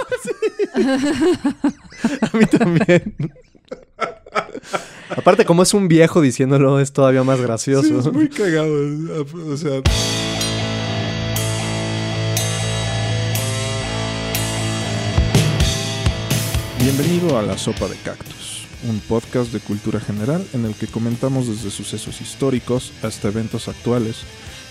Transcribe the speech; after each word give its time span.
A 2.20 2.36
mí 2.36 2.46
también. 2.46 3.14
Aparte, 5.10 5.44
como 5.44 5.62
es 5.62 5.74
un 5.74 5.88
viejo 5.88 6.20
diciéndolo, 6.20 6.80
es 6.80 6.92
todavía 6.92 7.24
más 7.24 7.40
gracioso. 7.40 7.88
Sí, 7.88 8.08
es 8.08 8.12
muy 8.12 8.28
cagado. 8.28 8.72
O 9.48 9.56
sea. 9.56 9.82
Bienvenido 16.78 17.38
a 17.38 17.42
La 17.42 17.58
Sopa 17.58 17.88
de 17.88 17.96
Cactus, 17.96 18.66
un 18.88 19.00
podcast 19.00 19.52
de 19.52 19.60
cultura 19.60 20.00
general 20.00 20.46
en 20.54 20.64
el 20.64 20.74
que 20.74 20.86
comentamos 20.86 21.46
desde 21.46 21.70
sucesos 21.70 22.22
históricos 22.22 22.92
hasta 23.02 23.28
eventos 23.28 23.68
actuales 23.68 24.22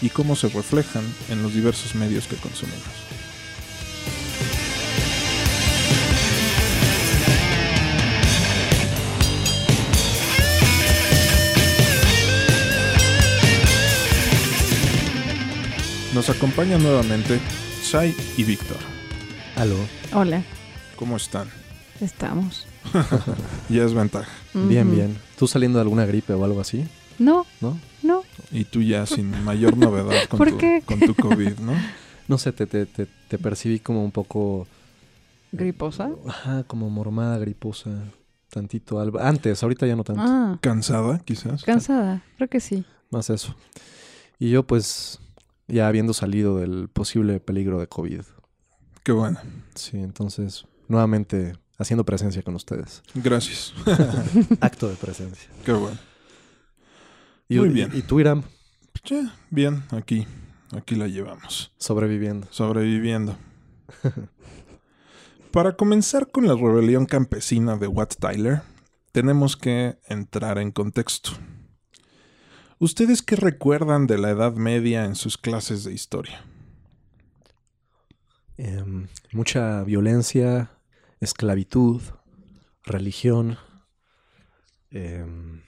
y 0.02 0.10
cómo 0.10 0.36
se 0.36 0.50
reflejan 0.50 1.04
en 1.30 1.44
los 1.44 1.54
diversos 1.54 1.94
medios 1.94 2.26
que 2.26 2.36
consumimos. 2.38 3.09
Nos 16.14 16.30
acompaña 16.30 16.78
nuevamente 16.78 17.40
Sai 17.82 18.16
y 18.38 18.44
Víctor. 18.44 18.78
Aló. 19.56 19.76
Hola, 20.14 20.44
¿Cómo 20.96 21.18
están? 21.18 21.48
estamos. 22.02 22.66
Ya 23.70 23.84
es 23.84 23.94
ventaja. 23.94 24.32
Bien, 24.54 24.90
bien. 24.90 25.18
¿Tú 25.38 25.48
saliendo 25.48 25.78
de 25.78 25.84
alguna 25.84 26.06
gripe 26.06 26.34
o 26.34 26.44
algo 26.44 26.60
así? 26.62 26.88
No, 27.20 27.46
¿No? 27.62 27.78
no. 28.02 28.24
Y 28.52 28.64
tú 28.64 28.82
ya 28.82 29.06
sin 29.06 29.44
mayor 29.44 29.78
novedad 29.78 30.24
con, 30.28 30.38
¿Por 30.40 30.52
tu, 30.52 30.58
qué? 30.58 30.82
con 30.86 31.00
tu 31.00 31.14
COVID, 31.16 31.60
¿no? 31.60 31.74
No 32.28 32.38
sé, 32.38 32.52
te, 32.52 32.68
te, 32.68 32.86
te, 32.86 33.08
te 33.28 33.38
percibí 33.40 33.80
como 33.80 34.04
un 34.06 34.12
poco... 34.12 34.68
¿Griposa? 35.52 36.12
Ajá, 36.28 36.64
como 36.64 36.88
mormada, 36.92 37.40
griposa. 37.40 37.90
Tantito 38.52 39.00
algo. 39.00 39.20
Antes, 39.20 39.64
ahorita 39.64 39.88
ya 39.88 39.96
no 39.96 40.04
tanto. 40.04 40.22
Ah, 40.24 40.56
¿Cansada, 40.62 41.18
quizás? 41.26 41.64
cansada. 41.64 42.22
Creo 42.38 42.48
que 42.48 42.60
sí. 42.60 42.86
Más 43.10 43.32
eso. 43.32 43.56
Y 44.38 44.52
yo, 44.52 44.62
pues, 44.62 45.20
ya 45.70 45.88
habiendo 45.88 46.14
salido 46.14 46.58
del 46.58 46.90
posible 46.90 47.40
peligro 47.40 47.80
de 47.80 47.88
COVID. 47.88 48.22
Qué 49.04 49.12
bueno. 49.12 49.40
Sí, 49.76 49.98
entonces, 49.98 50.66
nuevamente 50.88 51.54
haciendo 51.78 52.04
presencia 52.04 52.42
con 52.44 52.56
ustedes. 52.56 53.02
Gracias. 53.16 53.74
Acto 54.60 54.90
de 54.90 54.96
presencia. 54.96 55.50
Qué 55.64 55.72
bueno. 55.72 55.98
Y, 57.48 57.58
Muy 57.58 57.70
y- 57.70 57.74
bien. 57.74 57.92
Y, 57.94 58.02
tú, 58.02 58.20
Ya, 58.22 59.34
bien, 59.50 59.84
aquí. 59.92 60.28
Aquí 60.72 60.96
la 60.96 61.08
llevamos. 61.08 61.72
sobreviviendo. 61.78 62.48
Sobreviviendo. 62.52 63.36
Para 65.52 65.76
comenzar 65.76 66.30
con 66.30 66.46
la 66.48 66.54
rebelión 66.56 67.06
campesina 67.08 67.76
de 67.78 67.88
Wat 67.88 68.10
Tyler, 68.20 68.62
tenemos 69.12 69.58
que 69.58 69.98
entrar 70.08 70.60
en 70.60 70.72
contexto. 70.72 71.32
¿Ustedes 72.82 73.22
qué 73.22 73.36
recuerdan 73.36 74.08
de 74.08 74.18
la 74.18 74.30
Edad 74.30 74.54
Media 74.54 75.04
en 75.04 75.16
sus 75.16 75.38
clases 75.38 75.84
de 75.84 75.92
historia? 75.94 76.46
Em, 78.56 79.10
mucha 79.34 79.84
violencia, 79.84 80.72
esclavitud, 81.20 82.02
religión, 82.84 83.58
em, 84.92 85.62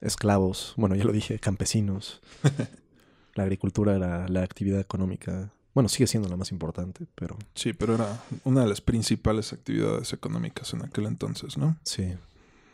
esclavos, 0.00 0.74
bueno, 0.76 0.94
ya 0.94 1.02
lo 1.02 1.12
dije, 1.12 1.40
campesinos. 1.40 2.20
la 3.34 3.42
agricultura 3.42 3.96
era 3.96 4.28
la 4.28 4.44
actividad 4.44 4.78
económica. 4.78 5.50
Bueno, 5.74 5.88
sigue 5.88 6.06
siendo 6.06 6.28
la 6.28 6.36
más 6.36 6.52
importante, 6.52 7.06
pero 7.16 7.36
Sí, 7.56 7.72
pero 7.72 7.96
era 7.96 8.22
una 8.44 8.60
de 8.60 8.68
las 8.68 8.80
principales 8.80 9.52
actividades 9.52 10.12
económicas 10.12 10.72
en 10.74 10.84
aquel 10.84 11.06
entonces, 11.06 11.58
¿no? 11.58 11.76
sí. 11.82 12.14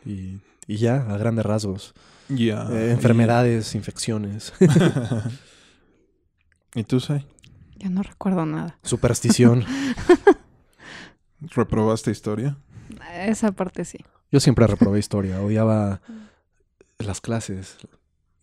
Y, 0.05 0.41
y 0.67 0.77
ya, 0.77 0.97
a 1.09 1.17
grandes 1.17 1.45
rasgos. 1.45 1.93
Ya. 2.29 2.67
Eh, 2.71 2.91
enfermedades, 2.91 3.75
infecciones, 3.75 4.53
¿Y, 6.75 6.79
¿Y 6.79 6.83
tú, 6.83 6.99
Sai? 6.99 7.25
Ya 7.77 7.89
no 7.89 8.01
recuerdo 8.01 8.45
nada. 8.45 8.77
superstición. 8.83 9.65
¿Reprobaste 11.41 12.11
historia? 12.11 12.57
Esa 13.13 13.51
parte 13.51 13.83
sí. 13.83 13.99
Yo 14.31 14.39
siempre 14.39 14.65
reprobé 14.65 14.99
historia, 14.99 15.41
odiaba 15.41 16.01
las 16.97 17.21
clases. 17.21 17.77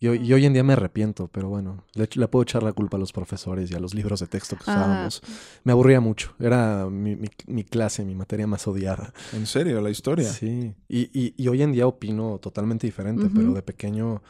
Y 0.03 0.07
hoy, 0.07 0.17
y 0.27 0.33
hoy 0.33 0.45
en 0.47 0.53
día 0.53 0.63
me 0.63 0.73
arrepiento, 0.73 1.27
pero 1.27 1.47
bueno, 1.47 1.83
le, 1.93 2.09
le 2.11 2.27
puedo 2.27 2.41
echar 2.41 2.63
la 2.63 2.73
culpa 2.73 2.97
a 2.97 2.99
los 2.99 3.13
profesores 3.13 3.69
y 3.69 3.75
a 3.75 3.79
los 3.79 3.93
libros 3.93 4.19
de 4.19 4.25
texto 4.25 4.55
que 4.55 4.63
usábamos. 4.63 5.21
Me 5.63 5.71
aburría 5.73 6.01
mucho. 6.01 6.33
Era 6.39 6.89
mi, 6.89 7.15
mi- 7.15 7.29
mi 7.45 7.63
clase, 7.63 8.03
mi 8.03 8.15
materia 8.15 8.47
más 8.47 8.67
odiada. 8.67 9.13
¿En 9.31 9.45
serio? 9.45 9.79
¿La 9.79 9.91
historia? 9.91 10.27
Sí. 10.27 10.73
Y, 10.89 11.01
y- 11.13 11.35
y 11.37 11.47
hoy 11.49 11.61
en 11.61 11.71
día 11.71 11.85
opino 11.85 12.39
totalmente 12.39 12.87
diferente, 12.87 13.29
pero 13.29 13.53
de 13.53 13.61
pequeño, 13.61 14.23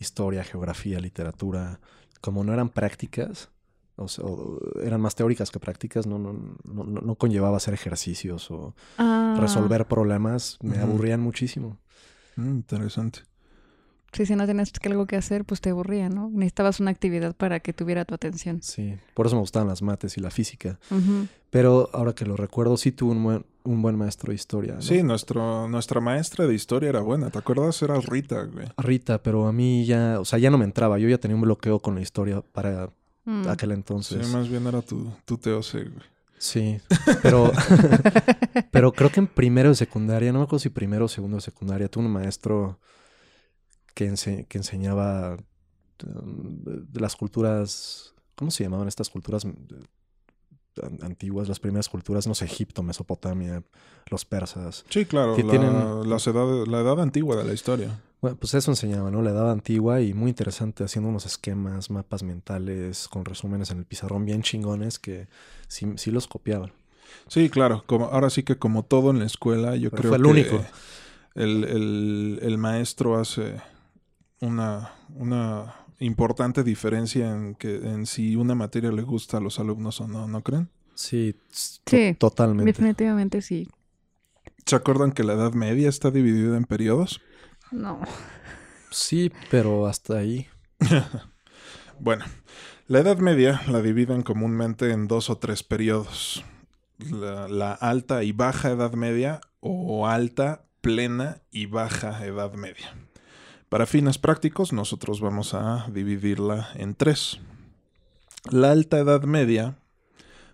historia, 0.00 0.42
geografía, 0.44 0.98
literatura, 0.98 1.78
como 2.22 2.42
no 2.42 2.54
eran 2.54 2.70
prácticas, 2.70 3.50
o 3.96 4.08
sea, 4.08 4.24
o 4.24 4.58
eran 4.82 5.02
más 5.02 5.14
teóricas 5.14 5.50
que 5.50 5.60
prácticas, 5.60 6.06
no, 6.06 6.18
no, 6.18 6.32
no, 6.64 6.84
no- 6.84 7.00
no 7.02 7.14
conllevaba 7.16 7.58
hacer 7.58 7.74
ejercicios 7.74 8.50
o 8.50 8.74
Ah, 8.96 9.34
resolver 9.38 9.86
problemas, 9.88 10.56
me 10.62 10.78
aburrían 10.78 11.20
muchísimo. 11.20 11.76
Mm, 12.36 12.48
interesante. 12.50 13.20
Sí, 14.12 14.24
si 14.26 14.34
no 14.36 14.46
tenías 14.46 14.72
que 14.72 14.88
algo 14.88 15.06
que 15.06 15.16
hacer, 15.16 15.44
pues 15.44 15.60
te 15.60 15.70
aburría, 15.70 16.08
¿no? 16.08 16.30
Necesitabas 16.32 16.80
una 16.80 16.90
actividad 16.90 17.36
para 17.36 17.60
que 17.60 17.72
tuviera 17.72 18.04
tu 18.04 18.14
atención. 18.14 18.62
Sí, 18.62 18.94
por 19.14 19.26
eso 19.26 19.36
me 19.36 19.40
gustaban 19.40 19.68
las 19.68 19.82
mates 19.82 20.16
y 20.16 20.20
la 20.20 20.30
física. 20.30 20.78
Pero 21.50 21.90
ahora 21.92 22.14
que 22.14 22.24
lo 22.24 22.36
recuerdo, 22.36 22.76
sí 22.76 22.90
tuve 22.92 23.12
un 23.12 23.22
buen, 23.22 23.46
un 23.64 23.82
buen 23.82 23.96
maestro 23.96 24.30
de 24.30 24.34
historia. 24.36 24.74
¿no? 24.74 24.82
Sí, 24.82 25.02
nuestro, 25.02 25.68
nuestra 25.68 26.00
maestra 26.00 26.46
de 26.46 26.54
historia 26.54 26.88
era 26.88 27.00
buena. 27.00 27.30
¿Te 27.30 27.38
acuerdas? 27.38 27.80
Era 27.82 28.00
Rita, 28.00 28.42
güey. 28.44 28.66
Rita, 28.78 29.22
pero 29.22 29.46
a 29.46 29.52
mí 29.52 29.84
ya, 29.84 30.18
o 30.20 30.24
sea, 30.24 30.38
ya 30.38 30.50
no 30.50 30.58
me 30.58 30.64
entraba. 30.64 30.98
Yo 30.98 31.08
ya 31.08 31.18
tenía 31.18 31.34
un 31.34 31.42
bloqueo 31.42 31.78
con 31.80 31.94
la 31.94 32.00
historia 32.00 32.40
para 32.52 32.90
Mm. 33.24 33.46
aquel 33.46 33.68
Sí, 33.70 33.74
entonces. 33.74 34.28
más 34.32 34.48
bien 34.48 34.66
era 34.66 34.80
tu, 34.80 35.12
tu 35.26 35.36
TOC, 35.36 35.72
güey. 35.74 36.06
Sí, 36.38 36.80
pero, 37.22 37.52
pero 38.70 38.92
creo 38.92 39.10
que 39.10 39.20
en 39.20 39.26
primero 39.26 39.68
de 39.68 39.74
secundaria, 39.74 40.32
no 40.32 40.38
me 40.38 40.44
acuerdo 40.44 40.60
si 40.60 40.70
primero 40.70 41.04
o 41.04 41.08
segundo 41.08 41.36
de 41.36 41.42
secundaria, 41.42 41.88
tuve 41.88 42.06
un 42.06 42.12
maestro 42.12 42.78
que, 43.94 44.10
ense- 44.10 44.46
que 44.48 44.58
enseñaba 44.58 45.36
um, 46.04 46.62
de 46.64 47.00
las 47.00 47.16
culturas, 47.16 48.14
¿cómo 48.34 48.50
se 48.50 48.64
llamaban 48.64 48.88
estas 48.88 49.10
culturas 49.10 49.44
mm, 49.44 49.50
an- 50.82 50.98
antiguas? 51.02 51.48
Las 51.48 51.60
primeras 51.60 51.88
culturas, 51.88 52.26
no 52.26 52.34
sé, 52.34 52.44
Egipto, 52.44 52.82
Mesopotamia, 52.82 53.62
los 54.10 54.24
persas. 54.24 54.84
Sí, 54.88 55.04
claro. 55.04 55.34
Que 55.36 55.42
la, 55.44 55.50
tienen- 55.50 56.08
las 56.10 56.26
edad- 56.26 56.66
la 56.66 56.80
edad 56.80 57.00
antigua 57.00 57.36
de 57.36 57.44
la 57.44 57.52
historia. 57.52 58.00
Bueno, 58.20 58.36
pues 58.36 58.52
eso 58.54 58.72
enseñaba, 58.72 59.12
¿no? 59.12 59.22
La 59.22 59.30
edad 59.30 59.48
antigua 59.52 60.00
y 60.00 60.12
muy 60.12 60.30
interesante, 60.30 60.82
haciendo 60.82 61.08
unos 61.08 61.24
esquemas, 61.24 61.88
mapas 61.88 62.24
mentales, 62.24 63.06
con 63.06 63.24
resúmenes 63.24 63.70
en 63.70 63.78
el 63.78 63.84
pizarrón 63.84 64.24
bien 64.24 64.42
chingones 64.42 64.98
que 64.98 65.28
sí, 65.68 65.92
sí 65.96 66.10
los 66.10 66.26
copiaban. 66.26 66.72
Sí, 67.28 67.48
claro. 67.48 67.84
Como, 67.86 68.06
ahora 68.06 68.28
sí 68.28 68.42
que 68.42 68.58
como 68.58 68.82
todo 68.84 69.10
en 69.12 69.20
la 69.20 69.24
escuela, 69.26 69.76
yo 69.76 69.90
Pero 69.90 70.00
creo 70.02 70.10
fue 70.10 70.16
el 70.18 70.22
que 70.24 70.28
único. 70.30 70.66
El, 71.36 71.62
el- 71.64 72.38
el 72.42 72.58
maestro 72.58 73.16
hace 73.20 73.60
una, 74.40 74.92
una 75.14 75.74
importante 75.98 76.62
diferencia 76.62 77.30
en 77.30 77.54
que 77.54 77.76
en 77.76 78.06
si 78.06 78.36
una 78.36 78.54
materia 78.54 78.92
le 78.92 79.02
gusta 79.02 79.38
a 79.38 79.40
los 79.40 79.58
alumnos 79.58 80.00
o 80.00 80.08
no, 80.08 80.28
¿no 80.28 80.42
creen? 80.42 80.70
Sí, 80.94 81.36
Sí, 81.50 82.14
totalmente. 82.18 82.72
Definitivamente 82.72 83.42
sí. 83.42 83.68
¿Se 84.66 84.76
acuerdan 84.76 85.12
que 85.12 85.24
la 85.24 85.34
Edad 85.34 85.52
Media 85.52 85.88
está 85.88 86.10
dividida 86.10 86.56
en 86.56 86.64
periodos? 86.64 87.20
No. 87.70 88.00
Sí, 88.90 89.32
pero 89.50 89.86
hasta 89.86 90.18
ahí. 90.18 90.46
Bueno, 92.00 92.24
la 92.86 93.00
Edad 93.00 93.18
Media 93.18 93.60
la 93.66 93.82
dividen 93.82 94.22
comúnmente 94.22 94.92
en 94.92 95.08
dos 95.08 95.30
o 95.30 95.38
tres 95.38 95.64
periodos. 95.64 96.44
La, 96.98 97.48
la 97.48 97.72
alta 97.72 98.22
y 98.22 98.30
baja 98.30 98.70
Edad 98.70 98.92
Media 98.92 99.40
o 99.58 100.06
alta, 100.06 100.64
plena 100.80 101.42
y 101.50 101.66
baja 101.66 102.24
Edad 102.24 102.52
Media. 102.52 102.94
Para 103.68 103.86
fines 103.86 104.18
prácticos, 104.18 104.72
nosotros 104.72 105.20
vamos 105.20 105.52
a 105.54 105.86
dividirla 105.92 106.68
en 106.74 106.94
tres. 106.94 107.38
La 108.50 108.70
alta 108.70 108.98
Edad 108.98 109.22
Media, 109.24 109.76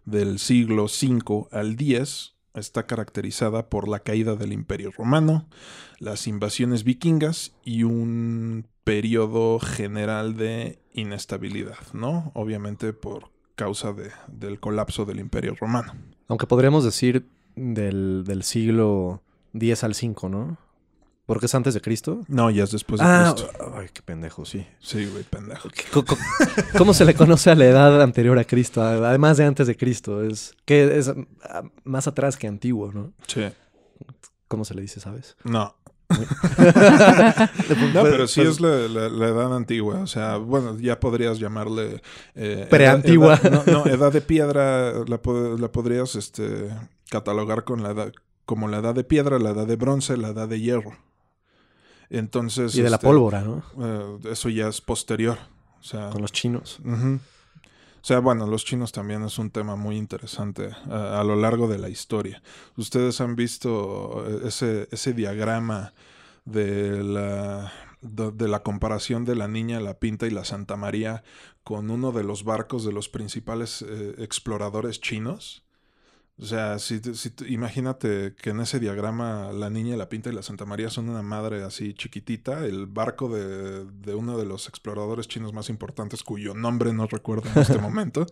del 0.05 0.39
siglo 0.39 0.85
V 0.85 1.47
al 1.53 1.73
X, 1.73 2.35
está 2.55 2.87
caracterizada 2.87 3.69
por 3.69 3.89
la 3.89 4.01
caída 4.01 4.35
del 4.37 4.53
Imperio 4.53 4.91
Romano, 4.91 5.49
las 5.99 6.27
invasiones 6.27 6.83
vikingas 6.85 7.53
y 7.65 7.85
un 7.85 8.67
periodo 8.85 9.59
general 9.61 10.37
de 10.37 10.79
inestabilidad, 10.93 11.79
¿no? 11.93 12.33
Obviamente 12.35 12.93
por 12.93 13.31
causa 13.55 13.93
de- 13.93 14.11
del 14.29 14.59
colapso 14.61 15.05
del 15.05 15.21
Imperio 15.21 15.55
Romano. 15.55 15.95
Aunque 16.29 16.47
podríamos 16.47 16.85
decir 16.85 17.29
del, 17.55 18.25
del 18.27 18.43
siglo 18.43 19.23
X 19.55 19.85
al 19.85 19.95
5, 19.95 20.29
¿no? 20.29 20.59
¿Porque 21.27 21.47
es 21.47 21.55
antes 21.55 21.73
de 21.73 21.81
Cristo? 21.81 22.21
No, 22.29 22.51
ya 22.51 22.65
es 22.65 22.71
después 22.71 23.01
de 23.01 23.07
Ah, 23.09 23.33
Cristo. 23.35 23.51
ay, 23.77 23.87
qué 23.95 24.03
pendejo, 24.03 24.45
sí. 24.45 24.67
Sí, 24.79 25.07
güey, 25.07 25.23
pendejo. 25.25 25.69
¿Cómo 26.77 26.93
se 26.93 27.05
le 27.07 27.15
conoce 27.15 27.51
a 27.51 27.55
la 27.55 27.65
edad 27.65 28.03
anterior 28.03 28.39
a 28.39 28.45
Cristo? 28.45 28.83
Además 28.83 29.39
de 29.39 29.45
antes 29.47 29.67
de 29.67 29.75
Cristo. 29.77 30.23
Es 30.23 30.55
que 30.67 30.99
es 30.99 31.09
ah, 31.45 31.63
más 31.85 32.07
atrás 32.07 32.37
que 32.37 32.47
antiguo, 32.47 32.93
¿no? 32.93 33.13
Sí. 33.27 33.43
¿Cómo 34.49 34.67
se 34.67 34.75
le 34.75 34.83
dice, 34.83 35.01
sabes? 35.01 35.37
No. 35.45 35.75
Pues, 37.67 37.95
No, 37.95 38.03
pero 38.03 38.27
sí 38.27 38.41
es 38.43 38.61
la, 38.61 38.69
la- 38.89 39.09
la 39.09 39.29
edad 39.29 39.57
antigua. 39.57 40.01
O 40.01 40.07
sea, 40.07 40.37
bueno, 40.37 40.79
ya 40.79 41.01
podrías 41.01 41.39
llamarle... 41.39 42.03
eh, 42.35 42.67
Preantigua. 42.71 43.41
no, 43.51 43.65
no, 43.67 43.87
edad 43.87 44.13
de 44.13 44.21
piedra 44.21 44.93
la, 45.07 45.21
la 45.59 45.73
podrías 45.73 46.15
este, 46.17 46.69
catalogar 47.11 47.65
con 47.65 47.83
la 47.83 47.91
edad, 47.93 48.13
como 48.45 48.69
la 48.69 48.79
edad 48.79 48.95
de 48.95 49.05
piedra, 49.05 49.39
la 49.39 49.51
edad 49.51 49.67
de 49.67 49.77
bronce, 49.77 50.17
la 50.17 50.29
edad 50.29 50.49
de 50.49 50.61
hierro. 50.61 50.97
Entonces... 52.11 52.75
Y 52.75 52.83
de 52.83 52.91
la 52.91 52.97
este, 52.97 53.07
pólvora, 53.07 53.43
¿no? 53.43 53.63
eh, 53.79 54.19
eso 54.31 54.49
ya 54.49 54.69
es 54.69 54.81
posterior. 54.81 55.39
O 55.81 55.83
sea... 55.83 56.11
Con 56.11 56.23
los 56.23 56.33
chinos. 56.33 56.81
O 56.85 58.07
sea, 58.07 58.19
bueno, 58.19 58.47
los 58.47 58.65
chinos 58.67 58.93
también 58.93 59.23
es 59.25 59.39
un 59.39 59.51
tema 59.51 59.77
muy 59.77 59.97
interesante 59.97 60.71
a, 60.91 61.21
a 61.21 61.25
lo 61.25 61.37
largo 61.37 61.69
de 61.69 61.79
la 61.79 61.89
historia. 61.89 62.43
Ustedes 62.77 63.21
han 63.21 63.35
visto 63.35 64.25
eh, 64.29 64.49
ese, 64.49 64.89
ese 64.91 65.15
diagrama 65.15 65.95
de 66.45 67.03
la, 67.03 67.73
de, 68.03 68.31
de 68.31 68.49
la 68.49 68.63
comparación 68.63 69.25
de 69.25 69.37
la 69.37 69.49
Niña, 69.49 69.81
la 69.81 69.99
Pinta 69.99 70.27
y 70.27 70.31
la 70.31 70.45
Santa 70.45 70.77
María 70.77 71.25
con 71.63 71.91
uno 71.91 72.13
de 72.13 72.25
los 72.25 72.45
barcos 72.45 72.85
de 72.85 72.93
los 72.93 73.09
principales 73.09 73.81
eh, 73.81 74.17
exploradores 74.19 75.01
chinos. 75.01 75.65
O 76.37 76.45
sea, 76.47 76.81
si, 76.81 76.99
si 77.15 77.31
te- 77.31 77.49
imagínate 77.49 78.35
que 78.35 78.51
en 78.51 78.61
ese 78.61 78.81
diagrama 78.81 79.53
la 79.53 79.71
niña, 79.71 79.97
la 79.97 80.09
pinta 80.09 80.31
y 80.31 80.35
la 80.35 80.43
Santa 80.43 80.65
María 80.65 80.91
son 80.91 81.09
una 81.09 81.23
madre 81.23 81.63
así 81.63 81.95
chiquitita. 81.95 82.67
El 82.67 82.87
barco 82.87 83.29
de, 83.29 83.85
de 83.85 84.15
uno 84.17 84.37
de 84.37 84.45
los 84.45 84.69
exploradores 84.69 85.29
chinos 85.29 85.53
más 85.53 85.69
importantes, 85.71 86.25
cuyo 86.25 86.55
nombre 86.55 86.93
no 86.93 87.07
recuerdo 87.07 87.49
en 87.55 87.63
este 87.63 87.79
momento, 87.79 88.27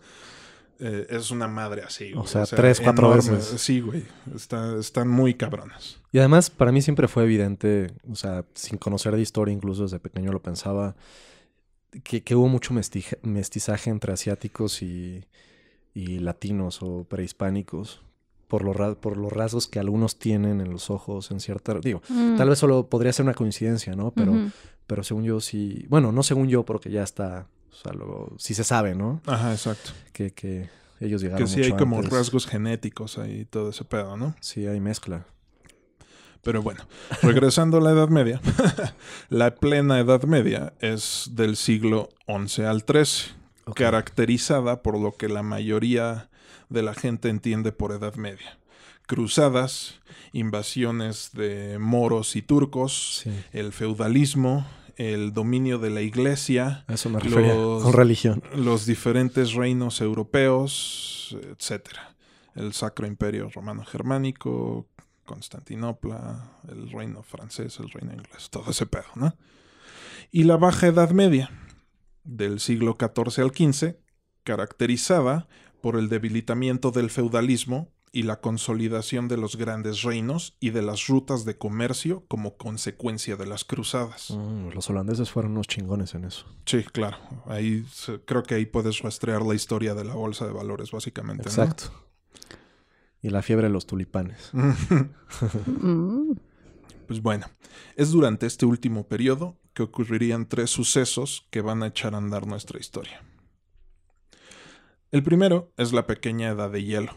eh, 0.79 1.07
es 1.11 1.31
una 1.31 1.47
madre 1.47 1.83
así. 1.83 2.11
güey. 2.11 2.25
O 2.25 2.27
sea, 2.27 2.45
tres, 2.45 2.81
cuatro 2.81 3.07
enorme. 3.13 3.37
veces. 3.37 3.61
Sí, 3.61 3.79
güey. 3.79 4.03
Está- 4.35 4.77
están 4.77 5.07
muy 5.07 5.35
cabronas. 5.35 6.01
Y 6.11 6.19
además, 6.19 6.49
para 6.49 6.73
mí 6.73 6.81
siempre 6.81 7.07
fue 7.07 7.23
evidente, 7.23 7.93
o 8.11 8.15
sea, 8.15 8.43
sin 8.53 8.77
conocer 8.79 9.15
de 9.15 9.21
historia, 9.21 9.53
incluso 9.53 9.83
desde 9.83 9.99
pequeño 9.99 10.33
lo 10.33 10.41
pensaba, 10.41 10.95
que, 12.03 12.21
que 12.21 12.35
hubo 12.35 12.49
mucho 12.49 12.73
mestizaje 12.73 13.89
entre 13.89 14.11
asiáticos 14.11 14.81
y, 14.81 15.23
y 15.93 16.19
latinos 16.19 16.79
o 16.81 17.03
prehispánicos. 17.05 18.01
Por 18.47 18.63
los, 18.63 18.75
ra- 18.75 18.93
por 18.93 19.17
los 19.17 19.31
rasgos 19.33 19.67
que 19.67 19.79
algunos 19.79 20.19
tienen 20.19 20.61
en 20.61 20.69
los 20.71 20.91
ojos, 20.91 21.31
en 21.31 21.39
cierta... 21.39 21.73
Digo, 21.79 22.03
Mm. 22.09 22.35
tal 22.37 22.49
vez 22.49 22.59
solo 22.59 22.87
podría 22.87 23.11
ser 23.11 23.23
una 23.25 23.33
coincidencia, 23.33 23.95
¿no? 23.95 24.11
Pero, 24.11 24.33
pero 24.85 25.03
según 25.03 25.23
yo 25.23 25.39
sí... 25.41 25.87
Bueno, 25.89 26.11
no 26.11 26.21
según 26.21 26.49
yo, 26.49 26.63
porque 26.63 26.91
ya 26.91 27.01
está... 27.01 27.47
O 27.71 27.75
sea, 27.75 27.93
luego 27.93 28.35
sí 28.37 28.53
se 28.53 28.63
sabe, 28.63 28.93
¿no? 28.93 29.21
Ajá, 29.25 29.51
exacto. 29.53 29.89
Que, 30.11 30.29
que 30.31 30.69
ellos 30.99 31.21
llegaron 31.23 31.47
Que 31.47 31.51
sí 31.51 31.63
hay 31.63 31.71
como 31.71 31.95
antes. 31.97 32.11
rasgos 32.13 32.45
genéticos 32.45 33.17
ahí, 33.17 33.45
todo 33.45 33.69
ese 33.71 33.85
pedo, 33.85 34.17
¿no? 34.17 34.35
Sí, 34.39 34.67
hay 34.67 34.79
mezcla. 34.79 35.25
Pero 36.43 36.61
bueno, 36.61 36.81
regresando 37.23 37.77
a 37.77 37.81
la 37.81 37.91
Edad 37.91 38.09
Media, 38.09 38.39
la 39.29 39.55
plena 39.55 39.99
Edad 39.99 40.23
Media 40.23 40.73
es 40.79 41.29
del 41.31 41.55
siglo 41.55 42.09
XI 42.27 42.63
al 42.63 42.81
XIII, 42.87 43.33
Caracterizada 43.75 44.81
por 44.81 44.99
lo 44.99 45.15
que 45.15 45.29
la 45.29 45.43
mayoría 45.43 46.29
de 46.69 46.81
la 46.83 46.93
gente 46.93 47.29
entiende 47.29 47.71
por 47.71 47.91
Edad 47.91 48.15
Media. 48.15 48.57
Cruzadas, 49.07 49.99
invasiones 50.31 51.31
de 51.33 51.77
moros 51.79 52.35
y 52.35 52.41
turcos, 52.41 53.21
Sí, 53.23 53.31
el 53.51 53.71
feudalismo, 53.73 54.65
el 54.95 55.33
dominio 55.33 55.77
de 55.79 55.89
la 55.89 56.01
iglesia, 56.01 56.85
eso 56.87 57.09
me. 57.09 57.19
Los- 57.21 57.83
Con 57.83 57.93
religión. 57.93 58.43
los 58.55 58.85
diferentes 58.85 59.53
reinos 59.53 60.01
europeos, 60.01 61.37
etcétera. 61.57 62.15
El 62.55 62.73
Sacro 62.73 63.07
Imperio 63.07 63.49
Romano 63.49 63.83
Germánico, 63.83 64.87
Constantinopla, 65.25 66.51
el 66.69 66.91
reino 66.91 67.23
francés, 67.23 67.79
el 67.79 67.89
reino 67.89 68.13
inglés, 68.13 68.49
todo 68.49 68.71
ese 68.71 68.85
pedo, 68.85 69.05
¿no? 69.15 69.35
Y 70.31 70.43
la 70.43 70.57
Baja 70.57 70.87
Edad 70.87 71.11
Media, 71.11 71.49
del 72.23 72.59
siglo 72.59 72.97
XIV 72.99 73.43
al 73.43 73.51
XV, 73.51 73.95
caracterizada 74.43 75.47
por 75.81 75.97
el 75.97 76.09
debilitamiento 76.09 76.91
del 76.91 77.09
feudalismo 77.09 77.93
y 78.15 78.23
la 78.23 78.39
consolidación 78.39 79.27
de 79.27 79.37
los 79.37 79.57
grandes 79.57 80.03
reinos 80.03 80.55
y 80.59 80.69
de 80.69 80.83
las 80.83 81.07
rutas 81.07 81.45
de 81.45 81.57
comercio 81.57 82.23
como 82.27 82.57
consecuencia 82.57 83.35
de 83.35 83.47
las 83.47 83.65
cruzadas. 83.65 84.29
Mm, 84.29 84.69
los 84.69 84.87
holandeses 84.89 85.31
fueron 85.31 85.53
unos 85.53 85.67
chingones 85.67 86.13
en 86.13 86.25
eso. 86.25 86.45
Sí, 86.65 86.83
claro. 86.83 87.17
Ahí 87.47 87.83
creo 88.25 88.43
que 88.43 88.53
ahí 88.53 88.67
puedes 88.67 88.99
rastrear 88.99 89.41
la 89.41 89.55
historia 89.55 89.95
de 89.95 90.05
la 90.05 90.13
bolsa 90.13 90.45
de 90.45 90.53
valores, 90.53 90.91
básicamente. 90.91 91.45
¿no? 91.45 91.49
Exacto. 91.49 91.91
Y 93.23 93.29
la 93.29 93.41
fiebre 93.41 93.67
de 93.67 93.73
los 93.73 93.87
tulipanes. 93.87 94.51
Mm. 95.65 96.33
Pues 97.05 97.21
bueno, 97.21 97.47
es 97.95 98.11
durante 98.11 98.45
este 98.45 98.65
último 98.65 99.07
periodo 99.07 99.57
que 99.73 99.83
ocurrirían 99.83 100.47
tres 100.47 100.69
sucesos 100.69 101.47
que 101.49 101.61
van 101.61 101.83
a 101.83 101.87
echar 101.87 102.15
a 102.15 102.17
andar 102.17 102.47
nuestra 102.47 102.79
historia. 102.79 103.23
El 105.11 105.23
primero 105.23 105.71
es 105.77 105.93
la 105.93 106.07
pequeña 106.07 106.49
edad 106.49 106.71
de 106.71 106.83
hielo. 106.83 107.15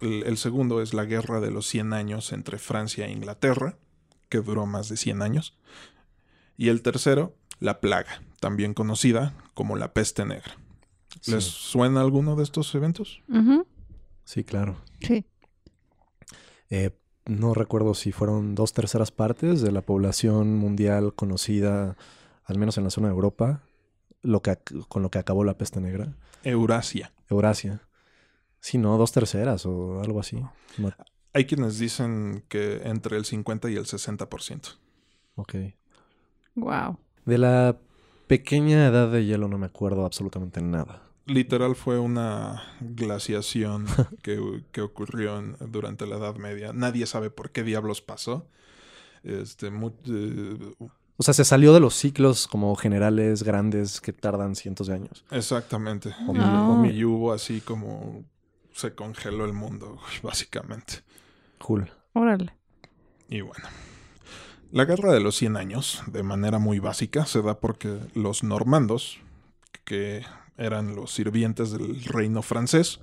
El, 0.00 0.24
el 0.24 0.36
segundo 0.36 0.80
es 0.80 0.94
la 0.94 1.04
guerra 1.04 1.40
de 1.40 1.50
los 1.50 1.66
100 1.66 1.92
años 1.92 2.32
entre 2.32 2.58
Francia 2.58 3.06
e 3.06 3.12
Inglaterra, 3.12 3.78
que 4.28 4.38
duró 4.38 4.66
más 4.66 4.88
de 4.88 4.96
100 4.96 5.22
años. 5.22 5.58
Y 6.56 6.68
el 6.68 6.82
tercero, 6.82 7.36
la 7.60 7.80
plaga, 7.80 8.22
también 8.40 8.74
conocida 8.74 9.34
como 9.54 9.76
la 9.76 9.92
peste 9.92 10.24
negra. 10.24 10.56
¿Les 11.26 11.44
suena 11.44 12.00
alguno 12.00 12.36
de 12.36 12.42
estos 12.42 12.74
eventos? 12.74 13.22
Sí, 14.24 14.44
claro. 14.44 14.80
Sí. 15.00 15.24
Eh, 16.70 16.90
no 17.26 17.54
recuerdo 17.54 17.94
si 17.94 18.12
fueron 18.12 18.54
dos 18.54 18.72
terceras 18.72 19.10
partes 19.10 19.60
de 19.62 19.72
la 19.72 19.82
población 19.82 20.56
mundial 20.56 21.14
conocida, 21.14 21.96
al 22.44 22.58
menos 22.58 22.78
en 22.78 22.84
la 22.84 22.90
zona 22.90 23.08
de 23.08 23.14
Europa, 23.14 23.62
lo 24.22 24.40
que, 24.42 24.56
con 24.88 25.02
lo 25.02 25.10
que 25.10 25.18
acabó 25.18 25.44
la 25.44 25.56
peste 25.58 25.80
negra. 25.80 26.14
Eurasia. 26.44 27.12
Eurasia. 27.28 27.80
Sí, 28.60 28.78
no, 28.78 28.96
dos 28.98 29.12
terceras 29.12 29.66
o 29.66 30.00
algo 30.00 30.20
así. 30.20 30.42
No- 30.78 30.92
Hay 31.32 31.46
quienes 31.46 31.78
dicen 31.78 32.44
que 32.48 32.82
entre 32.84 33.16
el 33.16 33.24
50 33.24 33.70
y 33.70 33.76
el 33.76 33.86
60%. 33.86 34.76
ok. 35.36 35.54
Wow. 36.54 36.98
De 37.24 37.38
la 37.38 37.76
pequeña 38.26 38.86
edad 38.86 39.10
de 39.10 39.24
hielo 39.24 39.48
no 39.48 39.58
me 39.58 39.66
acuerdo 39.66 40.04
absolutamente 40.04 40.60
nada. 40.60 41.01
Literal 41.26 41.76
fue 41.76 41.98
una 41.98 42.62
glaciación 42.80 43.86
que, 44.22 44.64
que 44.72 44.80
ocurrió 44.80 45.38
en- 45.38 45.56
durante 45.70 46.06
la 46.06 46.16
Edad 46.16 46.36
Media. 46.36 46.72
Nadie 46.72 47.06
sabe 47.06 47.30
por 47.30 47.50
qué 47.50 47.62
diablos 47.62 48.00
pasó. 48.02 48.46
Este, 49.22 49.68
eh, 49.68 50.74
O 51.16 51.22
sea, 51.22 51.32
se 51.34 51.44
salió 51.44 51.72
de 51.72 51.78
los 51.80 51.94
ciclos 51.94 52.48
como 52.48 52.74
generales 52.74 53.44
grandes 53.44 54.00
que 54.00 54.12
tardan 54.12 54.56
cientos 54.56 54.88
de 54.88 54.94
años. 54.94 55.24
exactamente. 55.30 56.14
O 56.26 56.34
Y- 56.34 56.38
No. 56.38 56.84
Y, 56.86 57.04
hubo 57.04 57.32
así 57.32 57.60
como 57.60 58.24
se 58.72 58.94
congeló 58.94 59.44
el 59.44 59.52
mundo, 59.52 59.98
básicamente. 60.22 60.94
Cool. 61.58 61.90
Órale. 62.14 62.52
Y 63.28 63.42
bueno. 63.42 63.64
La 64.72 64.86
guerra 64.86 65.12
de 65.12 65.20
los 65.20 65.36
100 65.36 65.56
años, 65.58 66.02
de 66.06 66.22
manera 66.22 66.58
muy 66.58 66.78
básica, 66.78 67.26
se 67.26 67.42
da 67.42 67.60
porque 67.60 67.98
los 68.14 68.42
normandos, 68.42 69.20
que 69.84 70.24
eran 70.62 70.94
los 70.94 71.12
sirvientes 71.12 71.70
del 71.72 72.02
reino 72.04 72.42
francés, 72.42 73.00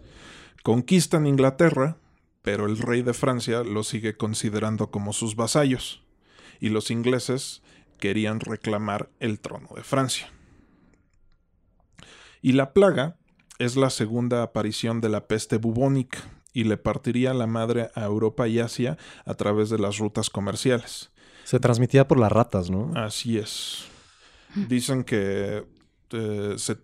conquistan 0.64 1.28
Inglaterra, 1.28 1.98
pero 2.42 2.66
el 2.66 2.78
rey 2.78 3.02
de 3.02 3.14
Francia 3.14 3.64
los 3.64 3.88
sigue 3.88 4.16
considerando 4.18 4.92
como 4.92 5.14
sus 5.14 5.36
vasallos, 5.36 6.04
y 6.60 6.70
los 6.70 6.92
ingleses 6.92 7.62
querían 8.00 8.40
reclamar 8.40 9.10
el 9.20 9.40
trono 9.40 9.70
de 9.76 9.84
Francia. 9.84 10.32
Y 12.42 12.54
la 12.54 12.74
plaga 12.74 13.18
es 13.58 13.76
la 13.76 13.90
segunda 13.90 14.42
aparición 14.42 15.02
de 15.02 15.10
la 15.10 15.28
peste 15.28 15.58
bubónica, 15.58 16.20
y 16.54 16.64
le 16.64 16.78
partiría 16.78 17.34
la 17.34 17.48
madre 17.48 17.92
a 17.94 18.06
Europa 18.06 18.48
y 18.48 18.60
Asia 18.60 18.98
a 19.26 19.36
través 19.36 19.70
de 19.70 19.78
las 19.78 19.98
rutas 19.98 20.30
comerciales. 20.30 21.12
Se 21.44 21.60
transmitía 21.60 22.08
por 22.08 22.20
las 22.20 22.32
ratas, 22.32 22.70
¿no? 22.70 22.92
Así 22.96 23.38
es. 23.38 23.86
Dicen 24.56 25.04
que 25.04 25.66
eh, 26.12 26.56
se, 26.58 26.78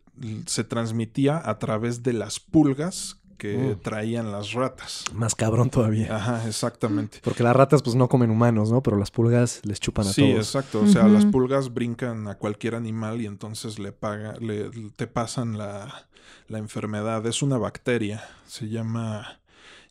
se 0.46 0.64
transmitía 0.64 1.42
a 1.44 1.60
través 1.60 2.04
de 2.04 2.14
las 2.14 2.40
pulgas 2.40 3.18
que 3.38 3.58
Mm. 3.58 3.82
traían 3.82 4.32
las 4.32 4.54
ratas. 4.54 5.04
Más 5.14 5.36
cabrón 5.36 5.70
todavía. 5.70 6.16
Ajá, 6.16 6.48
exactamente. 6.48 7.20
Porque 7.22 7.44
las 7.44 7.54
ratas 7.54 7.82
pues 7.82 7.94
no 7.96 8.08
comen 8.08 8.30
humanos, 8.32 8.72
¿no? 8.72 8.82
Pero 8.82 8.96
las 8.98 9.12
pulgas 9.12 9.60
les 9.66 9.80
chupan 9.82 10.08
a 10.08 10.14
Sí, 10.14 10.22
todos. 10.22 10.48
exacto. 10.48 10.82
O 10.82 10.88
sea, 10.88 11.08
las 11.10 11.26
pulgas 11.26 11.74
brincan 11.74 12.30
a 12.30 12.36
cualquier 12.36 12.76
animal 12.76 13.20
y 13.22 13.26
entonces 13.26 13.78
le 13.78 13.92
paga, 13.92 14.36
le, 14.40 14.70
te 14.96 15.06
pasan 15.08 15.58
la, 15.58 16.08
la 16.48 16.60
enfermedad. 16.60 17.26
Es 17.26 17.42
una 17.42 17.58
bacteria. 17.58 18.24
Se 18.48 18.70
llama 18.70 19.42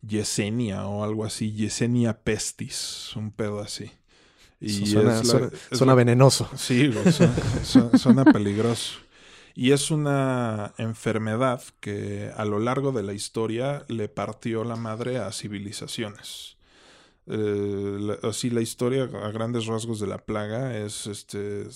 Yesenia 0.01 0.87
o 0.87 1.05
algo 1.05 1.25
así. 1.27 1.53
Yesenia 1.53 2.19
pestis. 2.23 3.11
Un 3.15 3.31
pedo 3.31 3.61
así. 3.61 3.91
Y 4.61 4.87
suena, 4.87 5.19
es 5.21 5.27
la- 5.27 5.31
suena- 5.31 5.51
es 5.71 5.79
suena 5.79 5.93
la- 5.93 5.97
venenoso. 5.97 6.49
Sí, 6.57 6.91
suena- 7.63 7.99
suena 7.99 8.25
peligroso. 8.25 9.01
Y 9.55 9.71
es 9.71 9.91
una 9.91 10.75
enfermedad 10.79 11.63
que 11.81 12.33
a 12.37 12.45
lo 12.45 12.59
largo 12.59 12.93
de 12.93 13.05
la 13.05 13.13
historia 13.13 13.85
le 13.89 14.09
partió 14.09 14.65
la 14.65 14.77
madre 14.77 15.19
a 15.19 15.31
civilizaciones. 15.33 16.57
Eh, 17.27 18.19
así 18.23 18.51
la 18.51 18.61
historia 18.61 19.05
a 19.05 19.31
grandes 19.31 19.65
rasgos 19.65 19.99
de 19.99 20.07
la 20.07 20.19
plaga 20.19 20.77
es 20.77 21.07
este 21.07 21.67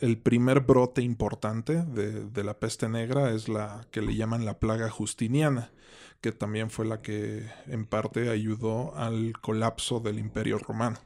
el 0.00 0.18
primer 0.18 0.58
brote 0.58 1.02
importante 1.02 1.84
de, 1.84 2.24
de 2.24 2.42
la 2.42 2.58
peste 2.58 2.88
negra 2.88 3.30
es 3.30 3.48
la 3.48 3.86
que 3.92 4.02
le 4.02 4.16
llaman 4.16 4.44
la 4.44 4.58
plaga 4.58 4.90
justiniana 4.90 5.70
que 6.20 6.32
también 6.32 6.70
fue 6.70 6.84
la 6.84 7.00
que 7.00 7.48
en 7.68 7.86
parte 7.86 8.28
ayudó 8.28 8.96
al 8.96 9.34
colapso 9.40 10.00
del 10.00 10.18
imperio 10.18 10.58
romano 10.58 10.98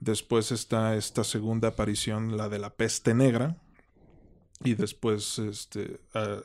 Después 0.00 0.50
está 0.50 0.96
esta 0.96 1.24
segunda 1.24 1.68
aparición, 1.68 2.38
la 2.38 2.48
de 2.48 2.58
la 2.58 2.70
peste 2.70 3.14
negra. 3.14 3.56
Y 4.62 4.74
después 4.74 5.38
este, 5.38 6.00
ah, 6.14 6.42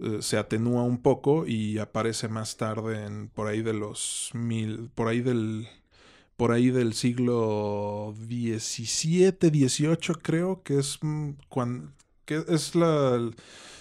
eh, 0.00 0.18
se 0.22 0.38
atenúa 0.38 0.82
un 0.82 0.98
poco 1.02 1.46
y 1.46 1.78
aparece 1.78 2.28
más 2.28 2.56
tarde 2.56 3.04
en 3.04 3.28
por 3.28 3.48
ahí 3.48 3.62
de 3.62 3.74
los 3.74 4.30
mil. 4.34 4.90
por 4.94 5.08
ahí 5.08 5.20
del. 5.20 5.68
por 6.36 6.52
ahí 6.52 6.70
del 6.70 6.94
siglo 6.94 8.14
XVII, 8.16 9.32
XVIII, 9.40 10.14
creo, 10.22 10.62
que 10.62 10.78
es 10.78 10.98
cuando. 11.48 11.92
que 12.24 12.44
es 12.48 12.74
la. 12.74 13.30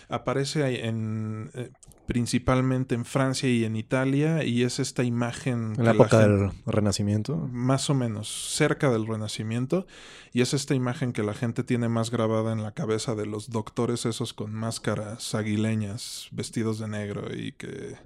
Aparece 0.09 0.63
ahí 0.63 0.75
en. 0.75 1.49
eh, 1.53 1.69
principalmente 2.07 2.95
en 2.95 3.03
Francia 3.03 3.49
y 3.49 3.65
en 3.65 3.75
Italia, 3.75 4.45
y 4.45 4.63
es 4.63 4.79
esta 4.79 5.03
imagen... 5.03 5.73
En 5.77 5.83
la 5.83 5.91
época 5.91 6.21
gente- 6.21 6.29
del 6.37 6.51
Renacimiento. 6.65 7.35
más 7.51 7.89
o 7.89 7.93
menos 7.95 8.29
cerca 8.29 8.89
del 8.89 9.05
Renacimiento 9.05 9.85
y 10.31 10.39
es 10.39 10.53
esta 10.53 10.73
imagen 10.73 11.11
que 11.11 11.21
la 11.21 11.33
gente 11.33 11.65
tiene 11.65 11.89
más 11.89 12.09
grabada 12.09 12.53
en 12.53 12.63
la 12.63 12.71
cabeza 12.71 13.13
de 13.13 13.25
los 13.25 13.49
doctores 13.49 14.05
esos 14.05 14.33
con 14.33 14.53
máscaras 14.53 15.35
aguileñas 15.35 16.29
vestidos 16.31 16.79
de 16.79 16.87
negro 16.87 17.23
y 17.35 17.51
que 17.51 17.97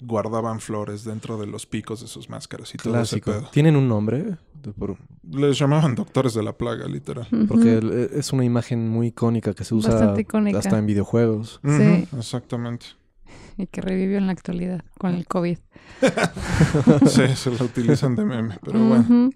guardaban 0.00 0.60
flores 0.60 1.02
dentro 1.02 1.36
de 1.36 1.48
los 1.48 1.66
picos 1.66 2.00
de 2.00 2.06
sus 2.06 2.28
máscaras 2.30 2.72
y 2.74 2.78
todo 2.78 2.94
ese 3.00 3.20
Clásico. 3.20 3.32
pedo. 3.32 3.50
¿Tienen 3.52 3.74
un 3.74 3.88
nombre? 3.88 4.36
Por- 4.70 4.96
Les 5.30 5.58
llamaban 5.58 5.94
doctores 5.96 6.34
de 6.34 6.42
la 6.42 6.56
plaga, 6.56 6.86
literal. 6.86 7.26
porque 7.48 7.78
el- 7.78 8.10
es 8.14 8.32
una 8.32 8.44
imagen 8.44 8.88
muy 8.88 9.08
icónica 9.08 9.52
que 9.54 9.64
se 9.64 9.74
usa 9.74 10.14
hasta 10.56 10.78
en 10.78 10.86
videojuegos. 10.86 11.60
Sí. 11.64 12.06
Exactamente. 12.16 12.86
Y 13.58 13.66
que 13.66 13.82
revivió 13.82 14.16
en 14.16 14.26
la 14.26 14.32
actualidad 14.32 14.82
con 14.98 15.14
el 15.14 15.26
COVID. 15.26 15.58
Sí, 17.06 17.28
se 17.34 17.50
lo 17.50 17.64
utilizan 17.64 18.16
de 18.16 18.24
meme, 18.24 18.58
pero 18.64 18.78
bueno. 18.80 19.30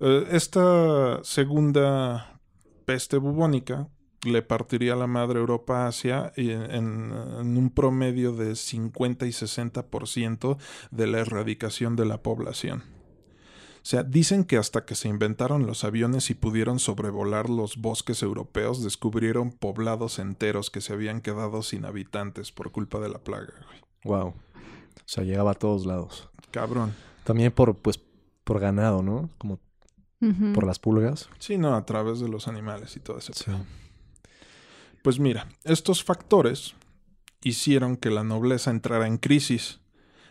Eh, 0.00 0.26
esta 0.32 1.22
segunda 1.22 2.40
peste 2.84 3.16
bubónica 3.18 3.88
le 4.24 4.40
partiría 4.42 4.96
la 4.96 5.06
madre 5.06 5.38
Europa 5.40 5.84
a 5.84 5.88
Asia 5.88 6.32
y 6.36 6.50
en 6.50 7.12
un 7.12 7.70
promedio 7.74 8.32
de 8.32 8.56
50 8.56 9.26
y 9.26 9.30
60% 9.32 10.56
de 10.90 11.06
la 11.06 11.18
erradicación 11.20 11.96
de 11.96 12.06
la 12.06 12.22
población. 12.22 12.82
O 13.84 13.86
sea, 13.86 14.02
dicen 14.02 14.44
que 14.44 14.56
hasta 14.56 14.86
que 14.86 14.94
se 14.94 15.08
inventaron 15.08 15.66
los 15.66 15.84
aviones 15.84 16.30
y 16.30 16.34
pudieron 16.34 16.78
sobrevolar 16.78 17.50
los 17.50 17.76
bosques 17.76 18.22
europeos, 18.22 18.82
descubrieron 18.82 19.52
poblados 19.52 20.18
enteros 20.18 20.70
que 20.70 20.80
se 20.80 20.94
habían 20.94 21.20
quedado 21.20 21.62
sin 21.62 21.84
habitantes 21.84 22.50
por 22.50 22.72
culpa 22.72 22.98
de 22.98 23.10
la 23.10 23.18
plaga. 23.18 23.52
güey. 23.66 23.80
Wow. 24.04 24.28
O 24.28 24.34
sea, 25.04 25.22
llegaba 25.24 25.50
a 25.50 25.54
todos 25.54 25.84
lados. 25.84 26.30
Cabrón. 26.50 26.94
También 27.24 27.52
por, 27.52 27.76
pues, 27.76 28.00
por 28.42 28.58
ganado, 28.58 29.02
¿no? 29.02 29.28
Como 29.36 29.60
por 30.54 30.64
las 30.64 30.78
pulgas. 30.78 31.28
Sí, 31.38 31.58
no, 31.58 31.74
a 31.74 31.84
través 31.84 32.20
de 32.20 32.28
los 32.28 32.48
animales 32.48 32.96
y 32.96 33.00
todo 33.00 33.18
eso. 33.18 33.34
Sí. 33.34 33.52
Pues 35.02 35.18
mira, 35.18 35.46
estos 35.64 36.02
factores 36.02 36.74
hicieron 37.42 37.98
que 37.98 38.08
la 38.08 38.24
nobleza 38.24 38.70
entrara 38.70 39.06
en 39.06 39.18
crisis, 39.18 39.80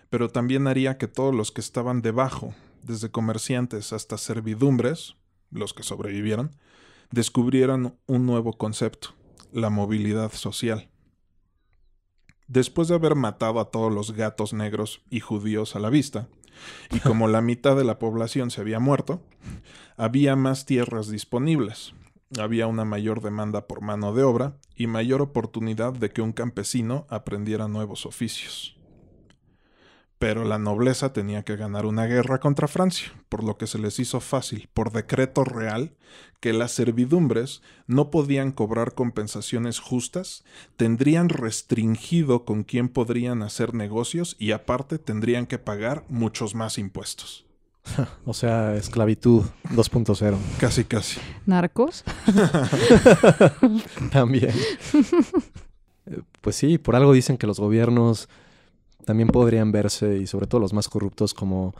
pero 0.09 0.29
también 0.29 0.65
haría 0.65 0.97
que 0.97 1.07
todos 1.07 1.35
los 1.35 1.51
que 1.51 1.61
estaban 1.61 2.01
debajo, 2.01 2.55
desde 2.83 3.11
comerciantes 3.11 3.93
hasta 3.93 4.17
servidumbres, 4.17 5.15
los 5.51 5.73
que 5.73 5.83
sobrevivieron, 5.83 6.55
descubrieran 7.11 7.97
un 8.05 8.25
nuevo 8.25 8.53
concepto, 8.53 9.09
la 9.51 9.69
movilidad 9.69 10.31
social. 10.33 10.89
Después 12.47 12.87
de 12.87 12.95
haber 12.95 13.15
matado 13.15 13.59
a 13.59 13.71
todos 13.71 13.91
los 13.91 14.11
gatos 14.11 14.53
negros 14.53 15.01
y 15.09 15.21
judíos 15.21 15.75
a 15.75 15.79
la 15.79 15.89
vista, 15.89 16.27
y 16.91 16.99
como 17.01 17.27
la 17.27 17.41
mitad 17.41 17.75
de 17.75 17.83
la 17.83 17.99
población 17.99 18.51
se 18.51 18.61
había 18.61 18.79
muerto, 18.79 19.21
había 19.97 20.35
más 20.35 20.65
tierras 20.65 21.09
disponibles, 21.09 21.93
había 22.39 22.67
una 22.67 22.85
mayor 22.85 23.21
demanda 23.21 23.67
por 23.67 23.81
mano 23.81 24.13
de 24.13 24.23
obra 24.23 24.57
y 24.75 24.87
mayor 24.87 25.21
oportunidad 25.21 25.93
de 25.93 26.09
que 26.09 26.21
un 26.21 26.33
campesino 26.33 27.05
aprendiera 27.09 27.67
nuevos 27.67 28.05
oficios. 28.05 28.75
Pero 30.23 30.45
la 30.45 30.57
nobleza 30.57 31.11
tenía 31.11 31.43
que 31.43 31.57
ganar 31.57 31.85
una 31.85 32.05
guerra 32.05 32.39
contra 32.39 32.69
Francia, 32.69 33.11
por 33.27 33.43
lo 33.43 33.57
que 33.57 33.67
se 33.67 33.77
les 33.77 33.99
hizo 33.99 34.21
fácil, 34.21 34.69
por 34.73 34.93
decreto 34.93 35.43
real, 35.43 35.97
que 36.39 36.53
las 36.53 36.71
servidumbres 36.71 37.61
no 37.87 38.09
podían 38.09 38.53
cobrar 38.53 38.93
compensaciones 38.93 39.79
justas, 39.79 40.45
tendrían 40.77 41.27
restringido 41.27 42.45
con 42.45 42.63
quién 42.63 42.87
podrían 42.87 43.43
hacer 43.43 43.73
negocios 43.73 44.37
y 44.39 44.53
aparte 44.53 44.97
tendrían 44.97 45.45
que 45.45 45.59
pagar 45.59 46.05
muchos 46.07 46.55
más 46.55 46.77
impuestos. 46.77 47.45
O 48.25 48.33
sea, 48.33 48.75
esclavitud 48.75 49.43
2.0 49.71 50.37
Casi, 50.57 50.85
casi. 50.85 51.19
¿Narcos? 51.45 52.05
también. 54.09 54.53
Eh, 56.05 56.21
pues 56.39 56.55
sí, 56.55 56.77
por 56.77 56.95
algo 56.95 57.11
dicen 57.11 57.37
que 57.37 57.45
los 57.45 57.59
gobiernos 57.59 58.29
también 59.05 59.29
podrían 59.29 59.71
verse, 59.71 60.17
y 60.17 60.27
sobre 60.27 60.47
todo 60.47 60.61
los 60.61 60.73
más 60.73 60.89
corruptos, 60.89 61.33
como 61.33 61.73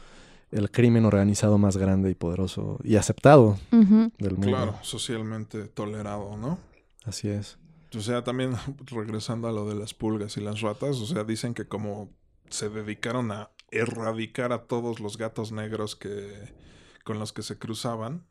el 0.51 0.70
crimen 0.70 1.06
organizado 1.06 1.58
más 1.58 1.77
grande 1.77 2.12
y 2.12 2.15
poderoso 2.15 2.80
y 2.84 2.96
aceptado 2.96 3.58
del 3.72 4.38
mundo. 4.38 4.48
Claro, 4.48 4.75
socialmente 4.82 5.65
tolerado, 5.65 6.38
¿no? 6.38 6.60
Así 7.06 7.30
es. 7.30 7.58
O 7.96 8.01
sea, 8.01 8.24
también 8.24 8.53
regresando 8.86 9.48
a 9.48 9.51
lo 9.51 9.68
de 9.68 9.75
las 9.75 9.94
pulgas 9.94 10.38
y 10.38 10.42
las 10.42 10.62
ratas, 10.62 10.98
o 10.98 11.06
sea, 11.06 11.24
dicen 11.24 11.53
que 11.53 11.68
como 11.68 12.10
se 12.50 12.70
dedicaron 12.70 13.32
a 13.32 13.50
erradicar 13.72 14.53
a 14.53 14.63
todos 14.65 15.00
los 15.00 15.18
gatos 15.18 15.51
negros 15.51 15.96
que 15.96 16.53
con 17.03 17.20
los 17.20 17.34
que 17.34 17.42
se 17.42 17.58
cruzaban, 17.58 18.24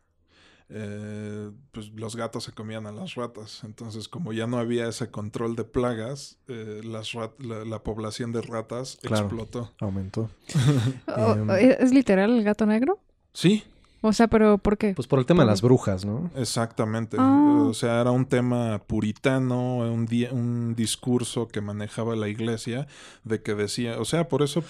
eh, 0.68 1.50
pues 1.72 1.90
los 1.94 2.16
gatos 2.16 2.44
se 2.44 2.52
comían 2.52 2.86
a 2.86 2.92
las 2.92 3.14
ratas. 3.14 3.62
Entonces, 3.64 4.08
como 4.08 4.32
ya 4.32 4.46
no 4.46 4.58
había 4.58 4.88
ese 4.88 5.10
control 5.10 5.56
de 5.56 5.64
plagas, 5.64 6.38
eh, 6.48 6.80
las 6.84 7.12
rat- 7.12 7.38
la, 7.40 7.64
la 7.64 7.82
población 7.82 8.32
de 8.32 8.42
ratas 8.42 8.98
Claro. 9.02 9.26
explotó. 9.26 9.72
Aumentó. 9.80 10.30
Em. 11.16 11.50
¿Es 11.50 11.80
es 11.80 11.92
literal 11.94 12.30
el 12.38 12.44
gato 12.44 12.66
negro? 12.66 12.98
Sí, 13.34 13.64
O 14.04 14.12
sea, 14.12 14.26
pero 14.28 14.58
¿por 14.58 14.76
qué? 14.76 14.92
Pues 14.94 15.06
por 15.08 15.18
el 15.20 15.26
tema 15.26 15.44
de 15.44 15.46
las 15.48 15.62
brujas, 15.62 16.04
¿no? 16.04 16.30
Exactamente. 16.36 17.16
Ah. 17.20 17.64
O 17.68 17.72
sea, 17.74 18.00
era 18.00 18.10
un 18.10 18.26
tema 18.26 18.82
puritano, 18.86 19.78
un, 19.78 20.06
di- 20.06 20.26
un 20.26 20.74
discurso 20.74 21.48
que 21.48 21.60
manejaba 21.60 22.16
la 22.16 22.28
iglesia 22.28 22.86
de 23.24 23.40
que 23.42 23.54
decía, 23.54 24.00
o 24.00 24.04
sea, 24.04 24.28
por 24.28 24.42
eso, 24.42 24.62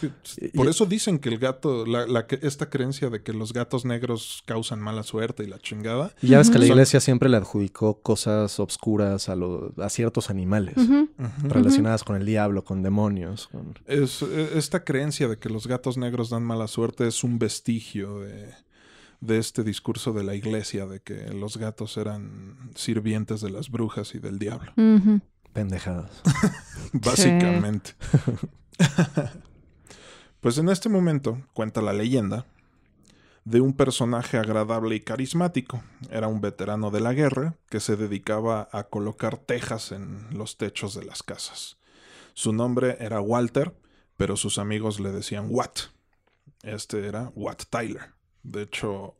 por 0.54 0.68
eso 0.68 0.86
dicen 0.86 1.18
que 1.18 1.30
el 1.30 1.38
gato, 1.38 1.86
la, 1.86 2.06
la 2.06 2.26
que- 2.26 2.38
esta 2.42 2.68
creencia 2.70 3.08
de 3.10 3.22
que 3.22 3.32
los 3.32 3.52
gatos 3.52 3.84
negros 3.84 4.42
causan 4.46 4.80
mala 4.80 5.02
suerte 5.02 5.42
y 5.44 5.46
la 5.46 5.58
chingada. 5.58 6.12
Y 6.20 6.28
ya 6.28 6.38
ves 6.38 6.50
que 6.50 6.58
la 6.58 6.66
iglesia 6.66 7.00
siempre 7.00 7.28
le 7.28 7.38
adjudicó 7.38 8.00
cosas 8.02 8.60
obscuras 8.60 9.28
a, 9.28 9.34
lo- 9.36 9.72
a 9.78 9.88
ciertos 9.88 10.28
animales 10.30 10.74
relacionadas 11.42 12.04
con 12.04 12.16
el 12.16 12.26
diablo, 12.26 12.64
con 12.64 12.82
demonios. 12.82 13.48
con- 13.48 13.74
Es, 13.86 14.22
eh, 14.22 14.50
esta 14.56 14.84
creencia 14.84 15.28
de 15.28 15.38
que 15.38 15.48
los 15.48 15.66
gatos 15.66 15.96
negros 15.96 16.30
dan 16.30 16.42
mala 16.42 16.66
suerte 16.68 17.06
es 17.08 17.24
un 17.24 17.38
vestigio 17.38 18.20
de, 18.20 18.50
de 19.22 19.38
este 19.38 19.62
discurso 19.62 20.12
de 20.12 20.24
la 20.24 20.34
iglesia 20.34 20.84
de 20.86 21.00
que 21.00 21.32
los 21.32 21.56
gatos 21.56 21.96
eran 21.96 22.70
sirvientes 22.74 23.40
de 23.40 23.50
las 23.50 23.70
brujas 23.70 24.14
y 24.16 24.18
del 24.18 24.38
diablo. 24.38 24.72
Ujú. 24.76 25.20
pendejadas. 25.52 26.22
Básicamente. 26.92 27.92
pues 30.40 30.58
en 30.58 30.68
este 30.68 30.88
momento, 30.88 31.40
cuenta 31.52 31.80
la 31.82 31.92
leyenda, 31.92 32.46
de 33.44 33.60
un 33.60 33.74
personaje 33.74 34.38
agradable 34.38 34.96
y 34.96 35.00
carismático. 35.00 35.82
Era 36.10 36.26
un 36.26 36.40
veterano 36.40 36.90
de 36.90 37.00
la 37.00 37.12
guerra 37.12 37.56
que 37.70 37.80
se 37.80 37.96
dedicaba 37.96 38.68
a 38.72 38.84
colocar 38.84 39.36
tejas 39.36 39.92
en 39.92 40.26
los 40.36 40.56
techos 40.56 40.94
de 40.94 41.04
las 41.04 41.22
casas. 41.22 41.76
Su 42.34 42.52
nombre 42.52 42.96
era 42.98 43.20
Walter, 43.20 43.74
pero 44.16 44.36
sus 44.36 44.58
amigos 44.58 44.98
le 44.98 45.12
decían 45.12 45.46
Watt. 45.48 45.78
Este 46.62 47.06
era 47.06 47.30
Watt 47.34 47.64
Tyler. 47.70 48.14
De 48.42 48.62
hecho, 48.62 49.14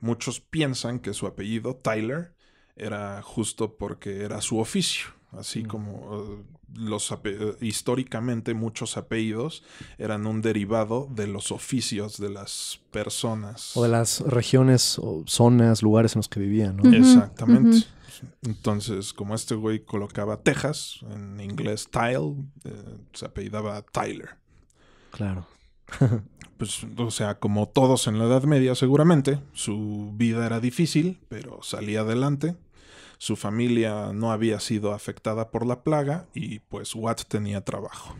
muchos 0.00 0.40
piensan 0.40 0.98
que 1.00 1.12
su 1.14 1.26
apellido, 1.26 1.74
Tyler, 1.76 2.34
era 2.76 3.20
justo 3.22 3.76
porque 3.76 4.22
era 4.24 4.40
su 4.40 4.58
oficio. 4.58 5.06
así 5.32 5.62
Mm. 5.64 5.66
como 5.66 6.22
eh, 6.22 6.42
los 6.74 7.12
ape- 7.12 7.36
eh, 7.38 7.56
históricamente 7.60 8.54
muchos 8.54 8.96
apellidos 8.96 9.62
eran 9.98 10.26
un 10.26 10.40
derivado 10.40 11.06
de 11.10 11.26
los 11.26 11.52
oficios 11.52 12.16
de 12.18 12.30
las 12.30 12.80
personas. 12.92 13.76
O 13.76 13.82
de 13.82 13.90
las 13.90 14.20
regiones 14.20 14.98
o 14.98 15.24
zonas, 15.26 15.82
lugares 15.82 16.14
en 16.14 16.20
los 16.20 16.28
que 16.30 16.40
vivían, 16.40 16.78
¿no? 16.78 16.90
Exactamente. 16.90 17.86
Entonces, 18.42 19.12
como 19.12 19.34
este 19.34 19.54
güey 19.54 19.80
colocaba 19.84 20.40
Texas, 20.40 21.00
en 21.10 21.38
inglés 21.40 21.88
Tile, 21.90 22.34
eh, 22.64 22.96
se 23.12 23.26
apellidaba 23.26 23.82
Tyler. 23.82 24.30
Claro. 25.10 25.46
Pues, 26.58 26.84
o 26.96 27.10
sea, 27.12 27.38
como 27.38 27.68
todos 27.68 28.08
en 28.08 28.18
la 28.18 28.24
Edad 28.24 28.42
Media 28.42 28.74
seguramente, 28.74 29.40
su 29.52 30.10
vida 30.14 30.44
era 30.44 30.58
difícil, 30.58 31.20
pero 31.28 31.62
salía 31.62 32.00
adelante. 32.00 32.56
Su 33.16 33.36
familia 33.36 34.12
no 34.12 34.32
había 34.32 34.58
sido 34.60 34.92
afectada 34.92 35.50
por 35.50 35.64
la 35.64 35.82
plaga 35.82 36.26
y 36.34 36.58
pues 36.58 36.94
Watt 36.94 37.22
tenía 37.28 37.64
trabajo. 37.64 38.16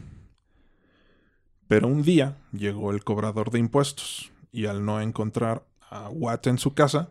Pero 1.66 1.88
un 1.88 2.02
día 2.02 2.38
llegó 2.52 2.92
el 2.92 3.04
cobrador 3.04 3.50
de 3.50 3.58
impuestos 3.58 4.32
y 4.52 4.66
al 4.66 4.84
no 4.84 5.00
encontrar 5.00 5.66
a 5.90 6.08
Watt 6.08 6.46
en 6.46 6.58
su 6.58 6.74
casa, 6.74 7.10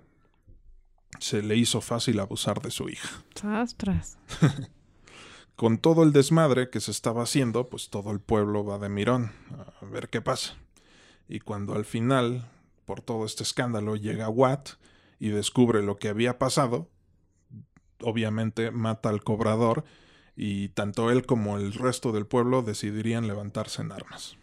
se 1.20 1.42
le 1.42 1.58
hizo 1.58 1.82
fácil 1.82 2.20
abusar 2.20 2.62
de 2.62 2.72
su 2.72 2.90
hija. 2.90 3.24
Ostras. 3.62 4.18
Con 5.56 5.78
todo 5.78 6.04
el 6.04 6.14
desmadre 6.14 6.70
que 6.70 6.80
se 6.80 6.92
estaba 6.92 7.24
haciendo, 7.24 7.68
pues 7.70 7.90
todo 7.90 8.12
el 8.12 8.20
pueblo 8.20 8.64
va 8.64 8.78
de 8.80 8.90
mirón 8.90 9.32
a 9.82 9.86
ver 9.86 10.10
qué 10.10 10.22
pasa. 10.22 10.56
Y 11.28 11.40
cuando 11.40 11.76
al 11.76 11.86
final, 11.86 12.50
por 12.86 13.02
todo 13.02 13.26
este 13.26 13.44
escándalo, 13.44 13.96
llega 13.96 14.30
Watt 14.30 14.72
y 15.20 15.30
descubre 15.30 15.82
lo 15.82 15.98
que 15.98 16.10
había 16.10 16.38
pasado, 16.38 16.90
obviamente 18.02 18.72
mata 18.72 19.10
al 19.10 19.24
cobrador 19.24 19.84
y 20.36 20.70
tanto 20.70 21.10
él 21.10 21.26
como 21.26 21.58
el 21.58 21.74
resto 21.74 22.12
del 22.12 22.28
pueblo 22.28 22.62
decidirían 22.62 23.28
levantarse 23.28 23.82
en 23.82 23.92
armas. 23.92 24.38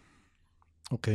Ok. 0.89 1.07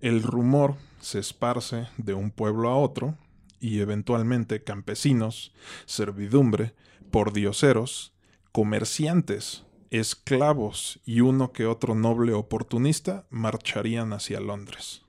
El 0.00 0.22
rumor 0.22 0.76
se 1.00 1.18
esparce 1.18 1.88
de 1.96 2.14
un 2.14 2.30
pueblo 2.30 2.68
a 2.68 2.76
otro 2.76 3.16
y 3.58 3.80
eventualmente 3.80 4.62
campesinos, 4.62 5.52
servidumbre, 5.86 6.74
pordioseros, 7.10 8.14
comerciantes, 8.52 9.64
esclavos 9.90 11.00
y 11.04 11.20
uno 11.20 11.52
que 11.52 11.66
otro 11.66 11.94
noble 11.94 12.32
oportunista 12.32 13.26
marcharían 13.30 14.12
hacia 14.12 14.40
Londres. 14.40 15.02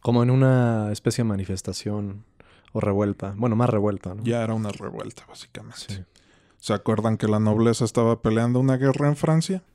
Como 0.00 0.22
en 0.22 0.30
una 0.30 0.92
especie 0.92 1.24
de 1.24 1.28
manifestación 1.28 2.24
o 2.72 2.80
revuelta. 2.80 3.34
Bueno, 3.36 3.56
más 3.56 3.68
revuelta, 3.70 4.14
¿no? 4.14 4.22
Ya 4.22 4.42
era 4.42 4.54
una 4.54 4.70
revuelta, 4.70 5.24
básicamente. 5.26 5.78
Sí. 5.88 6.04
¿Se 6.58 6.72
acuerdan 6.72 7.16
que 7.16 7.28
la 7.28 7.40
nobleza 7.40 7.84
estaba 7.84 8.20
peleando 8.20 8.60
una 8.60 8.76
guerra 8.76 9.08
en 9.08 9.16
Francia? 9.16 9.62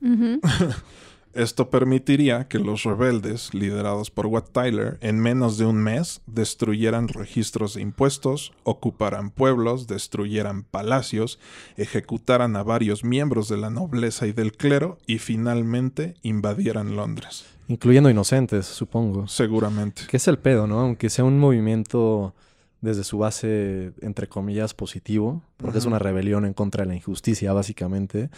Esto 1.34 1.68
permitiría 1.68 2.46
que 2.46 2.58
los 2.58 2.84
rebeldes, 2.84 3.52
liderados 3.54 4.10
por 4.10 4.26
Wat 4.26 4.50
Tyler, 4.52 4.98
en 5.00 5.18
menos 5.18 5.58
de 5.58 5.66
un 5.66 5.76
mes 5.76 6.20
destruyeran 6.26 7.08
registros 7.08 7.74
de 7.74 7.82
impuestos, 7.82 8.52
ocuparan 8.62 9.30
pueblos, 9.30 9.88
destruyeran 9.88 10.62
palacios, 10.62 11.40
ejecutaran 11.76 12.54
a 12.54 12.62
varios 12.62 13.02
miembros 13.02 13.48
de 13.48 13.56
la 13.56 13.70
nobleza 13.70 14.26
y 14.28 14.32
del 14.32 14.52
clero 14.52 14.98
y 15.06 15.18
finalmente 15.18 16.14
invadieran 16.22 16.94
Londres. 16.94 17.46
Incluyendo 17.66 18.10
inocentes, 18.10 18.66
supongo. 18.66 19.26
Seguramente. 19.26 20.02
Que 20.08 20.18
es 20.18 20.28
el 20.28 20.38
pedo, 20.38 20.66
¿no? 20.66 20.80
Aunque 20.80 21.10
sea 21.10 21.24
un 21.24 21.38
movimiento 21.38 22.34
desde 22.80 23.02
su 23.02 23.18
base, 23.18 23.92
entre 24.02 24.28
comillas, 24.28 24.74
positivo, 24.74 25.42
porque 25.56 25.78
es 25.78 25.86
una 25.86 25.98
rebelión 25.98 26.44
en 26.44 26.52
contra 26.52 26.84
de 26.84 26.90
la 26.90 26.94
injusticia, 26.94 27.52
básicamente. 27.52 28.28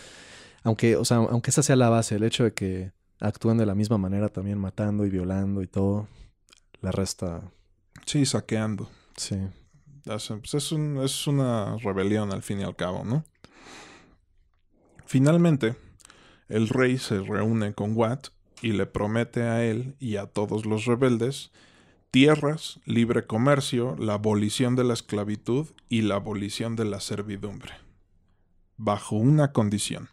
Aunque, 0.66 0.96
o 0.96 1.04
sea, 1.04 1.18
aunque 1.18 1.50
esa 1.50 1.62
sea 1.62 1.76
la 1.76 1.88
base, 1.90 2.16
el 2.16 2.24
hecho 2.24 2.42
de 2.42 2.52
que 2.52 2.90
actúen 3.20 3.56
de 3.56 3.66
la 3.66 3.76
misma 3.76 3.98
manera 3.98 4.28
también 4.30 4.58
matando 4.58 5.06
y 5.06 5.10
violando 5.10 5.62
y 5.62 5.68
todo, 5.68 6.08
la 6.80 6.90
resta, 6.90 7.52
Sí, 8.04 8.26
saqueando. 8.26 8.90
sí. 9.16 9.36
Pues 10.04 10.54
es, 10.54 10.72
un- 10.72 10.98
es 11.04 11.28
una 11.28 11.76
rebelión 11.78 12.32
al 12.32 12.42
fin 12.42 12.58
y 12.60 12.64
al 12.64 12.74
cabo, 12.74 13.04
¿no? 13.04 13.24
Finalmente, 15.04 15.76
el 16.48 16.68
rey 16.68 16.98
se 16.98 17.20
reúne 17.20 17.72
con 17.72 17.96
Watt 17.96 18.28
y 18.60 18.72
le 18.72 18.86
promete 18.86 19.42
a 19.42 19.64
él 19.64 19.94
y 20.00 20.16
a 20.16 20.26
todos 20.26 20.66
los 20.66 20.84
rebeldes 20.86 21.52
tierras, 22.10 22.80
libre 22.86 23.24
comercio, 23.26 23.94
la 23.98 24.14
abolición 24.14 24.74
de 24.74 24.82
la 24.84 24.94
esclavitud 24.94 25.68
y 25.88 26.02
la 26.02 26.16
abolición 26.16 26.74
de 26.74 26.86
la 26.86 27.00
servidumbre. 27.00 27.72
Bajo 28.76 29.16
una 29.16 29.52
condición. 29.52 30.08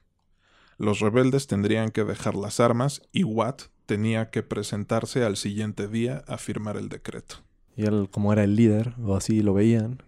Los 0.83 0.99
rebeldes 0.99 1.47
tendrían 1.47 1.91
que 1.91 2.03
dejar 2.03 2.35
las 2.35 2.59
armas 2.59 3.01
y 3.11 3.23
Watt 3.23 3.63
tenía 3.85 4.29
que 4.29 4.43
presentarse 4.43 5.23
al 5.23 5.37
siguiente 5.37 5.87
día 5.87 6.23
a 6.27 6.37
firmar 6.37 6.77
el 6.77 6.89
decreto. 6.89 7.37
Y 7.75 7.85
él, 7.85 8.07
como 8.11 8.31
era 8.33 8.43
el 8.43 8.55
líder, 8.55 8.93
o 9.03 9.15
así 9.15 9.41
lo 9.41 9.53
veían, 9.53 10.03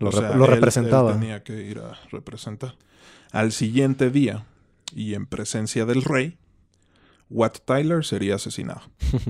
lo, 0.00 0.08
O 0.08 0.12
sea, 0.12 0.34
lo 0.34 0.46
él- 0.46 0.50
representaba. 0.50 1.12
él 1.12 1.20
tenía 1.20 1.42
que 1.44 1.62
ir 1.62 1.78
a 1.78 1.92
representar. 2.10 2.74
Al 3.30 3.52
siguiente 3.52 4.10
día, 4.10 4.46
y 4.94 5.14
en 5.14 5.26
presencia 5.26 5.84
del 5.86 6.02
rey, 6.02 6.38
Wat 7.30 7.58
Tyler 7.64 8.04
sería 8.04 8.34
asesinado. 8.36 8.82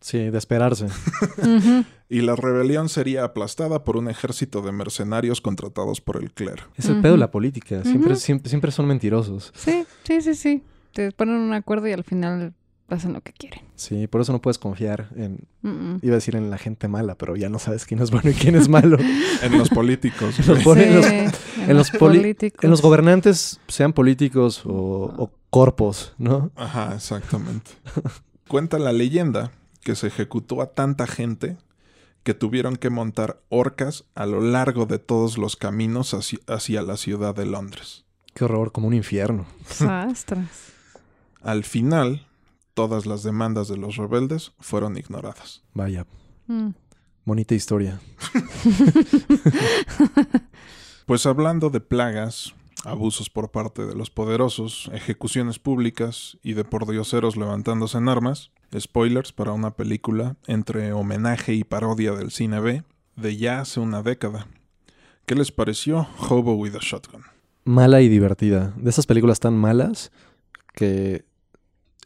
Sí, 0.00 0.18
de 0.30 0.38
esperarse. 0.38 0.86
Y 2.10 2.22
la 2.22 2.36
rebelión 2.36 2.88
sería 2.88 3.22
aplastada 3.24 3.84
por 3.84 3.98
un 3.98 4.08
ejército 4.08 4.62
de 4.62 4.72
mercenarios 4.72 5.42
contratados 5.42 6.00
por 6.00 6.16
el 6.16 6.32
clero. 6.32 6.62
Es 6.74 6.86
el 6.86 7.02
pedo 7.02 7.12
de 7.12 7.18
la 7.18 7.30
política. 7.30 7.82
Siempre, 7.82 8.12
Ujú. 8.12 8.20
siempre, 8.20 8.48
siempre 8.48 8.70
son 8.72 8.86
mentirosos. 8.86 9.52
Sí, 9.54 9.84
sí, 10.04 10.22
sí, 10.22 10.34
sí. 10.34 10.62
Te 10.94 11.12
ponen 11.12 11.34
un 11.34 11.52
acuerdo 11.52 11.86
y 11.86 11.92
al 11.92 12.04
final 12.04 12.54
hacen 12.88 13.12
lo 13.12 13.20
que 13.20 13.34
quieren. 13.34 13.60
Sí, 13.74 14.06
por 14.06 14.22
eso 14.22 14.32
no 14.32 14.40
puedes 14.40 14.56
confiar 14.56 15.10
en, 15.16 15.40
Mm, 15.60 15.68
mm. 15.68 15.98
iba 16.00 16.12
a 16.14 16.14
decir 16.14 16.34
en 16.34 16.48
la 16.50 16.56
gente 16.56 16.88
mala, 16.88 17.14
pero 17.16 17.36
ya 17.36 17.50
no 17.50 17.58
sabes 17.58 17.84
quién 17.84 18.00
es 18.00 18.10
bueno 18.10 18.30
y 18.30 18.32
quién 18.32 18.54
es 18.54 18.70
malo. 18.70 18.96
En 19.42 19.58
los 19.58 19.68
políticos. 19.68 20.38
Los 20.46 20.64
güey. 20.64 20.64
pol- 20.64 20.78
en 20.78 20.94
los- 20.94 21.04
Sí, 21.04 21.60
en 21.68 21.76
los 21.76 21.90
políticos. 21.90 22.64
En 22.64 22.70
los 22.70 22.80
gobernantes, 22.80 23.60
sean 23.68 23.92
políticos 23.92 24.62
o, 24.64 25.12
o 25.18 25.30
corpos, 25.50 26.14
¿no? 26.16 26.50
Ajá, 26.56 26.94
exactamente. 26.94 27.70
Cuenta 28.48 28.78
la 28.78 28.92
leyenda 28.92 29.52
que 29.88 29.96
se 29.96 30.08
ejecutó 30.08 30.60
a 30.60 30.74
tanta 30.74 31.06
gente 31.06 31.56
que 32.22 32.34
tuvieron 32.34 32.76
que 32.76 32.90
montar 32.90 33.40
orcas 33.48 34.04
a 34.14 34.26
lo 34.26 34.42
largo 34.42 34.84
de 34.84 34.98
todos 34.98 35.38
los 35.38 35.56
caminos 35.56 36.12
hacia, 36.12 36.40
hacia 36.46 36.82
la 36.82 36.98
ciudad 36.98 37.34
de 37.34 37.46
Londres. 37.46 38.04
Qué 38.34 38.44
horror, 38.44 38.70
como 38.70 38.86
un 38.88 38.92
infierno. 38.92 39.46
Sastras. 39.66 40.74
Al 41.40 41.64
final, 41.64 42.26
todas 42.74 43.06
las 43.06 43.22
demandas 43.22 43.68
de 43.68 43.78
los 43.78 43.96
rebeldes 43.96 44.52
fueron 44.60 44.98
ignoradas. 44.98 45.62
Vaya, 45.72 46.04
Mm. 46.48 46.72
bonita 47.24 47.54
historia. 47.54 47.98
Pues 51.06 51.24
hablando 51.24 51.70
de 51.70 51.80
plagas, 51.80 52.54
abusos 52.84 53.30
por 53.30 53.50
parte 53.50 53.86
de 53.86 53.94
los 53.94 54.10
poderosos, 54.10 54.90
ejecuciones 54.92 55.58
públicas 55.58 56.38
y 56.42 56.54
de 56.54 56.64
pordioseros 56.64 57.36
levantándose 57.36 57.98
en 57.98 58.08
armas, 58.08 58.50
spoilers 58.78 59.32
para 59.32 59.52
una 59.52 59.72
película 59.72 60.36
entre 60.46 60.92
homenaje 60.92 61.54
y 61.54 61.64
parodia 61.64 62.12
del 62.12 62.30
cine 62.30 62.60
B 62.60 62.84
de 63.16 63.36
ya 63.36 63.60
hace 63.60 63.80
una 63.80 64.02
década. 64.02 64.46
¿Qué 65.26 65.34
les 65.34 65.52
pareció 65.52 66.06
Hobo 66.28 66.54
with 66.54 66.74
a 66.74 66.80
Shotgun? 66.80 67.22
Mala 67.64 68.00
y 68.00 68.08
divertida. 68.08 68.72
De 68.76 68.90
esas 68.90 69.06
películas 69.06 69.40
tan 69.40 69.56
malas 69.56 70.10
que 70.74 71.24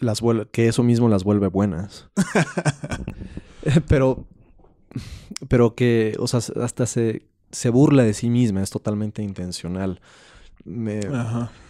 las 0.01 0.23
que 0.51 0.69
eso 0.69 0.83
mismo 0.83 1.09
las 1.09 1.23
vuelve 1.23 1.47
buenas. 1.49 2.09
pero 3.89 4.27
pero 5.49 5.75
que, 5.75 6.17
o 6.19 6.27
sea, 6.27 6.41
hasta 6.63 6.87
se, 6.87 7.27
se 7.51 7.71
burla 7.71 8.03
de 8.03 8.15
sí 8.15 8.31
misma, 8.31 8.63
es 8.63 8.71
totalmente 8.71 9.23
intencional. 9.23 10.01
Me, 10.64 11.01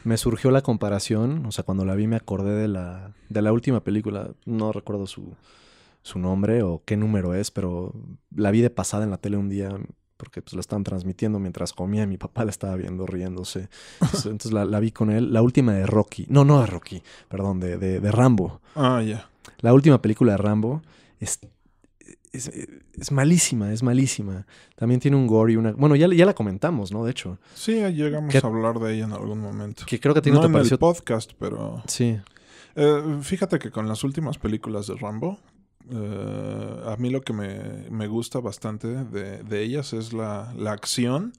me 0.04 0.16
surgió 0.16 0.50
la 0.50 0.62
comparación, 0.62 1.46
o 1.46 1.52
sea, 1.52 1.64
cuando 1.64 1.84
la 1.84 1.94
vi 1.94 2.06
me 2.06 2.16
acordé 2.16 2.54
de 2.54 2.68
la, 2.68 3.12
de 3.28 3.42
la 3.42 3.52
última 3.52 3.80
película, 3.80 4.30
no 4.44 4.72
recuerdo 4.72 5.06
su, 5.06 5.34
su 6.02 6.18
nombre 6.18 6.62
o 6.62 6.82
qué 6.84 6.96
número 6.96 7.34
es, 7.34 7.50
pero 7.50 7.94
la 8.34 8.50
vi 8.50 8.60
de 8.60 8.70
pasada 8.70 9.04
en 9.04 9.10
la 9.10 9.16
tele 9.16 9.36
un 9.36 9.48
día 9.48 9.70
porque 10.16 10.40
pues 10.40 10.54
la 10.54 10.60
estaban 10.60 10.84
transmitiendo 10.84 11.40
mientras 11.40 11.72
comía 11.72 12.04
y 12.04 12.06
mi 12.06 12.16
papá 12.16 12.44
la 12.44 12.50
estaba 12.50 12.76
viendo 12.76 13.06
riéndose. 13.06 13.68
Entonces, 14.00 14.26
entonces 14.26 14.52
la, 14.52 14.64
la 14.64 14.78
vi 14.78 14.92
con 14.92 15.10
él. 15.10 15.32
La 15.32 15.42
última 15.42 15.72
de 15.72 15.84
Rocky, 15.84 16.26
no, 16.28 16.44
no 16.44 16.60
de 16.60 16.66
Rocky, 16.66 17.02
perdón, 17.28 17.58
de, 17.58 17.76
de, 17.76 17.98
de 17.98 18.12
Rambo. 18.12 18.60
Ah, 18.76 19.02
ya. 19.02 19.28
La 19.58 19.74
última 19.74 20.00
película 20.00 20.32
de 20.32 20.38
Rambo 20.38 20.82
es, 21.18 21.40
es, 22.32 22.50
es 22.94 23.12
malísima, 23.12 23.72
es 23.72 23.82
malísima. 23.82 24.46
También 24.76 25.00
tiene 25.00 25.16
un 25.16 25.26
gore 25.26 25.52
y 25.52 25.56
una... 25.56 25.72
Bueno, 25.72 25.96
ya, 25.96 26.08
ya 26.08 26.24
la 26.26 26.34
comentamos, 26.34 26.90
¿no? 26.92 27.04
De 27.04 27.10
hecho, 27.10 27.38
Sí, 27.54 27.74
llegamos 27.92 28.30
¿Qué- 28.32 28.38
a 28.38 28.46
hablar 28.46 28.78
de 28.78 28.94
ella 28.94 29.04
en 29.04 29.12
algún 29.12 29.38
momento. 29.40 29.84
que 29.86 30.00
creo 30.00 30.14
que 30.14 30.20
a 30.20 30.22
ti 30.22 30.30
no, 30.30 30.36
no 30.36 30.40
te 30.42 30.46
en 30.46 30.52
pareció... 30.52 30.74
el 30.74 30.78
podcast, 30.80 31.32
pero... 31.38 31.82
Sí, 31.86 32.18
Eh, 32.74 33.18
fíjate 33.20 33.58
que 33.58 33.70
con 33.70 33.86
las 33.86 34.02
últimas 34.02 34.38
películas 34.38 34.86
de 34.86 34.94
Rambo, 34.94 35.38
eh, 35.90 36.80
a 36.86 36.96
mí 36.96 37.10
lo 37.10 37.20
que 37.20 37.32
me, 37.32 37.88
me 37.90 38.06
gusta 38.06 38.40
bastante 38.40 38.86
de, 38.88 39.42
de 39.42 39.62
ellas 39.62 39.92
es 39.92 40.12
la, 40.12 40.52
la 40.56 40.72
acción 40.72 41.32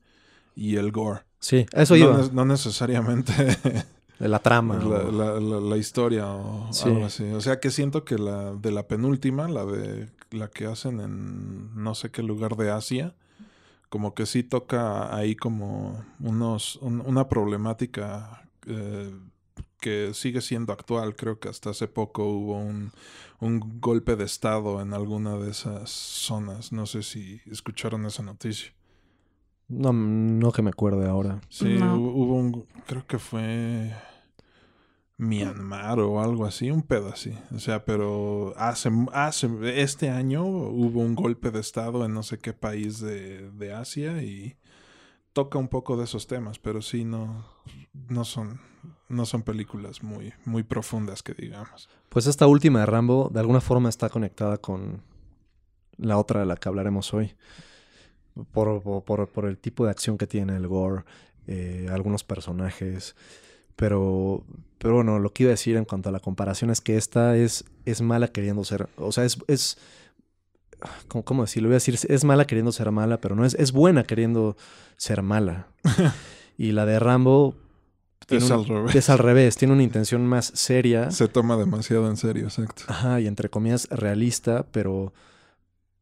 y 0.55 0.75
el 0.75 0.91
gore. 0.91 1.21
Sí, 1.39 1.65
eso 1.73 1.95
iba. 1.95 2.29
no 2.31 2.45
necesariamente 2.45 3.33
la 4.29 4.39
trama. 4.39 4.75
la, 4.77 4.85
o- 4.85 5.11
la- 5.11 5.39
la- 5.39 5.59
la 5.59 5.77
historia 5.77 6.27
o 6.27 6.71
Sí. 6.71 6.89
algo 6.89 7.05
así. 7.05 7.23
O 7.31 7.41
sea 7.41 7.59
que 7.59 7.69
siento 7.71 8.03
que 8.05 8.17
la 8.17 8.53
de 8.53 8.71
la 8.71 8.87
penúltima, 8.87 9.47
la 9.47 9.65
de 9.65 10.09
la 10.31 10.47
que 10.49 10.65
hacen 10.65 10.99
en 11.01 11.75
no 11.75 11.95
sé 11.95 12.09
qué 12.11 12.23
lugar 12.23 12.55
de 12.55 12.71
Asia, 12.71 13.15
como 13.89 14.13
que 14.15 14.25
sí 14.25 14.43
toca 14.43 15.15
ahí 15.15 15.35
como 15.35 16.03
unos 16.19 16.77
un- 16.77 17.01
una 17.05 17.27
problemática 17.29 18.47
eh, 18.65 19.13
que 19.79 20.11
sigue 20.13 20.39
siendo 20.41 20.71
actual. 20.73 21.15
Creo 21.15 21.39
que 21.39 21.49
hasta 21.49 21.71
hace 21.71 21.87
poco 21.89 22.23
hubo 22.25 22.57
un, 22.57 22.91
un 23.41 23.79
golpe 23.81 24.15
de 24.15 24.23
estado 24.23 24.81
en 24.81 24.93
alguna 24.93 25.35
de 25.37 25.51
esas 25.51 25.89
zonas. 25.89 26.71
No 26.71 26.85
sé 26.85 27.03
si 27.03 27.41
escucharon 27.51 28.05
esa 28.05 28.23
noticia. 28.23 28.71
No, 29.67 29.91
no 29.93 30.51
que 30.53 30.61
me 30.61 30.69
acuerde 30.69 31.07
ahora. 31.09 31.41
Sí, 31.49 31.75
No. 31.77 31.97
hu- 31.97 32.13
hubo 32.15 32.35
un, 32.35 32.65
creo 32.87 33.05
que 33.05 33.19
fue 33.19 33.91
Myanmar 35.17 35.99
o 35.99 36.19
algo 36.21 36.45
así, 36.45 36.71
un 36.71 36.81
pedo 36.81 37.09
así. 37.09 37.37
O 37.55 37.59
sea, 37.59 37.85
pero 37.85 38.53
hace, 38.57 38.89
hace, 39.13 39.81
este 39.81 40.09
año 40.09 40.43
hubo 40.45 41.01
un 41.01 41.15
golpe 41.15 41.51
de 41.51 41.59
estado 41.59 42.03
en 42.05 42.13
no 42.13 42.23
sé 42.23 42.39
qué 42.39 42.53
país 42.53 42.99
de, 42.99 43.49
de 43.51 43.73
Asia 43.73 44.21
y 44.23 44.57
toca 45.33 45.57
un 45.59 45.67
poco 45.67 45.97
de 45.97 46.03
esos 46.05 46.27
temas, 46.27 46.59
pero 46.59 46.81
sí 46.81 47.05
no, 47.05 47.45
no 48.09 48.25
son, 48.25 48.59
no 49.07 49.25
son 49.25 49.43
películas 49.43 50.03
muy, 50.03 50.33
muy 50.45 50.63
profundas 50.63 51.23
que 51.23 51.33
digamos. 51.33 51.89
Pues 52.09 52.27
esta 52.27 52.47
última 52.47 52.79
de 52.81 52.85
Rambo 52.87 53.29
de 53.33 53.39
alguna 53.39 53.61
forma 53.61 53.89
está 53.89 54.09
conectada 54.09 54.57
con 54.57 55.01
la 55.97 56.17
otra 56.17 56.39
de 56.41 56.45
la 56.47 56.55
que 56.57 56.69
hablaremos 56.69 57.13
hoy. 57.13 57.35
Por, 58.51 58.81
por, 59.03 59.29
por- 59.29 59.45
el 59.45 59.59
tipo 59.59 59.85
de 59.85 59.91
acción 59.91 60.17
que 60.17 60.25
tiene 60.25 60.55
el 60.55 60.67
gore, 60.67 61.03
eh, 61.45 61.87
algunos 61.91 62.23
personajes. 62.23 63.15
Pero, 63.75 64.43
pero 64.77 64.95
bueno, 64.95 65.19
lo 65.19 65.31
que 65.33 65.43
iba 65.43 65.49
a 65.49 65.53
decir 65.57 65.75
en 65.77 65.85
cuanto 65.85 66.09
a 66.09 66.11
la 66.11 66.19
comparación 66.19 66.69
es 66.69 66.81
que 66.81 66.97
esta 66.97 67.35
es, 67.37 67.65
es 67.85 68.01
mala 68.01 68.27
queriendo 68.27 68.63
ser. 68.63 68.87
O 68.97 69.11
sea, 69.11 69.25
es. 69.25 69.37
es 69.47 69.77
¿cómo, 71.07 71.23
cómo 71.23 71.43
decirlo? 71.43 71.69
Iba 71.69 71.75
a 71.75 71.81
decir, 71.81 71.97
es 72.07 72.23
mala 72.23 72.45
queriendo 72.45 72.71
ser 72.71 72.91
mala, 72.91 73.19
pero 73.19 73.35
no 73.35 73.45
es, 73.45 73.53
es 73.55 73.71
buena 73.71 74.03
queriendo 74.03 74.55
ser 74.97 75.21
mala. 75.21 75.67
y 76.57 76.71
la 76.71 76.85
de 76.85 76.99
Rambo. 76.99 77.55
Es 78.29 78.43
un- 78.45 78.51
al 78.53 78.65
revés. 78.65 78.95
es 78.95 79.09
al 79.09 79.19
revés, 79.19 79.57
tiene 79.57 79.73
una 79.73 79.83
intención 79.83 80.25
más 80.25 80.45
seria. 80.55 81.11
Se 81.11 81.27
toma 81.27 81.57
demasiado 81.57 82.07
en 82.09 82.15
serio, 82.15 82.45
exacto. 82.45 82.83
Ajá, 82.87 83.19
y 83.19 83.27
entre 83.27 83.49
comillas 83.49 83.87
realista, 83.89 84.65
pero 84.71 85.13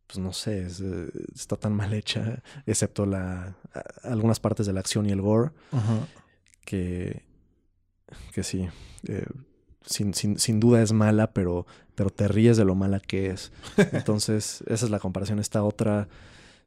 pues 0.05 0.19
no 0.19 0.31
sé, 0.33 0.65
es, 0.67 0.81
eh, 0.81 1.09
está 1.33 1.55
tan 1.55 1.73
mal 1.73 1.93
hecha, 1.93 2.43
excepto 2.67 3.05
la 3.07 3.55
a- 3.73 3.83
algunas 4.09 4.39
partes 4.39 4.67
de 4.67 4.73
la 4.73 4.81
acción 4.81 5.07
y 5.07 5.11
el 5.11 5.21
gore, 5.21 5.49
Ajá. 5.71 5.95
que, 6.63 7.23
que 8.33 8.43
sí, 8.43 8.67
eh, 9.07 9.25
sin, 9.85 10.13
sin, 10.13 10.39
sin 10.39 10.59
duda 10.59 10.81
es 10.81 10.93
mala, 10.93 11.31
pero, 11.31 11.65
pero 11.95 12.09
te 12.09 12.27
ríes 12.27 12.57
de 12.57 12.65
lo 12.65 12.75
mala 12.75 12.99
que 12.99 13.29
es. 13.29 13.51
Entonces, 13.91 14.63
esa 14.67 14.85
es 14.85 14.91
la 14.91 14.99
comparación. 14.99 15.39
Esta 15.39 15.63
otra 15.63 16.07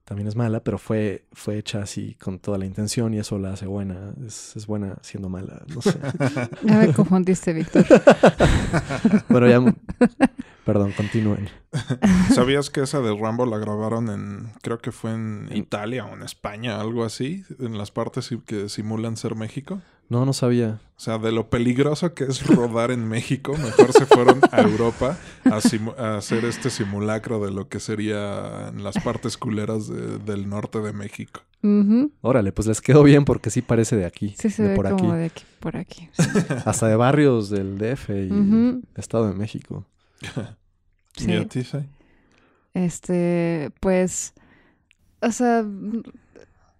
también 0.04 0.28
es 0.28 0.36
mala, 0.36 0.60
pero 0.60 0.78
fue, 0.78 1.24
fue 1.32 1.56
hecha 1.56 1.82
así 1.82 2.14
con 2.22 2.38
toda 2.38 2.58
la 2.58 2.66
intención 2.66 3.14
y 3.14 3.18
eso 3.18 3.38
la 3.38 3.54
hace 3.54 3.66
buena. 3.66 4.12
Es, 4.26 4.54
es 4.56 4.66
buena 4.66 4.98
siendo 5.00 5.28
mala, 5.28 5.62
no 5.74 5.80
sé. 5.80 5.98
Ya 6.62 6.78
me 6.78 6.92
confundiste, 6.92 7.52
Víctor. 7.52 7.86
bueno, 9.28 9.48
ya... 9.48 9.74
Perdón, 10.64 10.92
continúen. 10.96 11.50
¿Sabías 12.34 12.70
que 12.70 12.80
esa 12.80 13.00
de 13.00 13.14
Rambo 13.14 13.44
la 13.44 13.58
grabaron 13.58 14.08
en, 14.08 14.52
creo 14.62 14.78
que 14.78 14.92
fue 14.92 15.12
en 15.12 15.50
Italia 15.52 16.06
o 16.06 16.14
en 16.14 16.22
España, 16.22 16.80
algo 16.80 17.04
así, 17.04 17.44
en 17.58 17.76
las 17.76 17.90
partes 17.90 18.30
que 18.46 18.70
simulan 18.70 19.18
ser 19.18 19.34
México? 19.34 19.82
No, 20.08 20.24
no 20.26 20.32
sabía. 20.32 20.80
O 20.96 21.00
sea, 21.00 21.18
de 21.18 21.32
lo 21.32 21.48
peligroso 21.50 22.14
que 22.14 22.24
es 22.24 22.46
rodar 22.46 22.90
en 22.90 23.08
México, 23.08 23.56
mejor 23.56 23.92
se 23.92 24.06
fueron 24.06 24.40
a 24.52 24.60
Europa 24.60 25.18
a, 25.44 25.56
hacer 26.16 26.44
este 26.44 26.70
simulacro 26.70 27.44
de 27.44 27.50
lo 27.50 27.68
que 27.68 27.80
sería 27.80 28.68
en 28.68 28.84
las 28.84 28.96
partes 29.02 29.36
culeras 29.36 29.88
de- 29.88 30.18
del 30.18 30.48
norte 30.48 30.80
de 30.80 30.92
México. 30.92 31.40
Ujú. 31.62 32.12
Órale, 32.20 32.52
pues 32.52 32.68
les 32.68 32.80
quedó 32.80 33.02
bien 33.02 33.24
porque 33.24 33.50
sí 33.50 33.62
parece 33.62 33.96
de 33.96 34.04
aquí. 34.04 34.34
Sí 34.38 34.50
se 34.50 34.62
de 34.62 34.68
ve 34.70 34.76
por 34.76 34.90
como 34.90 35.12
aquí. 35.12 35.18
de 35.18 35.24
aquí 35.26 35.44
por 35.58 35.76
aquí. 35.76 36.08
Hasta 36.64 36.86
de 36.86 36.96
barrios 36.96 37.48
del 37.50 37.78
DF 37.78 38.10
y. 38.10 38.82
Estado 38.96 39.28
de 39.28 39.34
México. 39.34 39.86
¿Y 41.16 41.32
a 41.32 41.40
Sí. 41.40 41.46
ti, 41.46 41.64
Sai? 41.64 41.88
Este, 42.74 43.70
pues, 43.80 44.34
o 45.22 45.30
sea, 45.32 45.64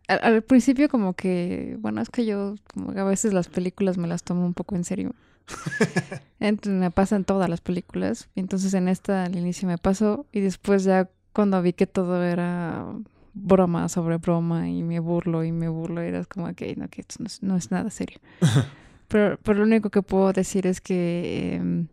al, 0.08 0.20
al 0.22 0.42
principio 0.42 0.88
como 0.88 1.14
que, 1.14 1.76
bueno, 1.80 2.00
es 2.00 2.10
que 2.10 2.24
yo 2.24 2.56
como 2.72 2.92
que 2.92 3.00
a 3.00 3.04
veces 3.04 3.32
las 3.32 3.48
películas 3.48 3.98
me 3.98 4.08
las 4.08 4.22
tomo 4.22 4.44
un 4.44 4.54
poco 4.54 4.74
en 4.76 4.84
serio. 4.84 5.14
Entonces 6.40 6.80
me 6.80 6.90
pasan 6.90 7.24
todas 7.24 7.48
las 7.48 7.60
películas. 7.60 8.28
Y 8.34 8.40
entonces 8.40 8.74
en 8.74 8.88
esta 8.88 9.24
al 9.24 9.36
inicio 9.36 9.68
me 9.68 9.78
pasó 9.78 10.26
y 10.32 10.40
después 10.40 10.84
ya 10.84 11.08
cuando 11.32 11.60
vi 11.62 11.72
que 11.72 11.86
todo 11.86 12.22
era 12.22 12.86
broma 13.34 13.88
sobre 13.88 14.18
broma 14.18 14.68
y 14.68 14.82
me 14.82 15.00
burlo 15.00 15.44
y 15.44 15.52
me 15.52 15.68
burlo, 15.68 16.00
era 16.00 16.24
como 16.24 16.54
que 16.54 16.76
no, 16.76 16.88
que 16.88 17.00
esto 17.00 17.16
no 17.18 17.26
es, 17.26 17.42
no 17.42 17.56
es 17.56 17.70
nada 17.70 17.90
serio. 17.90 18.18
pero, 19.08 19.38
pero 19.42 19.58
lo 19.58 19.64
único 19.64 19.90
que 19.90 20.02
puedo 20.02 20.32
decir 20.32 20.66
es 20.66 20.80
que 20.80 21.56
em, 21.56 21.88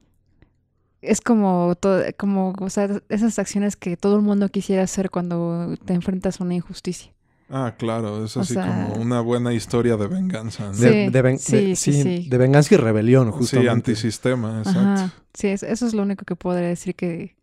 es 1.02 1.20
como 1.20 1.76
todo, 1.76 2.04
como, 2.18 2.54
o 2.60 2.70
sea, 2.70 3.02
esas 3.10 3.40
acciones 3.40 3.76
que 3.76 3.98
todo 3.98 4.16
el 4.16 4.22
mundo 4.22 4.50
quisiera 4.50 4.84
hacer 4.84 5.10
cuando 5.10 5.76
te 5.84 5.94
enfrentas 5.94 6.40
a 6.40 6.44
una 6.44 6.54
injusticia. 6.54 7.12
Ah, 7.52 7.76
claro, 7.78 8.24
es 8.24 8.38
O 8.38 8.42
así 8.42 8.54
sea- 8.54 8.66
como 8.66 8.94
una 8.96 9.20
buena 9.22 9.54
historia 9.54 9.98
de 9.98 10.08
venganza. 10.08 10.68
¿no? 10.68 10.74
Sí, 10.74 10.86
De, 10.86 11.10
de 11.12 11.22
ven- 11.22 11.40
sí, 11.40 11.56
de- 11.56 11.76
sí, 11.76 11.94
sí, 11.94 12.04
sí. 12.04 12.30
de 12.30 12.38
venganza 12.38 12.74
y 12.74 12.78
rebelión, 12.78 13.28
Sí, 13.28 13.38
justamente. 13.38 13.72
antisistema, 13.72 14.60
exacto. 14.60 14.80
Ajá. 14.80 15.14
Sí, 15.34 15.48
es- 15.48 15.64
eso 15.64 15.86
es 15.88 15.94
lo 15.94 16.04
único 16.04 16.24
que 16.26 16.36
podría 16.36 16.68
decir 16.70 16.96
que, 16.96 17.36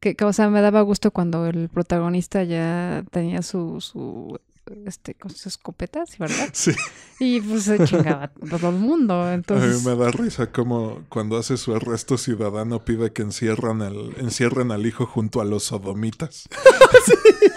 que, 0.00 0.14
que, 0.16 0.24
o 0.24 0.32
sea, 0.32 0.50
me 0.50 0.60
daba 0.60 0.80
gusto 0.82 1.10
cuando 1.10 1.46
el 1.46 1.68
protagonista 1.68 2.42
ya 2.44 3.04
tenía 3.10 3.42
su, 3.42 3.80
su 3.80 4.38
este, 4.86 5.14
con 5.14 5.30
sus 5.30 5.46
escopetas, 5.46 6.18
¿verdad? 6.18 6.48
Sí, 6.52 6.72
Y 7.20 7.40
pues 7.40 7.64
se 7.64 7.82
chingaba 7.84 8.28
todo 8.28 8.68
el 8.70 8.76
mundo. 8.76 9.14
a 9.22 9.28
mí 9.28 9.34
Entonces, 9.34 9.84
me 9.84 9.94
da 9.96 10.10
risa 10.10 10.50
como 10.52 11.02
cuando 11.08 11.36
hace 11.38 11.56
su 11.56 11.74
arresto 11.74 12.18
ciudadano 12.18 12.84
pide 12.84 13.12
que 13.12 13.22
encierran 13.22 13.82
el, 13.82 14.14
encierren 14.18 14.70
al 14.72 14.86
hijo 14.86 15.06
junto 15.06 15.40
a 15.40 15.44
los 15.44 15.64
sodomitas. 15.64 16.48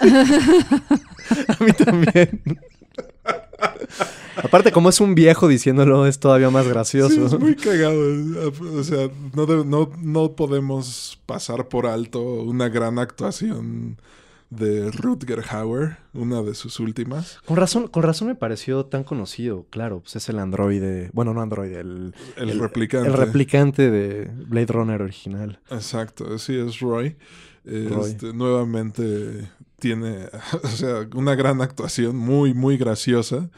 A 1.48 1.64
mí 1.64 1.72
también. 1.72 2.42
Aparte, 4.36 4.72
como 4.72 4.88
es 4.88 5.00
un 5.00 5.14
viejo 5.14 5.48
diciéndolo, 5.48 6.06
es 6.06 6.18
todavía 6.18 6.50
más 6.50 6.66
gracioso. 6.66 7.14
Sí, 7.28 7.34
es 7.34 7.38
muy 7.40 7.54
cagado. 7.56 8.00
O 8.74 8.82
sea, 8.84 9.08
no, 9.34 9.46
de- 9.46 9.64
no, 9.64 9.90
no 10.00 10.32
podemos 10.32 11.20
pasar 11.26 11.68
por 11.68 11.86
alto 11.86 12.20
una 12.22 12.68
gran 12.68 12.98
actuación 12.98 13.98
de 14.50 14.90
Rutger 14.90 15.42
Hauer, 15.48 15.96
una 16.12 16.42
de 16.42 16.54
sus 16.54 16.80
últimas. 16.80 17.38
Con 17.46 17.56
razón, 17.56 17.86
con 17.88 18.02
razón 18.02 18.28
me 18.28 18.34
pareció 18.34 18.84
tan 18.86 19.04
conocido. 19.04 19.66
Claro, 19.70 20.00
pues 20.00 20.16
es 20.16 20.28
el 20.28 20.38
androide. 20.40 21.10
Bueno, 21.12 21.32
no 21.34 21.40
androide, 21.40 21.80
el, 21.80 22.14
El, 22.36 22.50
El- 22.50 22.58
replicante. 22.60 23.08
el 23.08 23.14
replicante 23.14 23.90
de 23.90 24.28
Blade 24.46 24.66
Runner 24.72 25.00
original. 25.02 25.60
Exacto, 25.70 26.36
sí, 26.38 26.56
es 26.56 26.80
Roy. 26.80 27.16
Roy. 27.64 28.10
Este, 28.10 28.32
nuevamente 28.32 29.48
tiene, 29.78 30.26
o 30.62 30.68
sea, 30.68 31.08
una 31.14 31.34
gran 31.36 31.60
actuación, 31.62 32.16
muy, 32.16 32.52
muy 32.54 32.76
graciosa. 32.76 33.50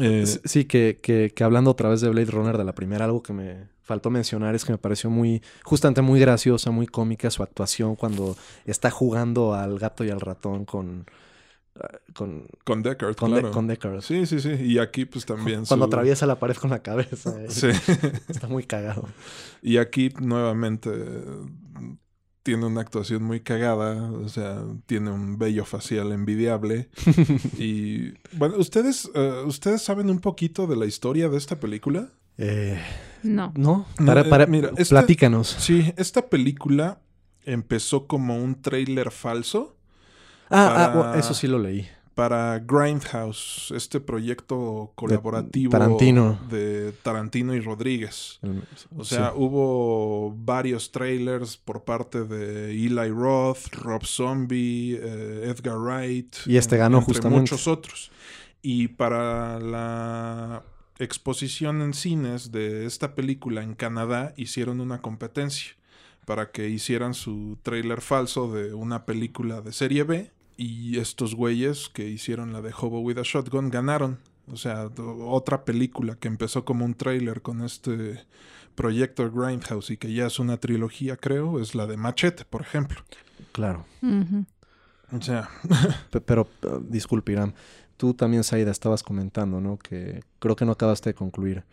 Eh, 0.00 0.26
Sí, 0.26 0.64
que, 0.64 0.98
que, 1.02 1.32
que 1.34 1.44
hablando 1.44 1.70
otra 1.70 1.88
vez 1.88 2.00
de 2.00 2.08
Blade 2.08 2.30
Runner 2.30 2.58
de 2.58 2.64
la 2.64 2.74
primera, 2.74 3.04
algo 3.04 3.22
que 3.22 3.32
me 3.32 3.68
faltó 3.82 4.10
mencionar 4.10 4.54
es 4.56 4.64
que 4.64 4.72
me 4.72 4.78
pareció 4.78 5.10
muy, 5.10 5.42
justamente 5.62 6.02
muy 6.02 6.18
graciosa, 6.18 6.70
muy 6.72 6.86
cómica 6.88 7.30
su 7.30 7.42
actuación 7.44 7.94
cuando 7.94 8.36
está 8.64 8.90
jugando 8.90 9.54
al 9.54 9.78
gato 9.78 10.04
y 10.04 10.10
al 10.10 10.20
ratón 10.20 10.64
con, 10.64 11.06
ah, 11.80 11.88
con, 12.12 12.48
Con 12.64 12.82
Deckard, 12.82 13.14
con, 13.14 13.30
De- 13.32 13.40
claro. 13.40 13.54
con 13.54 13.68
Deckard. 13.68 14.00
Sí, 14.02 14.26
sí, 14.26 14.40
sí. 14.40 14.54
Y 14.54 14.78
aquí, 14.78 15.04
pues 15.04 15.24
también. 15.24 15.64
Cuando 15.66 15.84
su- 15.86 15.90
atraviesa 15.92 16.26
la 16.26 16.38
pared 16.40 16.56
con 16.56 16.70
la 16.70 16.80
cabeza. 16.82 17.40
eh. 17.40 17.46
Sí. 17.48 17.68
Está 18.28 18.48
muy 18.48 18.64
cagado. 18.64 19.06
Y 19.62 19.76
aquí 19.76 20.08
nuevamente 20.20 20.90
tiene 22.46 22.64
una 22.64 22.80
actuación 22.80 23.24
muy 23.24 23.40
cagada, 23.40 24.00
o 24.12 24.28
sea, 24.28 24.62
tiene 24.86 25.10
un 25.10 25.36
vello 25.36 25.64
facial 25.64 26.12
envidiable. 26.12 26.88
y 27.58 28.12
bueno, 28.36 28.54
¿ustedes, 28.58 29.10
eh, 29.16 29.42
¿ustedes 29.44 29.82
saben 29.82 30.08
un 30.10 30.20
poquito 30.20 30.68
de 30.68 30.76
la 30.76 30.86
historia 30.86 31.28
de 31.28 31.38
esta 31.38 31.58
película? 31.58 32.10
Eh, 32.38 32.80
no. 33.24 33.52
no, 33.56 33.84
para, 34.06 34.20
eh, 34.20 34.24
para, 34.26 34.46
mira, 34.46 34.70
esta- 34.76 34.94
platícanos. 35.00 35.56
Sí, 35.58 35.92
esta 35.96 36.28
película 36.28 37.00
empezó 37.44 38.06
como 38.06 38.36
un 38.36 38.62
tráiler 38.62 39.10
falso 39.10 39.76
Ah, 40.48 40.68
ah, 40.68 40.74
para- 40.92 40.94
bueno, 40.94 41.14
eso 41.16 41.34
sí 41.34 41.48
lo 41.48 41.58
leí. 41.58 41.88
Para 42.16 42.58
Grindhouse, 42.60 43.74
este 43.76 44.00
proyecto 44.00 44.90
colaborativo 44.94 45.70
Tarantino. 45.70 46.40
de 46.48 46.92
Tarantino 47.02 47.54
y 47.54 47.60
Rodríguez. 47.60 48.40
O 48.96 49.04
sea, 49.04 49.32
sí. 49.32 49.34
hubo 49.36 50.34
varios 50.34 50.90
trailers 50.92 51.58
por 51.58 51.84
parte 51.84 52.24
de 52.24 52.70
Eli 52.70 53.10
Roth, 53.10 53.66
Rob 53.70 54.06
Zombie, 54.06 54.98
eh, 54.98 55.54
Edgar 55.54 55.76
Wright. 55.76 56.36
Y 56.46 56.56
este 56.56 56.78
ganó 56.78 57.00
entre 57.00 57.12
justamente. 57.12 57.40
muchos 57.42 57.68
otros. 57.68 58.10
Y 58.62 58.88
para 58.88 59.60
la 59.60 60.62
exposición 60.98 61.82
en 61.82 61.92
cines 61.92 62.50
de 62.50 62.86
esta 62.86 63.14
película 63.14 63.62
en 63.62 63.74
Canadá 63.74 64.32
hicieron 64.38 64.80
una 64.80 65.02
competencia 65.02 65.72
para 66.24 66.50
que 66.50 66.70
hicieran 66.70 67.12
su 67.12 67.58
trailer 67.62 68.00
falso 68.00 68.50
de 68.50 68.72
una 68.72 69.04
película 69.04 69.60
de 69.60 69.72
serie 69.74 70.04
B 70.04 70.30
y 70.56 70.98
estos 70.98 71.34
güeyes 71.34 71.88
que 71.88 72.08
hicieron 72.08 72.52
la 72.52 72.62
de 72.62 72.72
Hobo 72.72 73.00
with 73.00 73.18
a 73.18 73.22
Shotgun 73.22 73.70
ganaron. 73.70 74.18
O 74.50 74.56
sea, 74.56 74.88
otra 75.24 75.64
película 75.64 76.16
que 76.16 76.28
empezó 76.28 76.64
como 76.64 76.84
un 76.84 76.94
trailer 76.94 77.42
con 77.42 77.62
este 77.62 78.24
proyecto 78.74 79.30
Grindhouse 79.30 79.90
y 79.90 79.96
que 79.96 80.12
ya 80.12 80.26
es 80.26 80.38
una 80.38 80.58
trilogía, 80.58 81.16
creo, 81.16 81.60
es 81.60 81.74
la 81.74 81.86
de 81.86 81.96
Machete, 81.96 82.44
por 82.44 82.62
ejemplo. 82.62 82.98
Claro. 83.52 83.84
O 85.12 85.20
sea. 85.20 85.48
pero, 86.26 86.48
uh, 86.62 86.80
disculpe, 86.88 87.32
Irán. 87.32 87.54
Tú 87.96 88.14
también, 88.14 88.44
Saida, 88.44 88.70
estabas 88.70 89.02
comentando, 89.02 89.60
¿no? 89.60 89.78
Que 89.78 90.22
creo 90.38 90.54
que 90.54 90.64
no 90.64 90.72
acabaste 90.72 91.10
de 91.10 91.14
concluir. 91.14 91.64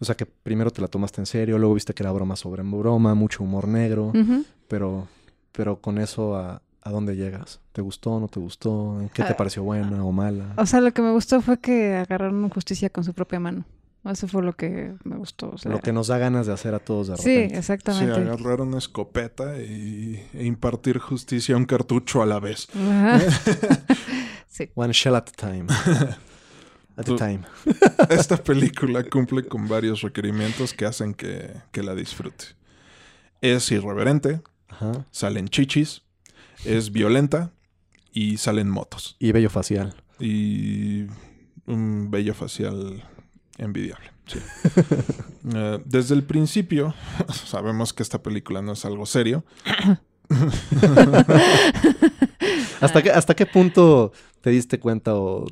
O 0.00 0.04
sea, 0.04 0.16
que 0.16 0.26
primero 0.26 0.70
te 0.70 0.80
la 0.80 0.88
tomaste 0.88 1.20
en 1.20 1.26
serio, 1.26 1.58
luego 1.58 1.74
viste 1.74 1.94
que 1.94 2.02
era 2.02 2.12
broma 2.12 2.36
sobre 2.36 2.62
broma, 2.62 3.14
mucho 3.14 3.44
humor 3.44 3.66
negro, 3.66 4.12
pero, 4.68 5.08
pero 5.52 5.80
con 5.80 5.96
eso 5.98 6.36
a, 6.36 6.60
¿A 6.86 6.90
dónde 6.90 7.16
llegas? 7.16 7.58
¿Te 7.76 7.82
gustó, 7.82 8.12
o 8.12 8.20
no 8.20 8.26
te 8.26 8.40
gustó? 8.40 8.96
¿Qué 9.12 9.22
te 9.22 9.32
ah, 9.32 9.36
pareció 9.36 9.62
buena 9.62 10.02
o 10.02 10.10
mala? 10.10 10.54
O 10.56 10.64
sea, 10.64 10.80
lo 10.80 10.94
que 10.94 11.02
me 11.02 11.12
gustó 11.12 11.42
fue 11.42 11.58
que 11.58 11.94
agarraron 11.94 12.48
justicia 12.48 12.88
con 12.88 13.04
su 13.04 13.12
propia 13.12 13.38
mano. 13.38 13.66
Eso 14.06 14.26
fue 14.28 14.42
lo 14.42 14.54
que 14.54 14.94
me 15.04 15.16
gustó. 15.16 15.54
lo 15.64 15.80
que 15.80 15.92
nos 15.92 16.06
da 16.06 16.16
ganas 16.16 16.46
de 16.46 16.54
hacer 16.54 16.74
a 16.74 16.78
todos 16.78 17.08
de 17.08 17.16
repente. 17.16 17.48
Sí, 17.50 17.54
exactamente. 17.54 18.14
Sí, 18.14 18.20
agarrar 18.22 18.62
una 18.62 18.78
escopeta 18.78 19.58
y, 19.58 20.26
e 20.32 20.46
impartir 20.46 20.98
justicia 21.00 21.54
a 21.54 21.58
un 21.58 21.66
cartucho 21.66 22.22
a 22.22 22.24
la 22.24 22.40
vez. 22.40 22.66
sí. 24.48 24.70
One 24.74 24.94
shell 24.94 25.16
at 25.16 25.28
a 25.28 25.32
time. 25.32 25.66
At 26.96 27.10
a 27.10 27.16
time. 27.16 27.40
esta 28.08 28.42
película 28.42 29.04
cumple 29.04 29.46
con 29.46 29.68
varios 29.68 30.00
requerimientos 30.00 30.72
que 30.72 30.86
hacen 30.86 31.12
que, 31.12 31.52
que 31.72 31.82
la 31.82 31.94
disfrute. 31.94 32.46
Es 33.42 33.70
irreverente, 33.70 34.40
Ajá. 34.68 35.04
salen 35.10 35.48
chichis, 35.48 36.04
es 36.64 36.90
violenta 36.90 37.52
y 38.16 38.38
salen 38.38 38.70
motos. 38.70 39.14
Y 39.18 39.30
bello 39.32 39.50
facial. 39.50 39.94
Y 40.18 41.04
un 41.66 42.10
bello 42.10 42.32
facial 42.32 43.04
envidiable. 43.58 44.10
Sí. 44.26 44.38
Eh, 45.54 45.80
desde 45.84 46.16
el 46.16 46.24
principio, 46.24 46.92
sabemos 47.46 47.92
que 47.92 48.02
esta 48.02 48.20
película 48.20 48.62
no 48.62 48.72
es 48.72 48.84
algo 48.84 49.06
serio. 49.06 49.44
¿Hasta, 52.80 53.00
qué, 53.00 53.12
¿Hasta 53.12 53.36
qué 53.36 53.46
punto 53.46 54.10
te 54.40 54.50
diste 54.50 54.80
cuenta 54.80 55.14
o 55.14 55.46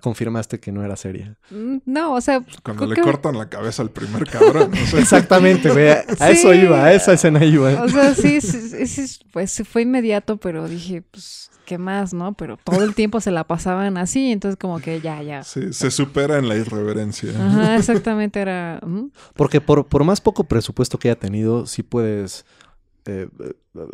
confirmaste 0.00 0.60
que 0.60 0.70
no 0.70 0.84
era 0.84 0.94
seria? 0.94 1.36
Mm, 1.50 1.78
no, 1.84 2.14
o 2.14 2.20
sea... 2.20 2.44
Cuando 2.62 2.86
le 2.86 3.00
cortan 3.00 3.36
la 3.36 3.48
cabeza 3.48 3.82
al 3.82 3.90
primer 3.90 4.24
cabrón. 4.30 4.70
Exactamente, 4.96 5.68
güey. 5.68 5.88
A 5.88 6.30
eso 6.30 6.54
iba, 6.54 6.84
a 6.84 6.92
esa 6.92 7.14
escena 7.14 7.44
iba. 7.44 7.82
O 7.82 7.88
sea, 7.88 8.14
sí, 8.14 8.40
sí, 8.40 9.18
pues 9.32 9.60
fue 9.68 9.82
inmediato, 9.82 10.36
pero 10.36 10.68
dije, 10.68 11.02
pues, 11.02 11.50
¿qué 11.68 11.76
más, 11.76 12.14
no? 12.14 12.32
Pero 12.32 12.56
todo 12.56 12.82
el 12.82 12.94
tiempo 12.94 13.20
se 13.20 13.30
la 13.30 13.44
pasaban 13.44 13.98
así, 13.98 14.32
entonces 14.32 14.58
como 14.58 14.78
que 14.78 15.02
ya, 15.02 15.22
ya. 15.22 15.44
Sí, 15.44 15.74
se 15.74 15.90
supera 15.90 16.38
en 16.38 16.48
la 16.48 16.56
irreverencia. 16.56 17.30
Ajá, 17.30 17.76
exactamente, 17.76 18.40
era... 18.40 18.80
Porque 19.34 19.60
por, 19.60 19.86
por 19.86 20.02
más 20.02 20.22
poco 20.22 20.44
presupuesto 20.44 20.98
que 20.98 21.10
haya 21.10 21.20
tenido, 21.20 21.66
sí 21.66 21.82
puedes 21.82 22.46
este, 23.08 23.28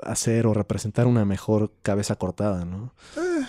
hacer 0.02 0.46
o 0.46 0.54
representar 0.54 1.06
una 1.06 1.24
mejor 1.24 1.70
cabeza 1.82 2.16
cortada, 2.16 2.64
¿no? 2.64 2.92
Eh. 3.16 3.44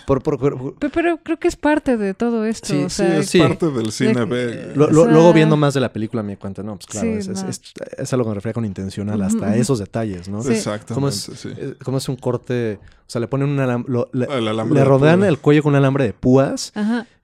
pero, 0.91 1.17
creo 1.23 1.39
que 1.39 1.47
es 1.47 1.55
parte 1.55 1.97
de 1.97 2.13
todo 2.13 2.45
esto. 2.45 2.67
Sí, 2.67 2.89
sí 2.89 3.03
es 3.03 3.35
parte 3.35 3.71
del 3.71 3.91
cine 3.91 4.25
B. 4.25 4.73
luego 4.75 5.33
viendo 5.33 5.57
más 5.57 5.73
de 5.73 5.79
la 5.79 5.91
película 5.91 6.23
me 6.23 6.37
cuenta, 6.37 6.61
no, 6.61 6.75
pues 6.75 6.87
claro, 6.87 7.09
es, 7.09 8.13
algo 8.13 8.25
que 8.25 8.29
me 8.29 8.35
refiero 8.35 8.53
con 8.53 8.65
intencional, 8.65 9.21
hasta 9.21 9.55
esos 9.55 9.79
detalles, 9.79 10.29
¿no? 10.29 10.39
Exactamente, 10.39 10.93
como 10.93 11.07
es, 11.07 11.45
eh, 11.45 11.75
como 11.83 11.97
es 11.97 12.09
un 12.09 12.15
corte, 12.15 12.79
o 12.81 13.09
sea, 13.09 13.21
le 13.21 13.27
ponen 13.27 13.49
un 13.49 13.59
alambre, 13.59 14.05
le, 14.13 14.83
rodean 14.83 15.23
el 15.23 15.39
cuello 15.39 15.63
con 15.63 15.71
un 15.71 15.77
alambre 15.77 16.05
de 16.05 16.13
púas 16.13 16.73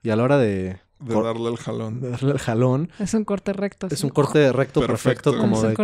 y 0.02 0.10
a 0.10 0.16
la 0.16 0.22
hora 0.22 0.38
de 0.38 0.80
de 1.04 1.22
darle 1.22 1.50
el 1.50 1.56
jalón. 1.56 2.00
De 2.00 2.10
darle 2.10 2.32
el 2.32 2.38
jalón. 2.38 2.90
Es 2.98 3.14
un 3.14 3.24
corte 3.24 3.52
recto. 3.52 3.88
Es 3.90 4.04
un 4.04 4.10
corte 4.10 4.52
recto 4.52 4.86
perfecto, 4.86 5.36
como 5.36 5.60
de 5.60 5.74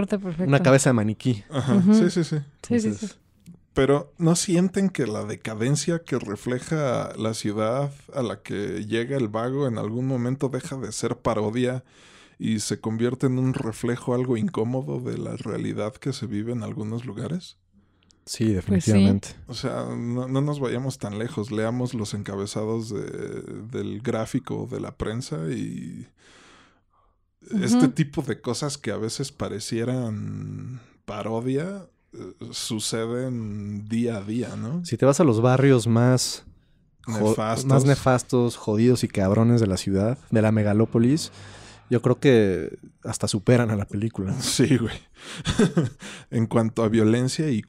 una 0.46 0.62
cabeza 0.62 0.90
de 0.90 0.94
maniquí. 0.94 1.44
Ajá. 1.50 1.83
sí, 1.92 2.11
sí, 2.11 2.24
sí. 2.24 2.38
Sí, 2.62 2.81
sí, 2.81 2.94
sí. 2.94 3.09
Pero 3.74 4.12
¿no 4.18 4.35
sienten 4.35 4.90
que 4.90 5.07
la 5.07 5.24
decadencia 5.24 6.00
que 6.00 6.18
refleja 6.18 7.12
la 7.16 7.33
ciudad 7.33 7.92
a 8.12 8.22
la 8.22 8.42
que 8.42 8.85
llega 8.85 9.16
el 9.16 9.28
vago 9.28 9.68
en 9.68 9.78
algún 9.78 10.07
momento 10.07 10.48
deja 10.48 10.76
de 10.76 10.90
ser 10.90 11.18
parodia 11.18 11.85
y 12.40 12.59
se 12.59 12.81
convierte 12.81 13.26
en 13.26 13.38
un 13.38 13.54
reflejo 13.54 14.14
algo 14.14 14.37
incómodo 14.37 15.00
de 15.00 15.18
la 15.18 15.37
realidad 15.37 15.92
que 15.94 16.12
se 16.12 16.26
vive 16.26 16.52
en 16.52 16.64
algunos 16.64 17.04
lugares? 17.04 17.57
Sí, 18.29 18.45
pues 18.45 18.57
definitivamente. 18.57 19.29
O 19.47 19.55
sea, 19.55 19.87
no, 19.97 20.29
nos 20.29 20.61
vayamos 20.61 20.99
tan 20.99 21.19
lejos. 21.19 21.51
Leamos 21.51 21.95
los 21.95 22.12
encabezados 22.12 22.91
de, 22.91 23.41
del 23.71 24.03
gráfico 24.03 24.69
de 24.71 24.81
la 24.81 24.97
prensa 24.97 25.51
y 25.51 26.07
este 27.62 27.88
tipo 27.88 28.21
de 28.21 28.41
cosas 28.43 28.77
que 28.77 28.91
a 28.91 28.99
veces 28.99 29.33
parecieran 29.33 30.81
parodia 31.07 31.87
eh, 32.12 32.35
suceden 32.51 33.88
día 33.88 34.19
a 34.19 34.23
día, 34.23 34.57
¿no? 34.57 34.85
Si 34.85 34.99
te 34.99 35.07
vas 35.07 35.21
a 35.21 35.25
los 35.25 35.41
barrios 35.41 35.87
más 35.87 36.45
nefastos. 37.07 37.64
más 37.64 37.85
nefastos, 37.87 38.57
jodidos 38.57 39.05
y 39.05 39.09
cabrones 39.09 39.62
de 39.62 39.69
la 39.69 39.79
ciudad, 39.79 40.19
de 40.31 40.43
la 40.43 40.53
megalópolis, 40.53 41.33
yo 41.90 42.03
creo 42.03 42.18
que 42.18 42.79
hasta 43.05 43.29
superan 43.29 43.70
a 43.70 43.77
la 43.77 43.87
película. 43.87 44.35
Sí, 44.40 44.77
güey. 44.77 44.96
en 46.31 46.46
cuanto 46.46 46.83
a 46.83 46.88
violencia 46.88 47.51
y, 47.51 47.62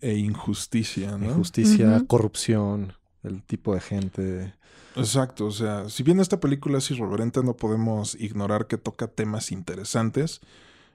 e 0.00 0.14
injusticia, 0.14 1.16
¿no? 1.16 1.26
Injusticia, 1.26 2.02
corrupción, 2.06 2.94
el 3.22 3.42
tipo 3.42 3.74
de 3.74 3.80
gente. 3.80 4.54
Exacto, 4.96 5.46
o 5.46 5.52
sea, 5.52 5.88
si 5.88 6.02
bien 6.02 6.18
esta 6.18 6.40
película 6.40 6.78
es 6.78 6.90
irreverente, 6.90 7.42
no 7.42 7.54
podemos 7.54 8.14
ignorar 8.16 8.66
que 8.66 8.78
toca 8.78 9.06
temas 9.06 9.52
interesantes 9.52 10.40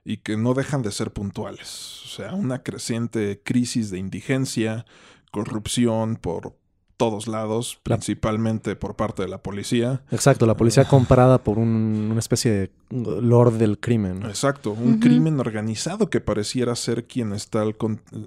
y 0.04 0.18
que 0.18 0.36
no 0.36 0.54
dejan 0.54 0.82
de 0.82 0.92
ser 0.92 1.12
puntuales. 1.12 2.02
O 2.06 2.08
sea, 2.10 2.34
una 2.34 2.64
creciente 2.64 3.42
crisis 3.44 3.90
de 3.90 4.00
indigencia, 4.00 4.86
corrupción 5.32 6.18
por 6.18 6.56
todos 6.98 7.28
lados, 7.28 7.80
principalmente 7.84 8.76
por 8.76 8.96
parte 8.96 9.24
de 9.24 9.28
la 9.28 9.40
policía. 9.40 10.02
Exacto, 10.12 10.46
la 10.46 10.56
policía 10.56 10.86
comprada 10.86 11.44
por 11.44 11.58
una 11.60 12.20
especie 12.20 12.52
de 12.52 12.72
lord 12.90 13.54
del 13.54 13.80
crimen. 13.80 14.24
Exacto, 14.24 14.72
un 14.72 15.00
crimen 15.00 15.40
organizado 15.40 16.10
que 16.10 16.22
pareciera 16.22 16.76
ser 16.76 17.06
quien 17.06 17.34
está 17.34 17.62
al, 17.62 17.76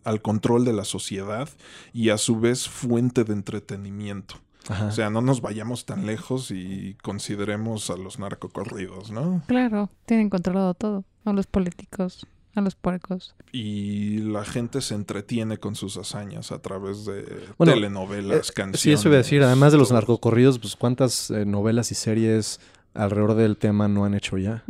al, 0.05 0.23
control 0.23 0.65
de 0.65 0.73
la 0.73 0.85
sociedad 0.85 1.49
y 1.93 2.11
a 2.11 2.19
su 2.19 2.39
vez 2.39 2.69
fuente 2.69 3.25
de 3.25 3.33
entretenimiento. 3.33 4.37
O 4.69 4.91
sea, 4.91 5.11
no 5.11 5.21
nos 5.21 5.41
vayamos 5.41 5.87
tan 5.87 6.07
lejos 6.07 6.51
y 6.51 6.97
consideremos 7.03 7.89
a 7.91 7.97
los 7.97 8.19
narcocorridos, 8.19 9.13
¿no? 9.13 9.43
Claro, 9.47 9.91
tienen 10.07 10.29
controlado 10.29 10.75
todo, 10.75 11.05
a 11.25 11.33
los 11.33 11.47
políticos 11.47 12.27
a 12.57 12.61
los 12.61 12.75
puercos. 12.75 13.35
Y 13.53 14.19
la 14.19 14.45
gente 14.45 14.81
se 14.81 14.95
entretiene 14.95 15.59
con 15.59 15.75
sus 15.75 15.97
hazañas 15.97 16.53
a 16.53 16.61
través 16.61 17.05
de 17.05 17.25
telenovelas, 17.59 18.53
canciones. 18.53 18.81
Eh, 18.81 18.83
sí, 18.83 18.93
eso 18.93 19.09
iba 19.09 19.17
a 19.17 19.19
decir. 19.19 19.43
Además 19.43 19.73
de 19.73 19.79
los 19.79 19.93
narcocorridos, 19.93 20.59
pues 20.59 20.77
cuántas 20.77 21.31
eh, 21.31 21.45
novelas 21.45 21.91
y 21.93 21.95
series 21.95 22.61
alrededor 22.95 23.35
del 23.35 23.57
tema 23.57 23.89
no 23.89 24.05
han 24.05 24.15
hecho 24.15 24.39
ya. 24.39 24.65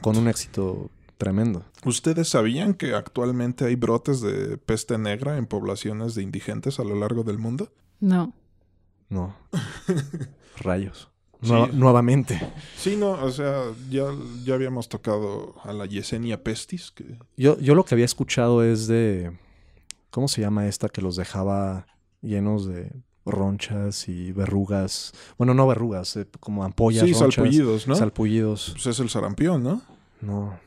Con 0.00 0.16
un 0.16 0.28
éxito 0.28 0.90
tremendo. 1.18 1.64
¿Ustedes 1.84 2.28
sabían 2.28 2.74
que 2.74 2.94
actualmente 2.94 3.64
hay 3.64 3.76
brotes 3.76 4.20
de 4.20 4.58
peste 4.58 4.98
negra 4.98 5.36
en 5.38 5.46
poblaciones 5.46 6.14
de 6.14 6.22
indigentes 6.22 6.80
a 6.80 6.84
lo 6.84 6.96
largo 6.96 7.22
del 7.22 7.38
mundo? 7.38 7.72
No. 8.00 8.34
No. 9.08 9.36
Rayos 10.58 11.11
nuevamente. 11.42 12.40
Sí, 12.76 12.96
no, 12.96 13.12
o 13.12 13.30
sea, 13.30 13.64
ya, 13.90 14.06
ya 14.44 14.54
habíamos 14.54 14.88
tocado 14.88 15.54
a 15.64 15.72
la 15.72 15.86
Yesenia 15.86 16.42
pestis. 16.42 16.90
Que... 16.90 17.18
Yo, 17.36 17.58
yo 17.58 17.74
lo 17.74 17.84
que 17.84 17.94
había 17.94 18.04
escuchado 18.04 18.62
es 18.62 18.86
de. 18.86 19.32
¿Cómo 20.10 20.28
se 20.28 20.40
llama 20.42 20.66
esta 20.66 20.88
que 20.88 21.00
los 21.00 21.16
dejaba 21.16 21.86
llenos 22.20 22.66
de 22.66 22.92
ronchas 23.24 24.08
y 24.08 24.32
verrugas? 24.32 25.12
Bueno, 25.38 25.54
no 25.54 25.66
verrugas, 25.66 26.16
eh, 26.16 26.26
como 26.40 26.64
ampollas. 26.64 27.04
Sí, 27.04 27.14
salpullidos, 27.14 27.88
¿no? 27.88 27.94
Salpullidos. 27.94 28.70
Pues 28.72 28.86
es 28.86 29.00
el 29.00 29.08
sarampión, 29.08 29.62
¿no? 29.62 29.82
No. 30.20 30.58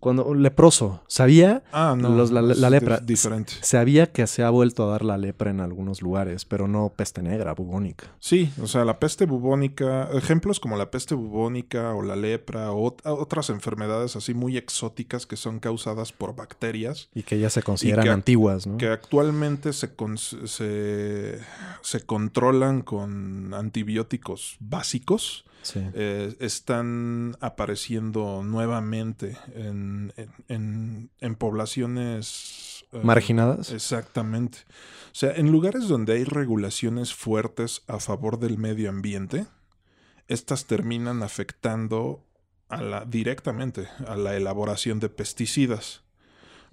Cuando 0.00 0.34
leproso, 0.34 1.02
sabía, 1.08 1.62
Ah, 1.72 1.94
no. 1.98 2.10
Los- 2.10 2.30
la- 2.30 2.42
la 2.42 2.70
lepra. 2.70 3.00
dif- 3.00 3.06
diferente. 3.06 3.52
sabía 3.62 4.12
que 4.12 4.26
se 4.26 4.42
ha 4.42 4.50
vuelto 4.50 4.84
a 4.84 4.90
dar 4.92 5.04
la 5.04 5.16
lepra 5.18 5.50
en 5.50 5.60
algunos 5.60 6.02
lugares, 6.02 6.44
pero 6.44 6.68
no 6.68 6.92
peste 6.94 7.22
negra, 7.22 7.54
bubónica. 7.54 8.06
Sí, 8.20 8.52
o 8.62 8.66
sea, 8.66 8.84
la 8.84 8.98
peste 9.00 9.24
bubónica, 9.26 10.08
ejemplos 10.12 10.60
como 10.60 10.76
la 10.76 10.90
peste 10.90 11.14
bubónica 11.14 11.94
o 11.94 12.02
la 12.02 12.14
lepra 12.14 12.70
o 12.72 12.92
ot- 12.94 13.00
otras 13.04 13.50
enfermedades 13.50 14.16
así 14.16 14.34
muy 14.34 14.56
exóticas 14.56 15.26
que 15.26 15.36
son 15.36 15.58
causadas 15.60 16.12
por 16.12 16.36
bacterias, 16.36 17.08
Y 17.14 17.22
que 17.22 17.38
ya 17.38 17.50
se 17.50 17.62
consideran 17.62 18.04
que- 18.04 18.10
antiguas, 18.10 18.66
¿no? 18.66 18.76
que 18.76 18.88
actualmente 18.88 19.72
se, 19.72 19.96
cons- 19.96 20.46
se, 20.46 21.40
se 21.82 22.00
controlan 22.06 22.82
con 22.82 23.54
antibióticos 23.54 24.56
básicos, 24.60 25.44
Sí. 25.66 25.80
eh, 25.94 26.36
están 26.40 27.36
apareciendo 27.40 28.42
nuevamente 28.44 29.36
en, 29.54 30.12
en- 30.16 30.30
en- 30.48 31.10
en 31.20 31.34
poblaciones... 31.34 32.84
eh, 32.92 33.00
Marginadas. 33.02 33.72
Exactamente. 33.72 34.58
O 35.06 35.14
sea, 35.18 35.32
en 35.32 35.50
lugares 35.50 35.88
donde 35.88 36.14
hay 36.14 36.24
regulaciones 36.24 37.14
fuertes 37.14 37.82
a 37.88 37.98
favor 38.00 38.38
del 38.38 38.58
medio 38.58 38.90
ambiente, 38.90 39.46
estas 40.28 40.66
terminan 40.66 41.22
afectando 41.22 42.24
a 42.68 42.80
la, 42.82 43.04
directamente 43.04 43.88
a 44.06 44.16
la 44.16 44.36
elaboración 44.36 44.98
de 45.00 45.08
pesticidas, 45.08 46.02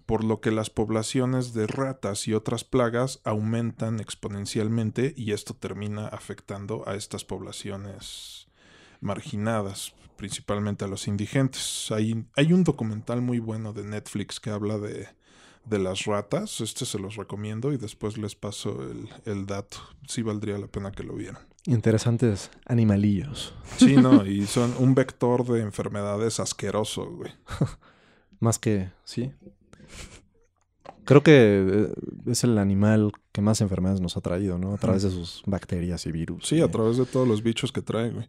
por 0.06 0.24
lo 0.24 0.42
que 0.42 0.52
las 0.52 0.70
poblaciones 0.70 1.54
de 1.54 1.66
ratas 1.68 2.28
y 2.28 2.34
otras 2.34 2.64
plagas 2.66 3.22
aumentan 3.24 4.00
exponencialmente 4.02 5.14
y 5.16 5.32
esto 5.32 5.54
termina 5.54 6.08
afectando 6.08 6.84
a 6.90 6.96
estas 6.96 7.24
poblaciones 7.24 8.43
marginadas, 9.04 9.94
principalmente 10.16 10.86
a 10.86 10.88
los 10.88 11.08
indigentes. 11.08 11.92
Hay, 11.92 12.26
hay 12.36 12.54
un 12.54 12.64
documental 12.64 13.22
muy 13.22 13.40
bueno 13.40 13.74
de 13.74 13.84
Netflix 13.84 14.40
que 14.40 14.50
habla 14.50 14.78
de, 14.78 15.08
de 15.66 15.80
las 15.80 16.06
ratas, 16.06 16.62
este 16.62 16.86
se 16.86 17.00
los 17.00 17.16
recomiendo 17.16 17.72
y 17.72 17.78
después 17.78 18.18
les 18.18 18.36
paso 18.36 18.82
el, 18.84 19.10
el 19.26 19.46
dato. 19.46 19.78
Sí 20.08 20.22
valdría 20.22 20.58
la 20.58 20.68
pena 20.68 20.92
que 20.92 21.04
lo 21.04 21.16
vieran. 21.16 21.40
Interesantes 21.66 22.52
animalillos. 22.66 23.54
Sí, 23.78 23.96
no, 23.96 24.26
y 24.28 24.46
son 24.46 24.74
un 24.80 24.96
vector 24.96 25.46
de 25.46 25.62
enfermedades 25.62 26.40
asqueroso, 26.40 27.10
güey. 27.10 27.32
Más 28.40 28.60
que, 28.60 28.92
sí. 29.06 29.32
Creo 31.06 31.22
que 31.22 31.32
eh, 31.34 31.94
es 32.28 32.44
el 32.44 32.58
animal 32.58 33.12
que 33.32 33.42
más 33.42 33.62
enfermedades 33.62 34.00
nos 34.02 34.16
ha 34.16 34.22
traído, 34.22 34.58
¿no? 34.58 34.74
A 34.74 34.78
través 34.78 35.04
de 35.04 35.12
sus 35.12 35.44
bacterias 35.46 36.06
y 36.06 36.12
virus. 36.12 36.48
Sí, 36.48 36.62
a 36.62 36.70
través 36.70 36.98
de 36.98 37.06
todos 37.06 37.28
los 37.28 37.44
bichos 37.44 37.72
que 37.72 37.82
trae, 37.82 38.10
güey. 38.10 38.28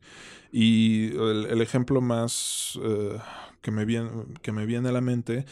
Y 0.50 1.16
el, 1.16 1.46
el 1.50 1.62
ejemplo 1.62 2.00
más 2.00 2.78
eh, 2.82 3.18
que, 3.60 3.70
me 3.70 3.84
viene, 3.84 4.10
que 4.42 4.52
me 4.52 4.66
viene 4.66 4.88
a 4.88 4.92
la 4.92 5.00
mente 5.00 5.46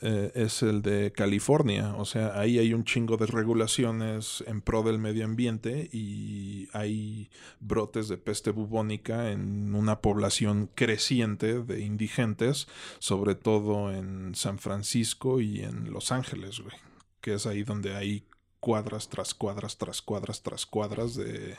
eh, 0.00 0.32
es 0.34 0.62
el 0.62 0.80
de 0.82 1.12
California. 1.12 1.94
O 1.96 2.04
sea, 2.04 2.38
ahí 2.38 2.58
hay 2.58 2.72
un 2.72 2.84
chingo 2.84 3.16
de 3.16 3.26
regulaciones 3.26 4.42
en 4.46 4.62
pro 4.62 4.82
del 4.82 4.98
medio 4.98 5.24
ambiente 5.24 5.88
y 5.92 6.68
hay 6.72 7.30
brotes 7.60 8.08
de 8.08 8.16
peste 8.16 8.50
bubónica 8.50 9.30
en 9.30 9.74
una 9.74 10.00
población 10.00 10.70
creciente 10.74 11.62
de 11.62 11.80
indigentes, 11.80 12.68
sobre 12.98 13.34
todo 13.34 13.92
en 13.92 14.34
San 14.34 14.58
Francisco 14.58 15.40
y 15.40 15.60
en 15.60 15.92
Los 15.92 16.10
Ángeles, 16.10 16.60
güey. 16.60 16.76
Que 17.20 17.34
es 17.34 17.46
ahí 17.46 17.62
donde 17.62 17.94
hay 17.94 18.24
cuadras 18.60 19.08
tras 19.08 19.34
cuadras 19.34 19.76
tras 19.76 20.00
cuadras 20.00 20.42
tras 20.42 20.66
cuadras 20.66 21.14
de, 21.16 21.56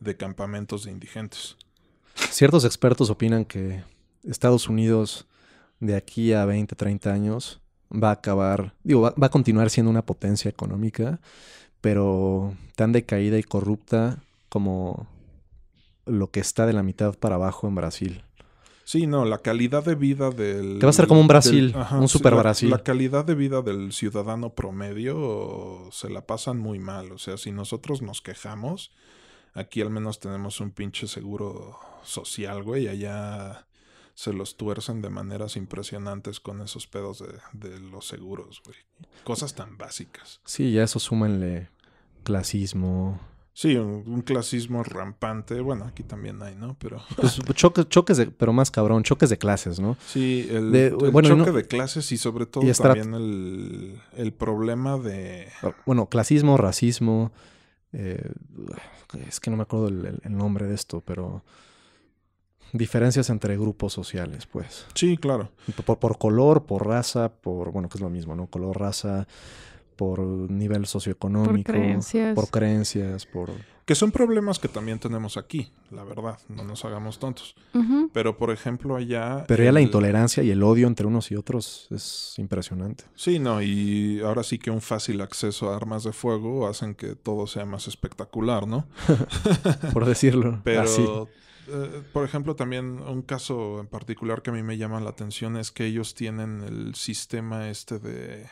de 0.00 0.16
campamentos 0.16 0.84
de 0.84 0.90
indigentes. 0.90 1.56
Ciertos 2.30 2.64
expertos 2.64 3.08
opinan 3.10 3.44
que 3.44 3.84
Estados 4.24 4.68
Unidos 4.68 5.26
de 5.78 5.94
aquí 5.94 6.32
a 6.32 6.44
20, 6.44 6.74
30 6.74 7.12
años 7.12 7.60
va 7.92 8.08
a 8.10 8.12
acabar, 8.12 8.74
digo, 8.84 9.00
va, 9.02 9.14
va 9.20 9.26
a 9.28 9.30
continuar 9.30 9.70
siendo 9.70 9.90
una 9.90 10.04
potencia 10.04 10.48
económica, 10.48 11.20
pero 11.80 12.54
tan 12.76 12.92
decaída 12.92 13.38
y 13.38 13.42
corrupta 13.42 14.18
como 14.48 15.06
lo 16.06 16.30
que 16.30 16.40
está 16.40 16.66
de 16.66 16.72
la 16.72 16.82
mitad 16.82 17.14
para 17.14 17.36
abajo 17.36 17.68
en 17.68 17.74
Brasil. 17.74 18.22
Sí, 18.84 19.06
no, 19.06 19.26
la 19.26 19.38
calidad 19.38 19.84
de 19.84 19.94
vida 19.94 20.30
del... 20.30 20.78
Que 20.80 20.86
va 20.86 20.90
a 20.90 20.94
ser 20.94 21.06
como 21.06 21.20
un 21.20 21.28
Brasil, 21.28 21.72
del- 21.72 21.98
un 22.00 22.08
super 22.08 22.32
la- 22.32 22.38
Brasil. 22.38 22.70
La 22.70 22.82
calidad 22.82 23.24
de 23.26 23.34
vida 23.34 23.60
del 23.60 23.92
ciudadano 23.92 24.54
promedio 24.54 25.88
se 25.92 26.08
la 26.08 26.22
pasan 26.26 26.58
muy 26.58 26.78
mal. 26.78 27.12
O 27.12 27.18
sea, 27.18 27.36
si 27.36 27.52
nosotros 27.52 28.00
nos 28.00 28.22
quejamos, 28.22 28.90
aquí 29.52 29.82
al 29.82 29.90
menos 29.90 30.20
tenemos 30.20 30.60
un 30.60 30.70
pinche 30.70 31.06
seguro 31.06 31.76
social, 32.02 32.62
güey. 32.62 32.88
Allá 32.88 33.66
se 34.18 34.32
los 34.32 34.56
tuercen 34.56 35.00
de 35.00 35.10
maneras 35.10 35.54
impresionantes 35.56 36.40
con 36.40 36.60
esos 36.60 36.88
pedos 36.88 37.20
de, 37.20 37.68
de 37.68 37.78
los 37.78 38.04
seguros, 38.08 38.60
güey. 38.64 38.76
Cosas 39.22 39.54
tan 39.54 39.78
básicas. 39.78 40.40
Sí, 40.44 40.72
ya 40.72 40.82
eso 40.82 40.98
súmenle 40.98 41.68
clasismo, 42.24 43.20
Sí, 43.52 43.74
un, 43.76 44.04
un 44.06 44.22
clasismo 44.22 44.82
rampante. 44.84 45.60
Bueno, 45.60 45.84
aquí 45.84 46.02
también 46.04 46.40
hay, 46.42 46.54
¿no? 46.56 46.76
Pero... 46.80 47.00
pues, 47.16 47.38
choques, 47.54 47.88
choques 47.88 48.16
de, 48.16 48.26
pero 48.26 48.52
más 48.52 48.70
cabrón, 48.72 49.02
choques 49.04 49.30
de 49.30 49.38
clases, 49.38 49.78
¿no? 49.80 49.96
Sí, 50.06 50.46
el, 50.50 50.70
De- 50.72 50.86
el 50.88 50.94
bueno, 51.12 51.28
y 51.28 51.30
choque 51.38 51.50
no- 51.50 51.56
de 51.56 51.64
clases 51.66 52.10
y 52.12 52.18
sobre 52.18 52.46
todo 52.46 52.64
y 52.68 52.72
también 52.72 53.14
el, 53.14 54.00
el 54.16 54.32
problema 54.32 54.96
de... 54.98 55.48
Bueno, 55.86 56.06
clasismo, 56.08 56.56
racismo. 56.56 57.30
eh, 57.92 58.30
es 59.28 59.38
que 59.40 59.50
no 59.50 59.56
me 59.56 59.62
acuerdo 59.64 59.88
el 59.88 60.20
nombre 60.36 60.66
de 60.66 60.74
esto, 60.74 61.00
pero 61.04 61.42
diferencias 62.72 63.30
entre 63.30 63.56
grupos 63.56 63.92
sociales, 63.92 64.46
pues. 64.46 64.86
Sí, 64.94 65.16
claro. 65.16 65.50
Por, 65.86 65.98
por 65.98 66.18
color, 66.18 66.64
por 66.64 66.86
raza, 66.86 67.30
por, 67.32 67.72
bueno, 67.72 67.88
que 67.88 67.98
es 67.98 68.02
lo 68.02 68.10
mismo, 68.10 68.34
¿no? 68.36 68.46
Color, 68.46 68.78
raza, 68.78 69.26
por 69.96 70.20
nivel 70.20 70.86
socioeconómico, 70.86 71.72
Por 71.72 71.80
creencias. 71.80 72.34
por 72.34 72.48
creencias, 72.50 73.26
por... 73.26 73.50
Que 73.84 73.94
son 73.94 74.12
problemas 74.12 74.58
que 74.58 74.68
también 74.68 74.98
tenemos 74.98 75.38
aquí, 75.38 75.72
la 75.90 76.04
verdad. 76.04 76.38
No 76.50 76.62
nos 76.62 76.84
hagamos 76.84 77.18
tontos. 77.18 77.56
Pero, 78.12 78.36
por 78.36 78.50
ejemplo, 78.50 78.96
allá... 78.96 79.44
Pero 79.48 79.64
ya 79.64 79.72
la 79.72 79.80
intolerancia 79.80 80.42
y 80.42 80.50
el 80.50 80.62
odio 80.62 80.86
entre 80.86 81.06
unos 81.06 81.30
y 81.30 81.36
otros 81.36 81.88
es 81.90 82.34
impresionante. 82.36 83.04
Sí, 83.14 83.38
no, 83.38 83.62
y 83.62 84.20
ahora 84.20 84.42
sí 84.42 84.58
que 84.58 84.70
un 84.70 84.82
fácil 84.82 85.22
acceso 85.22 85.72
a 85.72 85.76
armas 85.76 86.04
de 86.04 86.12
fuego 86.12 86.68
hacen 86.68 86.94
que 86.94 87.16
todo 87.16 87.46
sea 87.46 87.64
más 87.64 87.88
espectacular, 87.88 88.68
¿no? 88.68 88.86
Por 89.94 90.04
decirlo 90.04 90.60
Pero, 90.64 90.82
así. 90.82 91.02
Eh, 91.68 92.02
por 92.12 92.24
ejemplo, 92.24 92.56
también 92.56 93.00
un 93.00 93.22
caso 93.22 93.80
en 93.80 93.86
particular 93.86 94.42
que 94.42 94.50
a 94.50 94.52
mí 94.52 94.62
me 94.62 94.76
llama 94.78 95.00
la 95.00 95.10
atención 95.10 95.56
es 95.56 95.70
que 95.70 95.86
ellos 95.86 96.14
tienen 96.14 96.62
el 96.62 96.94
sistema 96.94 97.68
este 97.70 97.98
de, 97.98 98.48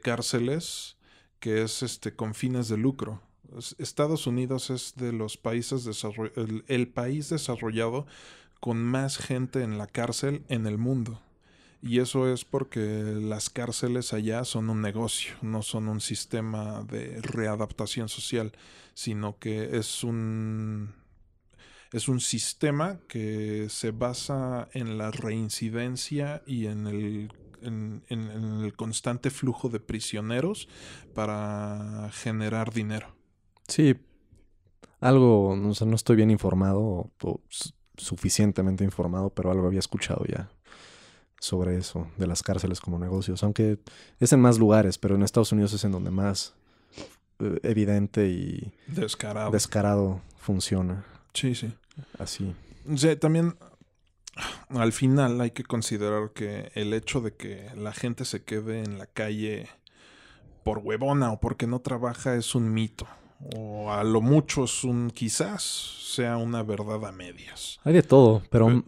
cárceles 0.00 0.96
que 1.40 1.62
es 1.62 1.82
este 1.82 2.14
con 2.14 2.34
fines 2.34 2.68
de 2.68 2.76
lucro. 2.76 3.20
Es- 3.56 3.74
Estados 3.78 4.26
Unidos 4.26 4.70
es 4.70 4.94
de 4.96 5.12
los 5.12 5.36
países 5.36 5.84
el, 6.36 6.64
el 6.68 6.88
país 6.88 7.28
desarrollado 7.30 8.06
con 8.60 8.82
más 8.82 9.16
gente 9.18 9.62
en 9.62 9.78
la 9.78 9.86
cárcel 9.86 10.44
en 10.48 10.66
el 10.66 10.78
mundo. 10.78 11.20
Y 11.82 12.00
eso 12.00 12.30
es 12.30 12.44
porque 12.44 12.80
las 13.20 13.48
cárceles 13.48 14.12
allá 14.12 14.44
son 14.44 14.68
un 14.68 14.82
negocio, 14.82 15.34
no 15.40 15.62
son 15.62 15.88
un 15.88 16.00
sistema 16.02 16.82
de 16.82 17.20
readaptación 17.22 18.10
social, 18.10 18.52
sino 18.92 19.38
que 19.38 19.78
es 19.78 20.04
un 20.04 20.92
es 21.92 22.08
un 22.08 22.20
sistema 22.20 22.98
que 23.08 23.66
se 23.68 23.90
basa 23.90 24.68
en 24.72 24.96
la 24.98 25.10
reincidencia 25.10 26.42
y 26.46 26.66
en 26.66 26.86
el, 26.86 27.32
en, 27.62 28.02
en- 28.08 28.30
en 28.30 28.60
el 28.64 28.74
constante 28.74 29.30
flujo 29.30 29.68
de 29.68 29.80
prisioneros 29.80 30.68
para 31.14 32.10
generar 32.12 32.72
dinero. 32.72 33.08
Sí, 33.68 33.96
algo, 35.00 35.50
o 35.50 35.74
sea, 35.74 35.86
no 35.86 35.96
estoy 35.96 36.16
bien 36.16 36.30
informado 36.30 36.80
o, 36.80 37.10
o 37.22 37.40
su- 37.48 37.72
suficientemente 37.96 38.84
informado, 38.84 39.30
pero 39.30 39.50
algo 39.50 39.66
había 39.66 39.78
escuchado 39.80 40.24
ya 40.26 40.50
sobre 41.38 41.76
eso, 41.76 42.06
de 42.18 42.26
las 42.26 42.42
cárceles 42.42 42.80
como 42.80 42.98
negocios, 42.98 43.42
aunque 43.42 43.78
es 44.18 44.32
en 44.32 44.40
más 44.40 44.58
lugares, 44.58 44.98
pero 44.98 45.14
en 45.14 45.22
Estados 45.22 45.52
Unidos 45.52 45.72
es 45.72 45.84
en 45.84 45.92
donde 45.92 46.10
más 46.10 46.54
eh, 47.40 47.58
evidente 47.62 48.28
y 48.28 48.72
Descarado. 48.86 49.50
descarado 49.50 50.20
funciona 50.38 51.04
sí, 51.34 51.54
sí. 51.54 51.72
así. 52.18 52.54
O 52.90 52.96
sea, 52.96 53.18
también 53.18 53.56
al 54.70 54.92
final 54.92 55.40
hay 55.40 55.50
que 55.50 55.64
considerar 55.64 56.30
que 56.32 56.70
el 56.74 56.94
hecho 56.94 57.20
de 57.20 57.34
que 57.34 57.70
la 57.76 57.92
gente 57.92 58.24
se 58.24 58.42
quede 58.44 58.82
en 58.82 58.98
la 58.98 59.06
calle 59.06 59.68
por 60.64 60.78
huevona 60.78 61.32
o 61.32 61.40
porque 61.40 61.66
no 61.66 61.80
trabaja 61.80 62.34
es 62.36 62.54
un 62.54 62.72
mito. 62.72 63.06
O 63.56 63.90
a 63.90 64.04
lo 64.04 64.20
mucho 64.20 64.64
es 64.64 64.84
un 64.84 65.10
quizás 65.10 65.62
sea 65.62 66.36
una 66.36 66.62
verdad 66.62 67.04
a 67.06 67.12
medias. 67.12 67.80
Hay 67.84 67.94
de 67.94 68.02
todo, 68.02 68.42
pero 68.50 68.68
m- 68.68 68.82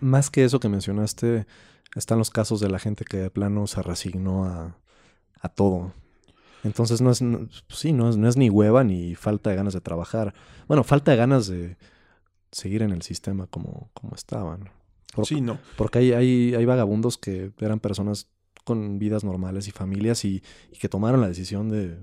más 0.00 0.28
que 0.30 0.44
eso 0.44 0.60
que 0.60 0.68
mencionaste, 0.68 1.46
están 1.94 2.18
los 2.18 2.30
casos 2.30 2.60
de 2.60 2.68
la 2.68 2.78
gente 2.78 3.04
que 3.06 3.16
de 3.16 3.30
plano 3.30 3.66
se 3.66 3.80
resignó 3.82 4.44
a, 4.44 4.76
a 5.40 5.48
todo. 5.48 5.94
Entonces 6.66 7.00
no 7.00 7.10
es, 7.10 7.22
no- 7.22 7.48
sí, 7.68 7.92
no 7.92 8.08
es, 8.10 8.16
no 8.16 8.28
es 8.28 8.36
ni 8.36 8.50
hueva 8.50 8.84
ni 8.84 9.14
falta 9.14 9.50
de 9.50 9.56
ganas 9.56 9.72
de 9.74 9.80
trabajar. 9.80 10.34
Bueno, 10.68 10.84
falta 10.84 11.10
de 11.12 11.16
ganas 11.16 11.46
de 11.46 11.76
seguir 12.52 12.82
en 12.82 12.90
el 12.90 13.02
sistema 13.02 13.46
como, 13.46 13.90
como 13.94 14.14
estaban. 14.14 14.70
Por- 15.14 15.26
Sí, 15.26 15.40
no. 15.40 15.58
Porque 15.76 15.98
hay, 15.98 16.12
hay, 16.12 16.54
hay 16.54 16.64
vagabundos 16.64 17.18
que 17.18 17.52
eran 17.60 17.80
personas 17.80 18.28
con 18.64 18.98
vidas 18.98 19.22
normales 19.24 19.68
y 19.68 19.70
familias 19.70 20.24
y, 20.24 20.42
y 20.72 20.78
que 20.78 20.88
tomaron 20.88 21.20
la 21.20 21.28
decisión 21.28 21.68
de 21.70 21.98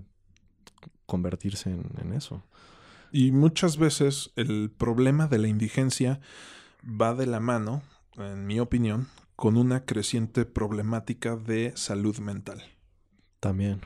convertirse 1.05 1.69
en, 1.69 1.83
en 2.01 2.13
eso. 2.13 2.43
Y 3.11 3.31
muchas 3.31 3.77
veces 3.77 4.31
el 4.35 4.71
problema 4.75 5.27
de 5.27 5.37
la 5.37 5.47
indigencia 5.47 6.19
va 6.83 7.13
de 7.13 7.27
la 7.27 7.39
mano, 7.39 7.83
en 8.17 8.45
mi 8.47 8.59
opinión, 8.59 9.07
con 9.35 9.57
una 9.57 9.85
creciente 9.85 10.45
problemática 10.45 11.35
de 11.35 11.73
salud 11.75 12.17
mental. 12.19 12.63
También. 13.39 13.81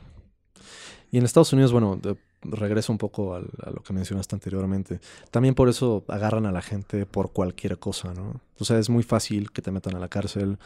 Y 1.11 1.17
en 1.17 1.25
Estados 1.25 1.53
Unidos, 1.53 1.71
bueno, 1.71 1.95
de- 2.01 2.17
regreso 2.43 2.91
un 2.91 2.97
poco 2.99 3.33
al- 3.35 3.49
a 3.65 3.71
lo 3.71 3.81
que 3.81 3.93
mencionaste 3.93 4.35
anteriormente. 4.35 4.99
También 5.31 5.55
por 5.55 5.69
eso 5.69 6.03
agarran 6.07 6.45
a 6.45 6.51
la 6.51 6.61
gente 6.61 7.05
por 7.05 7.31
cualquier 7.33 7.79
cosa, 7.79 8.13
¿no? 8.13 8.39
O 8.59 8.63
sea, 8.65 8.77
es 8.77 8.89
muy 8.89 9.03
fácil 9.03 9.51
que 9.51 9.61
te 9.61 9.71
metan 9.71 9.95
a 9.95 9.99
la 9.99 10.07
cárcel 10.07 10.57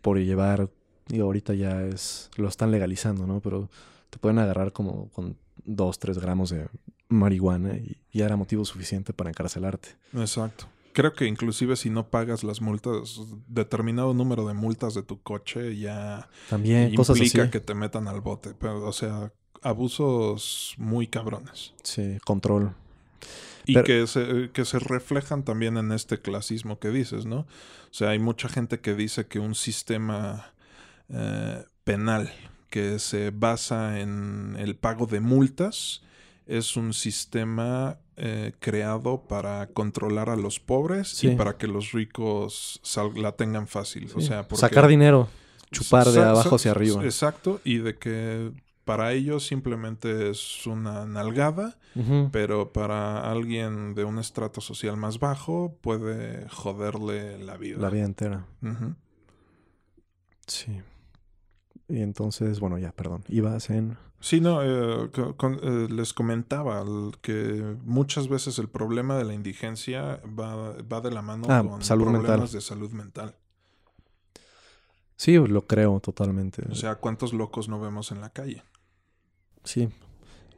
por 0.00 0.18
llevar, 0.18 0.70
digo, 1.08 1.24
ahorita 1.26 1.52
ya 1.54 1.82
es, 1.84 2.30
lo 2.36 2.48
están 2.48 2.70
legalizando, 2.70 3.26
¿no? 3.26 3.40
Pero 3.40 3.68
te 4.08 4.18
pueden 4.18 4.38
agarrar 4.38 4.72
como 4.72 5.08
con 5.10 5.36
dos, 5.64 5.98
tres 5.98 6.18
gramos 6.18 6.50
de 6.50 6.66
marihuana 7.08 7.76
y 7.76 7.98
ya 8.12 8.24
era 8.24 8.36
motivo 8.36 8.64
suficiente 8.64 9.12
para 9.12 9.28
encarcelarte. 9.30 9.90
Exacto. 10.14 10.66
Creo 10.92 11.12
que 11.12 11.26
inclusive 11.26 11.76
si 11.76 11.88
no 11.90 12.08
pagas 12.08 12.42
las 12.44 12.60
multas, 12.60 13.20
determinado 13.46 14.12
número 14.14 14.46
de 14.46 14.54
multas 14.54 14.94
de 14.94 15.02
tu 15.02 15.20
coche 15.22 15.76
ya 15.78 16.28
También 16.48 16.94
cosas 16.94 17.16
implica 17.18 17.42
así. 17.42 17.50
que 17.50 17.60
te 17.60 17.74
metan 17.74 18.08
al 18.08 18.20
bote. 18.20 18.54
Pero, 18.58 18.84
o 18.86 18.92
sea, 18.92 19.32
abusos 19.62 20.74
muy 20.78 21.06
cabrones. 21.06 21.72
Sí, 21.82 22.18
control. 22.24 22.74
Y 23.66 23.74
Pero- 23.74 23.84
que, 23.84 24.06
se, 24.06 24.50
que 24.52 24.64
se 24.64 24.78
reflejan 24.78 25.44
también 25.44 25.76
en 25.76 25.92
este 25.92 26.18
clasismo 26.20 26.78
que 26.78 26.88
dices, 26.90 27.24
¿no? 27.26 27.40
O 27.40 27.92
sea, 27.92 28.10
hay 28.10 28.18
mucha 28.18 28.48
gente 28.48 28.80
que 28.80 28.94
dice 28.94 29.26
que 29.26 29.38
un 29.38 29.54
sistema 29.54 30.52
eh, 31.08 31.64
penal 31.84 32.32
que 32.68 32.98
se 32.98 33.30
basa 33.30 34.00
en 34.00 34.56
el 34.58 34.76
pago 34.76 35.06
de 35.06 35.20
multas 35.20 36.02
es 36.46 36.76
un 36.76 36.94
sistema 36.94 37.98
eh, 38.22 38.52
creado 38.58 39.22
para 39.22 39.68
controlar 39.68 40.28
a 40.28 40.36
los 40.36 40.60
pobres 40.60 41.08
Sí. 41.08 41.28
y 41.28 41.36
para 41.36 41.56
que 41.56 41.66
los 41.66 41.92
ricos 41.92 42.80
la 43.16 43.32
tengan 43.32 43.66
fácil. 43.66 44.10
O 44.14 44.20
sea, 44.20 44.42
porque- 44.46 44.60
Sacar 44.60 44.86
dinero, 44.88 45.28
chupar 45.70 46.06
de 46.08 46.22
abajo 46.22 46.56
hacia 46.56 46.72
arriba. 46.72 47.02
Exacto, 47.04 47.60
y 47.64 47.78
de 47.78 47.96
que 47.96 48.52
para 48.84 49.12
ellos 49.12 49.46
simplemente 49.46 50.30
es 50.30 50.66
una 50.66 51.06
nalgada 51.06 51.76
pero 52.32 52.72
para 52.72 53.30
alguien 53.30 53.94
de 53.94 54.04
un 54.04 54.18
estrato 54.18 54.60
social 54.60 54.96
más 54.96 55.18
bajo 55.18 55.76
puede 55.80 56.48
joderle 56.48 57.36
la 57.38 57.56
vida. 57.56 57.78
La 57.78 57.90
vida 57.90 58.04
entera. 58.04 58.46
Sí. 60.46 60.80
Y 61.88 62.00
entonces, 62.02 62.60
bueno, 62.60 62.78
ya, 62.78 62.92
perdón. 62.92 63.24
Ibas 63.28 63.70
en... 63.70 63.96
Sí, 64.20 64.40
no, 64.40 64.62
eh, 64.62 65.10
co- 65.14 65.34
con- 65.36 65.58
eh, 65.62 65.88
les 65.90 66.12
comentaba 66.12 66.84
que 67.22 67.76
muchas 67.84 68.28
veces 68.28 68.58
el 68.58 68.68
problema 68.68 69.16
de 69.16 69.24
la 69.24 69.32
indigencia 69.32 70.20
va, 70.38 70.72
va 70.82 71.00
de 71.00 71.10
la 71.10 71.22
mano 71.22 71.46
Ah, 71.48 71.64
con 71.66 71.82
salud 71.82 72.04
problemas 72.04 72.28
mental. 72.38 72.50
de 72.52 72.60
salud 72.60 72.90
mental. 72.92 73.34
Sí, 75.16 75.34
lo 75.36 75.66
creo 75.66 76.00
totalmente. 76.00 76.62
O 76.70 76.74
sea, 76.74 76.94
¿cuántos 76.96 77.32
locos 77.32 77.68
no 77.68 77.80
vemos 77.80 78.10
en 78.12 78.20
la 78.20 78.30
calle? 78.30 78.62
Sí. 79.64 79.88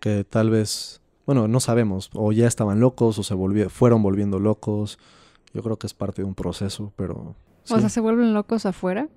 Que 0.00 0.24
tal 0.24 0.50
vez, 0.50 1.00
bueno, 1.26 1.48
no 1.48 1.58
sabemos. 1.60 2.10
O 2.14 2.32
ya 2.32 2.46
estaban 2.46 2.80
locos 2.80 3.18
o 3.18 3.22
se 3.22 3.34
volvieron, 3.34 3.70
fueron 3.70 4.02
volviendo 4.02 4.38
locos. 4.38 4.98
Yo 5.52 5.62
creo 5.62 5.78
que 5.78 5.86
es 5.86 5.94
parte 5.94 6.22
de 6.22 6.26
un 6.28 6.34
proceso, 6.34 6.92
pero... 6.96 7.34
sí. 7.64 7.74
O 7.74 7.80
sea, 7.80 7.88
¿se 7.88 8.00
vuelven 8.00 8.34
locos 8.34 8.64
afuera? 8.66 9.08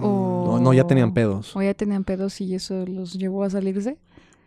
O- 0.00 0.44
no, 0.58 0.60
no, 0.60 0.72
ya 0.72 0.86
tenían 0.86 1.12
pedos. 1.14 1.54
¿O 1.56 1.62
ya 1.62 1.74
tenían 1.74 2.04
pedos 2.04 2.40
y 2.40 2.54
eso 2.54 2.84
los 2.86 3.14
llevó 3.14 3.44
a 3.44 3.50
salirse? 3.50 3.98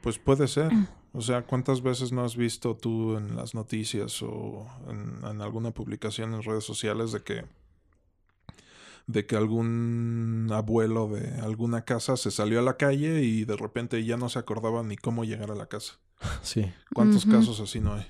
Pues 0.01 0.17
puede 0.19 0.47
ser. 0.47 0.71
O 1.13 1.21
sea, 1.21 1.41
¿cuántas 1.41 1.81
veces 1.81 2.11
no 2.11 2.23
has 2.23 2.35
visto 2.35 2.75
tú 2.75 3.17
en 3.17 3.35
las 3.35 3.55
noticias 3.55 4.21
o 4.21 4.67
en, 4.87 5.25
en 5.25 5.41
alguna 5.41 5.71
publicación 5.71 6.35
en 6.35 6.43
redes 6.43 6.63
sociales 6.63 7.11
de 7.11 7.23
que 7.23 7.43
de 9.07 9.25
que 9.25 9.35
algún 9.35 10.47
abuelo 10.51 11.07
de 11.07 11.39
alguna 11.41 11.85
casa 11.85 12.17
se 12.17 12.29
salió 12.29 12.59
a 12.59 12.61
la 12.61 12.77
calle 12.77 13.23
y 13.23 13.45
de 13.45 13.55
repente 13.55 14.03
ya 14.03 14.17
no 14.17 14.29
se 14.29 14.37
acordaba 14.37 14.83
ni 14.83 14.95
cómo 14.97 15.23
llegar 15.23 15.49
a 15.49 15.55
la 15.55 15.65
casa? 15.67 15.93
Sí. 16.43 16.71
¿Cuántos 16.93 17.25
casos 17.25 17.59
así 17.61 17.79
no 17.79 17.93
hay? 17.95 18.05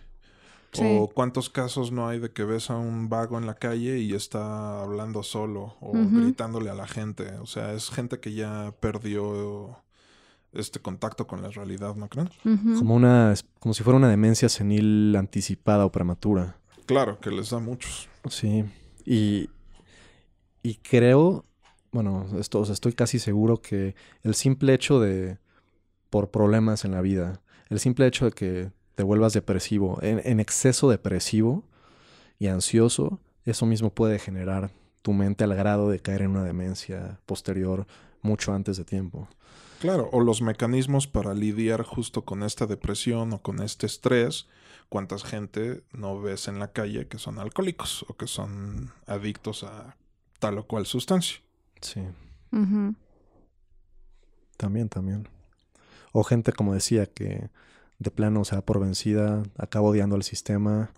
Sí. 0.78 0.97
O 0.99 1.07
cuántos 1.07 1.49
casos 1.49 1.91
no 1.91 2.07
hay 2.07 2.19
de 2.19 2.32
que 2.32 2.43
ves 2.43 2.69
a 2.69 2.78
un 2.78 3.09
vago 3.09 3.38
en 3.38 3.45
la 3.45 3.55
calle 3.55 3.99
y 3.99 4.13
está 4.13 4.82
hablando 4.82 5.23
solo 5.23 5.75
o 5.80 5.93
gritándole 5.93 6.69
a 6.69 6.75
la 6.75 6.88
gente. 6.88 7.34
O 7.39 7.45
sea, 7.45 7.73
es 7.73 7.89
gente 7.89 8.19
que 8.19 8.34
ya 8.34 8.73
perdió 8.80 9.78
este 10.53 10.80
contacto 10.80 11.28
con 11.28 11.41
la 11.41 11.49
realidad, 11.49 11.95
¿no 11.95 12.07
creen? 12.09 12.30
Como 12.78 12.95
una, 12.95 13.34
como 13.59 13.73
si 13.73 13.84
fuera 13.84 13.97
una 13.97 14.09
demencia 14.09 14.49
senil 14.49 15.15
anticipada 15.15 15.86
o 15.86 15.91
prematura. 15.91 16.57
Claro, 16.86 17.19
que 17.19 17.32
les 17.32 17.49
da 17.49 17.59
muchos. 17.59 18.09
Sí. 18.30 18.63
Y, 19.05 19.49
y 20.63 20.75
creo, 20.75 21.45
bueno, 21.91 22.28
esto, 22.39 22.59
o 22.59 22.65
sea, 22.65 22.73
estoy 22.73 22.93
casi 22.93 23.19
seguro 23.19 23.61
que 23.61 23.95
el 24.23 24.36
simple 24.36 24.73
hecho 24.73 24.99
de, 24.99 25.38
por 26.09 26.32
problemas 26.32 26.86
en 26.86 26.91
la 26.91 27.01
vida, 27.01 27.41
el 27.69 27.80
simple 27.80 28.07
hecho 28.07 28.25
de 28.25 28.32
que 28.32 28.71
te 28.97 29.03
vuelvas 29.03 29.33
depresivo, 29.33 29.99
en, 30.01 30.19
en 30.25 30.39
exceso 30.39 30.89
depresivo 30.89 31.63
y 32.39 32.47
ansioso, 32.47 33.19
eso 33.45 33.67
mismo 33.67 33.91
puede 33.91 34.17
generar 34.17 34.71
tu 35.03 35.13
mente 35.13 35.43
al 35.43 35.53
grado 35.53 35.91
de 35.91 35.99
caer 35.99 36.23
en 36.23 36.31
una 36.31 36.43
demencia 36.43 37.19
posterior 37.27 37.85
mucho 38.23 38.53
antes 38.53 38.75
de 38.75 38.85
tiempo. 38.85 39.29
Claro, 39.79 40.09
o 40.11 40.19
los 40.19 40.41
mecanismos 40.41 41.05
para 41.05 41.35
lidiar 41.35 41.83
justo 41.83 42.25
con 42.25 42.41
esta 42.41 42.65
depresión 42.65 43.33
o 43.33 43.41
con 43.43 43.61
este 43.61 43.85
estrés. 43.85 44.47
¿Cuántas 44.89 45.23
gente 45.23 45.83
no 45.91 46.19
ves 46.19 46.47
en 46.47 46.57
la 46.57 46.71
calle 46.71 47.07
que 47.07 47.19
son 47.19 47.37
alcohólicos 47.37 48.03
o 48.09 48.15
que 48.15 48.25
son 48.25 48.91
adictos 49.05 49.63
a 49.63 49.95
tal 50.39 50.57
o 50.57 50.65
cual 50.65 50.87
sustancia? 50.87 51.37
Sí, 51.81 52.01
también, 54.57 54.89
también. 54.89 55.29
O 56.13 56.23
gente, 56.23 56.51
como 56.51 56.73
decía, 56.73 57.05
que 57.05 57.51
de 57.99 58.11
plano 58.11 58.45
se 58.45 58.55
da 58.55 58.61
por 58.61 58.79
vencida, 58.79 59.43
acaba 59.57 59.87
odiando 59.87 60.15
al 60.15 60.23
sistema, 60.23 60.91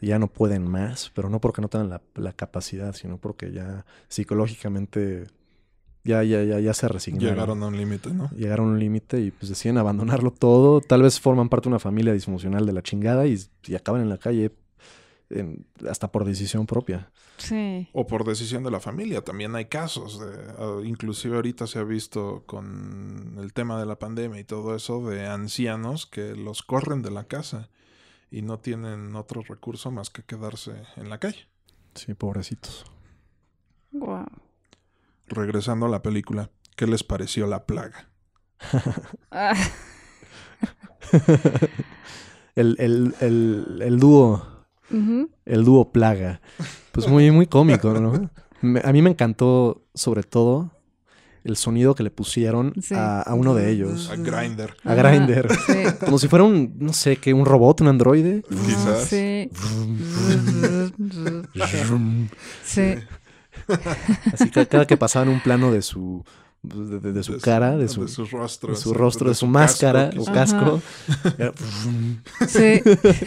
ya 0.00 0.18
no 0.18 0.28
pueden 0.28 0.66
más, 0.66 1.10
pero 1.14 1.28
no 1.28 1.40
porque 1.40 1.60
no 1.60 1.68
tengan 1.68 1.90
la, 1.90 2.02
la 2.14 2.32
capacidad, 2.32 2.94
sino 2.94 3.18
porque 3.18 3.52
ya 3.52 3.84
psicológicamente 4.08 5.26
ya, 6.04 6.22
ya, 6.22 6.42
ya, 6.42 6.58
ya 6.60 6.74
se 6.74 6.88
resignaron. 6.88 7.34
Llegaron 7.34 7.62
a 7.62 7.66
un 7.66 7.76
límite, 7.76 8.14
¿no? 8.14 8.30
Llegaron 8.30 8.68
a 8.68 8.70
un 8.72 8.78
límite 8.78 9.20
y 9.20 9.30
pues 9.30 9.50
deciden 9.50 9.76
abandonarlo 9.76 10.30
todo. 10.30 10.80
Tal 10.80 11.02
vez 11.02 11.20
forman 11.20 11.48
parte 11.48 11.64
de 11.64 11.70
una 11.70 11.78
familia 11.78 12.12
disfuncional 12.12 12.64
de 12.64 12.72
la 12.72 12.82
chingada 12.82 13.26
y, 13.26 13.38
y 13.66 13.74
acaban 13.74 14.00
en 14.00 14.08
la 14.08 14.18
calle 14.18 14.50
en- 15.30 15.66
hasta 15.88 16.10
por 16.12 16.24
decisión 16.24 16.66
propia. 16.66 17.10
Sí. 17.36 17.88
O 17.92 18.06
por 18.06 18.24
decisión 18.24 18.62
de 18.64 18.70
la 18.70 18.80
familia. 18.80 19.22
También 19.22 19.54
hay 19.54 19.66
casos. 19.66 20.18
De, 20.20 20.26
ah, 20.58 20.80
inclusive 20.84 21.36
ahorita 21.36 21.66
se 21.66 21.78
ha 21.78 21.84
visto 21.84 22.42
con 22.46 23.36
el 23.38 23.52
tema 23.52 23.78
de 23.78 23.86
la 23.86 23.98
pandemia 23.98 24.40
y 24.40 24.44
todo 24.44 24.74
eso 24.74 25.06
de 25.08 25.26
ancianos 25.26 26.06
que 26.06 26.34
los 26.34 26.62
corren 26.62 27.02
de 27.02 27.10
la 27.10 27.24
casa 27.24 27.68
y 28.30 28.42
no 28.42 28.58
tienen 28.58 29.14
otro 29.16 29.42
recurso 29.42 29.90
más 29.90 30.10
que 30.10 30.22
quedarse 30.22 30.72
en 30.96 31.08
la 31.10 31.18
calle. 31.18 31.48
Sí, 31.94 32.14
pobrecitos. 32.14 32.84
Guau. 33.92 34.26
Regresando 35.26 35.86
a 35.86 35.88
la 35.90 36.02
película, 36.02 36.50
¿qué 36.76 36.86
les 36.86 37.04
pareció 37.04 37.46
la 37.46 37.64
plaga? 37.66 38.10
Ah, 39.30 39.54
el, 42.54 42.76
el, 42.78 43.14
el, 43.20 43.82
el 43.82 43.98
dúo, 43.98 44.57
el 44.90 45.64
dúo 45.64 45.90
plaga. 45.92 46.40
Pues 46.92 47.06
muy, 47.08 47.30
muy 47.30 47.46
cómico, 47.46 47.92
¿no? 48.00 48.30
Me- 48.60 48.80
a 48.84 48.92
mí 48.92 49.02
me 49.02 49.10
encantó, 49.10 49.82
sobre 49.94 50.22
todo, 50.22 50.72
el 51.44 51.56
sonido 51.56 51.94
que 51.94 52.02
le 52.02 52.10
pusieron 52.10 52.74
Sí. 52.82 52.94
a, 52.94 53.22
a 53.22 53.34
uno 53.34 53.54
de 53.54 53.70
ellos. 53.70 54.10
A 54.10 54.16
Grinder. 54.16 54.74
A 54.84 54.92
Ajá, 54.92 55.02
Grindr. 55.10 55.48
Sí. 55.66 55.72
Como 56.04 56.18
si 56.18 56.26
fuera 56.28 56.44
un, 56.44 56.74
no 56.78 56.92
sé, 56.92 57.16
qué, 57.16 57.32
un 57.32 57.46
robot, 57.46 57.80
un 57.82 57.88
androide. 57.88 58.42
Quizás. 58.48 59.04
Sí. 59.04 59.48
Sí. 62.64 62.94
Así 64.32 64.50
que 64.50 64.66
cada 64.66 64.86
que 64.86 64.96
pasaban 64.96 65.28
un 65.28 65.40
plano 65.40 65.72
de 65.72 65.82
su, 65.82 66.24
de, 66.62 66.98
de- 66.98 67.12
de 67.12 67.22
su 67.22 67.38
cara, 67.38 67.76
de 67.76 67.88
su, 67.88 68.02
de 68.02 68.08
su 68.08 68.26
rostro, 68.26 68.70
de 68.74 68.76
su 68.80 68.92
rostro, 68.92 69.28
de 69.28 69.34
su 69.36 69.46
casco, 69.46 69.52
máscara 69.58 70.10
o 70.16 70.20
quizás. 70.24 70.52
casco. 70.52 70.82
era- 71.38 71.52
Sí. 72.48 72.82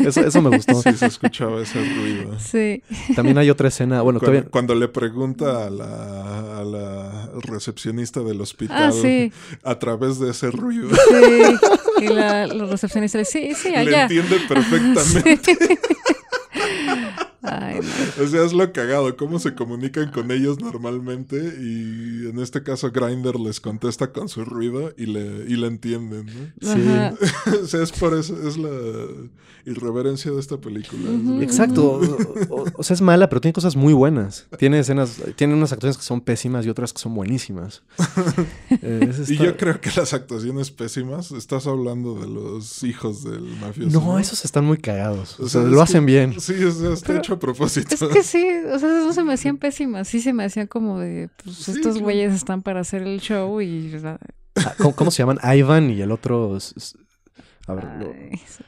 Eso, 0.05 0.21
eso 0.21 0.41
me 0.41 0.49
gustó. 0.55 0.81
Sí, 0.81 0.93
se 0.93 1.05
escuchaba 1.05 1.61
ese 1.61 1.79
ruido. 1.79 2.37
Sí. 2.39 2.83
También 3.15 3.37
hay 3.37 3.49
otra 3.49 3.69
escena, 3.69 4.01
bueno, 4.01 4.19
Cuando, 4.19 4.31
todavía... 4.33 4.51
cuando 4.51 4.75
le 4.75 4.87
pregunta 4.89 5.65
a 5.65 5.69
la, 5.69 6.59
a 6.59 6.63
la 6.65 7.29
recepcionista 7.41 8.19
del 8.21 8.41
hospital 8.41 8.77
Ah, 8.89 8.91
sí. 8.91 9.31
a 9.63 9.79
través 9.79 10.19
de 10.19 10.31
ese 10.31 10.51
ruido, 10.51 10.89
Sí. 10.89 12.05
Y 12.05 12.07
la, 12.09 12.47
los 12.47 12.69
recepcionistas 12.69 13.19
le 13.19 13.25
sí, 13.25 13.53
sí, 13.55 13.69
le 13.69 13.77
allá. 13.77 14.01
entiende 14.03 14.37
perfectamente. 14.47 15.39
Sí. 15.55 15.57
Ay, 17.43 17.79
no. 17.81 18.23
O 18.23 18.27
sea, 18.27 18.43
es 18.45 18.53
lo 18.53 18.71
cagado, 18.71 19.15
cómo 19.17 19.39
se 19.39 19.55
comunican 19.55 20.11
con 20.11 20.29
ellos 20.31 20.59
normalmente 20.59 21.37
y 21.37 22.27
en 22.29 22.39
este 22.39 22.61
caso 22.63 22.91
Grinder 22.91 23.35
les 23.39 23.59
contesta 23.59 24.11
con 24.11 24.29
su 24.29 24.45
ruido 24.45 24.93
y 24.97 25.07
le, 25.07 25.45
y 25.47 25.55
le 25.55 25.67
entienden, 25.67 26.27
¿no? 26.27 26.73
Sí. 26.73 26.81
O 27.63 27.65
sea, 27.67 27.81
es 27.83 27.91
por 27.91 28.13
eso, 28.17 28.35
es 28.47 28.57
la 28.57 28.69
irreverencia 29.65 30.31
de 30.31 30.39
esta 30.39 30.57
película. 30.57 31.09
Exacto. 31.43 31.99
O, 32.49 32.55
o- 32.61 32.65
o 32.75 32.83
sea, 32.83 32.93
es 32.95 33.01
mala, 33.01 33.29
pero 33.29 33.41
tiene 33.41 33.53
cosas 33.53 33.75
muy 33.75 33.93
buenas. 33.93 34.47
Tiene 34.57 34.79
escenas, 34.79 35.21
tiene 35.35 35.53
unas 35.53 35.71
actuaciones 35.71 35.97
que 35.97 36.03
son 36.03 36.21
pésimas 36.21 36.65
y 36.65 36.69
otras 36.69 36.93
que 36.93 36.99
son 36.99 37.13
buenísimas. 37.13 37.83
Eh, 38.83 39.11
Y 39.27 39.35
yo 39.37 39.57
creo 39.57 39.79
que 39.81 39.91
las 39.95 40.13
actuaciones 40.13 40.71
pésimas, 40.71 41.31
estás 41.31 41.67
hablando 41.67 42.15
de 42.15 42.27
los 42.27 42.83
hijos 42.83 43.23
del 43.23 43.41
mafioso. 43.59 43.99
No, 43.99 44.17
esos 44.17 44.43
están 44.45 44.65
muy 44.65 44.77
cagados. 44.77 45.39
O 45.39 45.43
O 45.45 45.49
sea, 45.49 45.61
lo 45.61 45.75
que- 45.77 45.81
hacen 45.83 46.05
bien. 46.05 46.39
Sí, 46.39 46.53
o 46.63 46.71
sea, 46.71 46.93
está 46.93 47.07
Pero- 47.07 47.19
hecho 47.19 47.30
a 47.35 47.39
propósito. 47.39 47.93
Es 47.95 48.01
que 48.13 48.23
sí, 48.23 48.45
o 48.71 48.79
sea, 48.79 48.89
no 48.89 49.13
se 49.13 49.23
me 49.23 49.33
hacían 49.33 49.57
pésimas, 49.59 50.07
sí 50.07 50.21
se 50.21 50.33
me 50.33 50.43
hacían 50.45 50.67
como 50.67 50.99
de, 50.99 51.29
pues 51.43 51.55
Sí, 51.57 51.71
estos 51.71 51.93
claro. 51.93 52.01
güeyes 52.03 52.33
están 52.33 52.61
para 52.61 52.79
hacer 52.81 53.01
el 53.03 53.19
show 53.21 53.61
y... 53.61 53.95
Ah, 54.03 54.73
¿Cómo, 54.77 54.95
cómo 54.95 55.11
se 55.11 55.23
llaman? 55.23 55.39
Ivan 55.57 55.89
y 55.91 56.01
el 56.01 56.11
otro. 56.11 56.57
A 57.67 57.73
ver, 57.73 57.85
lo- 57.99 58.13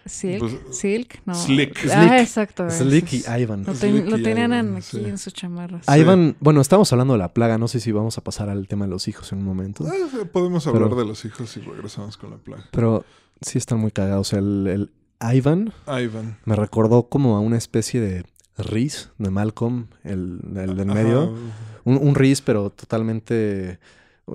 Silk, 0.05 0.39
Pues, 0.39 0.53
Silk, 0.77 1.21
no. 1.25 1.33
Slick. 1.35 1.77
Ah, 1.91 2.07
Slick. 2.07 2.19
exacto. 2.21 2.69
Slick 2.69 3.11
y. 3.13 3.23
Ivan. 3.41 3.63
Lo, 3.65 3.73
ten- 3.73 4.09
lo 4.09 4.15
tenían 4.21 4.53
Ivan, 4.53 4.75
aquí 4.77 4.85
sí. 4.97 5.03
en 5.03 5.17
sus 5.17 5.33
chamarras. 5.33 5.85
Sí. 5.85 5.99
Ivan, 5.99 6.37
bueno, 6.39 6.61
estamos 6.61 6.91
hablando 6.93 7.13
de 7.15 7.19
la 7.19 7.33
plaga. 7.33 7.57
No 7.57 7.67
sé 7.67 7.79
si 7.79 7.91
vamos 7.91 8.17
a 8.17 8.23
pasar 8.23 8.49
al 8.49 8.67
tema 8.67 8.85
de 8.85 8.91
los 8.91 9.07
hijos 9.07 9.31
en 9.33 9.39
un 9.39 9.45
momento. 9.45 9.85
Ah, 9.87 10.25
podemos 10.31 10.67
hablar 10.67 10.83
Pero- 10.83 10.95
de 10.95 11.05
los 11.05 11.25
hijos 11.25 11.57
y 11.57 11.61
regresamos 11.61 12.15
con 12.17 12.29
la 12.31 12.37
plaga. 12.37 12.63
Pero 12.71 13.03
sí 13.41 13.57
están 13.57 13.79
muy 13.79 13.91
cagados. 13.91 14.27
O 14.27 14.29
sea, 14.29 14.39
el, 14.39 14.67
el 14.67 15.35
Ivan 15.35 15.73
Ivan. 15.87 16.37
me 16.45 16.55
recordó 16.55 17.09
como 17.09 17.35
a 17.35 17.39
una 17.41 17.57
especie 17.57 17.99
de 17.99 18.23
Riz 18.57 19.09
de 19.17 19.29
Malcolm, 19.29 19.87
el, 20.03 20.39
el 20.55 20.75
del 20.77 20.85
medio. 20.87 21.33
Un, 21.85 21.97
un 21.97 22.15
Riz, 22.15 22.41
pero 22.41 22.69
totalmente. 22.69 23.79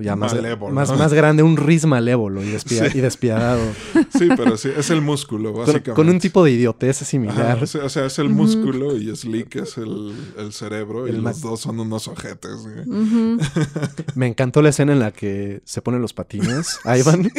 Ya 0.02 0.16
más, 0.16 0.34
Malévolo. 0.34 0.74
más, 0.74 0.94
más 0.98 1.14
grande, 1.14 1.42
un 1.42 1.56
Riz 1.56 1.86
malévolo 1.86 2.44
y, 2.44 2.48
despia- 2.52 2.90
Sí. 2.90 2.98
y 2.98 3.00
despiadado. 3.00 3.62
Sí, 4.18 4.28
pero 4.36 4.58
sí, 4.58 4.68
es 4.76 4.90
el 4.90 5.00
músculo, 5.00 5.54
básicamente. 5.54 5.94
con 5.94 6.10
un 6.10 6.18
tipo 6.18 6.44
de 6.44 6.50
idiotez 6.50 6.98
Ajá, 6.98 7.04
similar. 7.06 7.62
o, 7.62 7.66
sea, 7.66 7.84
o 7.84 7.88
sea, 7.88 8.04
es 8.04 8.18
el 8.18 8.28
músculo 8.28 8.94
y 8.98 9.16
Slick 9.16 9.56
es 9.56 9.78
el, 9.78 10.12
el 10.36 10.52
cerebro 10.52 11.08
y 11.08 11.12
los 11.12 11.40
dos 11.40 11.60
son 11.60 11.80
unos 11.80 12.06
ojetes. 12.06 12.66
Me 14.14 14.26
encantó 14.26 14.60
la 14.60 14.68
escena 14.68 14.92
en 14.92 14.98
la 14.98 15.10
que 15.10 15.62
se 15.64 15.80
ponen 15.80 16.02
los 16.02 16.12
patines. 16.12 16.78
Ivan. 16.84 17.30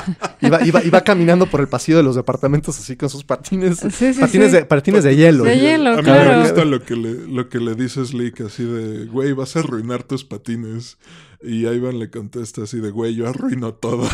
iba, 0.40 0.64
iba, 0.66 0.84
iba 0.84 1.00
caminando 1.02 1.46
por 1.46 1.60
el 1.60 1.68
pasillo 1.68 1.98
de 1.98 2.02
los 2.02 2.16
departamentos 2.16 2.78
así 2.78 2.96
con 2.96 3.08
sus 3.08 3.24
patines. 3.24 3.78
Sí, 3.78 4.14
sí, 4.14 4.20
patines, 4.20 4.50
sí. 4.50 4.56
De, 4.56 4.64
patines 4.64 5.04
de 5.04 5.16
hielo. 5.16 5.44
De 5.44 5.58
hielo, 5.58 5.90
A 5.90 6.02
mí 6.02 6.10
me 6.10 6.40
gusta 6.40 6.64
lo 6.64 6.82
que, 6.82 6.96
le, 6.96 7.26
lo 7.26 7.48
que 7.48 7.58
le 7.58 7.74
dice 7.74 8.04
Slick, 8.04 8.40
así 8.42 8.64
de, 8.64 9.06
güey, 9.06 9.32
vas 9.32 9.56
a 9.56 9.60
arruinar 9.60 10.02
tus 10.02 10.24
patines. 10.24 10.98
Y 11.42 11.66
Ivan 11.66 11.98
le 11.98 12.08
contesta 12.08 12.62
así 12.62 12.78
de, 12.78 12.90
güey, 12.90 13.16
yo 13.16 13.28
arruino 13.28 13.74
todo. 13.74 14.08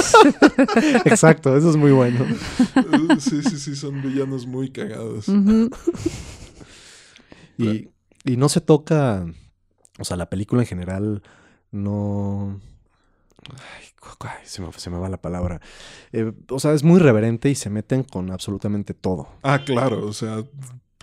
Exacto, 1.04 1.56
eso 1.56 1.70
es 1.70 1.76
muy 1.76 1.92
bueno. 1.92 2.26
sí, 3.20 3.42
sí, 3.42 3.58
sí, 3.58 3.76
son 3.76 4.02
villanos 4.02 4.46
muy 4.46 4.70
cagados. 4.70 5.26
Y, 7.56 7.88
y 8.24 8.36
no 8.36 8.48
se 8.48 8.60
toca. 8.60 9.26
O 9.98 10.04
sea, 10.04 10.16
la 10.16 10.28
película 10.28 10.62
en 10.62 10.66
general 10.66 11.22
no. 11.70 12.60
Ay, 13.52 13.86
ay, 14.20 14.30
se, 14.44 14.62
me, 14.62 14.72
se 14.72 14.90
me 14.90 14.98
va 14.98 15.08
la 15.08 15.16
palabra. 15.20 15.60
Eh, 16.12 16.32
o 16.48 16.58
sea, 16.60 16.72
es 16.72 16.82
muy 16.84 16.98
reverente 17.00 17.48
y 17.50 17.54
se 17.54 17.70
meten 17.70 18.02
con 18.02 18.30
absolutamente 18.30 18.94
todo. 18.94 19.28
Ah, 19.42 19.62
claro, 19.64 20.06
o 20.06 20.12
sea, 20.12 20.42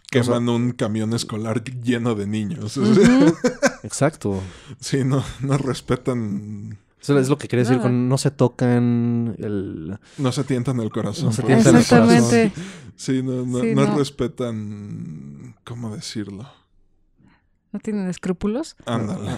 queman 0.09 0.47
un 0.49 0.71
camión 0.71 1.13
escolar 1.13 1.63
lleno 1.63 2.15
de 2.15 2.27
niños. 2.27 2.77
Exacto. 3.83 4.41
Sí, 4.79 5.03
no, 5.03 5.23
no 5.41 5.57
respetan, 5.57 6.77
Eso 7.01 7.17
es 7.19 7.29
lo 7.29 7.37
que 7.37 7.47
quería 7.47 7.65
decir 7.65 7.79
con 7.81 8.09
no 8.09 8.17
se 8.17 8.31
tocan 8.31 9.35
el. 9.37 9.97
no 10.17 10.31
se 10.31 10.43
tientan 10.43 10.79
el 10.79 10.89
corazón. 10.91 11.25
No 11.25 11.31
se 11.31 11.43
tientan 11.43 11.75
el. 11.75 11.81
Exactamente. 11.81 12.51
Sí, 12.95 13.21
no, 13.21 13.45
no, 13.45 13.59
Sí, 13.61 13.75
no 13.75 13.85
no. 13.87 13.97
respetan, 13.97 15.55
¿cómo 15.63 15.95
decirlo? 15.95 16.49
¿No 17.71 17.79
tienen 17.79 18.07
escrúpulos? 18.07 18.75
Ándale. 18.85 19.29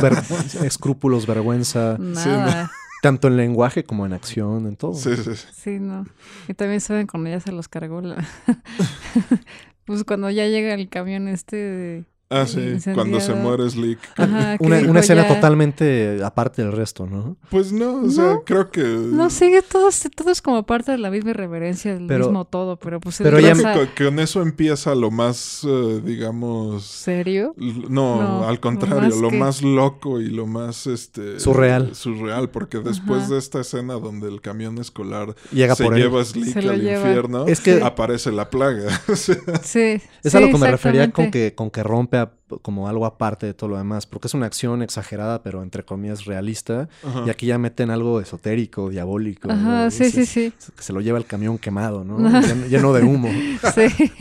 ver- 0.00 0.22
escrúpulos, 0.64 1.26
vergüenza, 1.26 1.96
Nada. 1.98 2.70
Tanto 3.06 3.28
en 3.28 3.36
lenguaje 3.36 3.84
como 3.84 4.04
en 4.04 4.12
acción, 4.12 4.66
en 4.66 4.74
todo. 4.74 4.94
Sí, 4.94 5.14
sí, 5.14 5.36
sí. 5.36 5.46
Sí, 5.52 5.78
no. 5.78 6.04
Y 6.48 6.54
también 6.54 6.80
saben 6.80 7.06
cuando 7.06 7.30
ya 7.30 7.38
se 7.38 7.52
los 7.52 7.68
cargó 7.68 8.00
la... 8.00 8.16
pues 9.84 10.02
cuando 10.02 10.28
ya 10.28 10.48
llega 10.48 10.74
el 10.74 10.88
camión 10.88 11.28
este 11.28 11.56
de... 11.56 12.04
Ah, 12.28 12.44
sí, 12.44 12.56
cuando 12.92 13.20
se 13.20 13.30
Incendiado. 13.32 13.42
muere 13.42 13.70
Slick. 13.70 13.98
Ajá, 14.16 14.56
Una, 14.58 14.78
una 14.80 14.98
escena 14.98 15.22
ya- 15.22 15.34
totalmente 15.34 16.18
aparte 16.24 16.60
del 16.62 16.72
resto, 16.72 17.06
¿no? 17.06 17.36
Pues 17.50 17.70
no, 17.72 18.02
o 18.02 18.10
sea, 18.10 18.24
No. 18.24 18.42
creo 18.44 18.68
que... 18.72 18.82
No, 18.82 19.30
sigue 19.30 19.62
todo, 19.62 19.90
todo 20.16 20.32
es 20.32 20.42
como 20.42 20.66
parte 20.66 20.90
de 20.90 20.98
la 20.98 21.10
misma 21.10 21.30
irreverencia, 21.30 21.92
el 21.92 22.08
Pero- 22.08 22.24
mismo 22.26 22.44
todo, 22.44 22.78
pero 22.80 22.98
pues 22.98 23.18
pero 23.18 23.38
ya- 23.38 23.54
que 23.94 24.04
con, 24.04 24.18
eso 24.18 24.42
empieza 24.42 24.96
lo 24.96 25.12
más, 25.12 25.62
eh, 25.68 26.00
digamos... 26.04 26.84
¿Serio? 26.84 27.54
No, 27.56 28.20
No, 28.20 28.48
al 28.48 28.54
lo 28.56 28.60
contrario, 28.60 29.02
más 29.10 29.16
lo 29.20 29.28
que- 29.30 29.38
más 29.38 29.62
loco 29.62 30.20
y 30.20 30.26
lo 30.28 30.46
más 30.48 30.88
este 30.88 31.38
Surreal. 31.38 31.94
surreal, 31.94 32.50
porque 32.50 32.78
después 32.80 33.22
Ajá. 33.22 33.34
de 33.34 33.38
esta 33.38 33.60
escena 33.60 33.94
donde 33.94 34.26
el 34.28 34.40
camión 34.40 34.78
escolar 34.78 35.36
Llega 35.52 35.76
se 35.76 35.84
por 35.84 35.94
lleva 35.94 36.22
a 36.22 36.24
Slick 36.24 36.52
Se 36.54 36.62
lo 36.62 36.72
al 36.72 36.80
lleva. 36.82 37.06
infierno, 37.06 37.46
Es 37.46 37.60
que- 37.60 37.80
aparece 37.84 38.32
la 38.32 38.50
plaga. 38.50 38.88
Sí. 39.62 40.00
Es 40.24 40.34
a 40.34 40.40
lo 40.40 40.48
que 40.48 40.58
me 40.58 40.70
refería 40.72 41.10
con 41.12 41.30
que, 41.30 41.54
con 41.54 41.70
que 41.70 41.84
rompe 41.84 42.15
como 42.62 42.88
algo 42.88 43.06
aparte 43.06 43.46
de 43.46 43.54
todo 43.54 43.70
lo 43.70 43.76
demás, 43.78 44.06
porque 44.06 44.28
es 44.28 44.34
una 44.34 44.46
acción 44.46 44.82
exagerada, 44.82 45.42
pero 45.42 45.62
entre 45.62 45.84
comillas 45.84 46.24
realista, 46.26 46.88
ajá. 47.04 47.24
y 47.26 47.30
aquí 47.30 47.46
ya 47.46 47.58
meten 47.58 47.90
algo 47.90 48.20
esotérico, 48.20 48.88
diabólico. 48.90 49.50
Ajá, 49.50 49.84
¿no? 49.86 49.90
sí, 49.90 50.04
Y 50.04 50.10
sí, 50.10 50.26
se- 50.26 50.26
sí. 50.26 50.52
Que 50.76 50.82
se 50.82 50.92
lo 50.92 51.00
lleva 51.00 51.18
el 51.18 51.26
camión 51.26 51.58
quemado, 51.58 52.04
¿no? 52.04 52.18
Lleno, 52.40 52.66
lleno 52.66 52.92
de 52.92 53.02
humo. 53.02 53.28
Sí. 53.74 54.12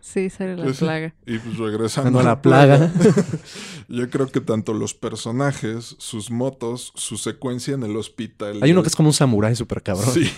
Sí, 0.00 0.30
sale 0.30 0.56
la 0.56 0.64
Pues 0.64 0.76
sí. 0.78 0.84
plaga. 0.84 1.14
Y 1.26 1.38
pues 1.38 1.58
regresando 1.58 2.20
a 2.20 2.22
la 2.22 2.40
plaga. 2.40 2.90
Yo 3.88 4.08
creo 4.08 4.28
que 4.28 4.40
tanto 4.40 4.72
los 4.72 4.94
personajes, 4.94 5.96
sus 5.98 6.30
motos, 6.30 6.92
su 6.94 7.16
secuencia 7.18 7.74
en 7.74 7.82
el 7.82 7.96
hospital. 7.96 8.60
Hay 8.62 8.70
uno 8.70 8.80
el- 8.80 8.84
que 8.84 8.88
es 8.88 8.96
como 8.96 9.08
un 9.10 9.12
samurái 9.14 9.56
súper 9.56 9.82
cabrón. 9.82 10.12
Sí. 10.14 10.30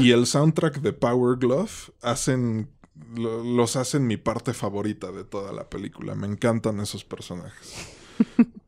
Y 0.00 0.10
el 0.12 0.26
soundtrack 0.26 0.80
de 0.80 0.92
Power 0.92 1.36
Glove 1.38 1.70
hacen. 2.02 2.68
Lo- 3.14 3.42
los 3.44 3.76
hacen 3.76 4.06
mi 4.06 4.16
parte 4.16 4.54
favorita 4.54 5.12
de 5.12 5.24
toda 5.24 5.52
la 5.52 5.68
película. 5.68 6.14
Me 6.14 6.26
encantan 6.26 6.80
esos 6.80 7.04
personajes. 7.04 7.74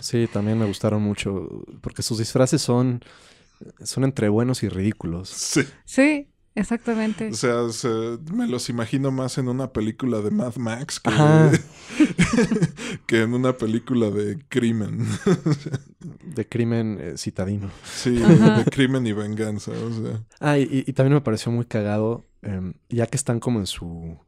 Sí, 0.00 0.28
también 0.30 0.58
me 0.58 0.66
gustaron 0.66 1.02
mucho, 1.02 1.48
porque 1.80 2.02
sus 2.02 2.18
disfraces 2.18 2.60
son, 2.60 3.00
son 3.82 4.04
entre 4.04 4.28
buenos 4.28 4.62
y 4.62 4.68
ridículos. 4.68 5.28
Sí. 5.30 5.62
Sí, 5.84 6.28
exactamente. 6.54 7.28
O 7.28 7.34
sea, 7.34 7.68
se- 7.70 8.18
me 8.32 8.46
los 8.46 8.68
imagino 8.68 9.10
más 9.10 9.38
en 9.38 9.48
una 9.48 9.72
película 9.72 10.20
de 10.20 10.30
Mad 10.30 10.56
Max 10.56 11.00
que, 11.00 11.10
Ajá. 11.10 11.50
que 13.06 13.22
en 13.22 13.34
una 13.34 13.56
película 13.56 14.10
de 14.10 14.38
crimen. 14.48 15.06
De 16.34 16.48
crimen 16.48 16.98
eh, 17.00 17.14
citadino. 17.16 17.70
Sí, 17.84 18.20
Ajá. 18.24 18.58
de 18.58 18.64
crimen 18.64 19.06
y 19.06 19.12
venganza. 19.12 19.70
O 19.70 19.90
sea. 19.92 20.22
Ah, 20.40 20.58
y, 20.58 20.82
y 20.86 20.92
también 20.94 21.14
me 21.14 21.20
pareció 21.20 21.52
muy 21.52 21.64
cagado, 21.64 22.24
em, 22.42 22.74
ya 22.88 23.06
que 23.06 23.16
están 23.16 23.38
como 23.38 23.60
en 23.60 23.66
su, 23.66 24.18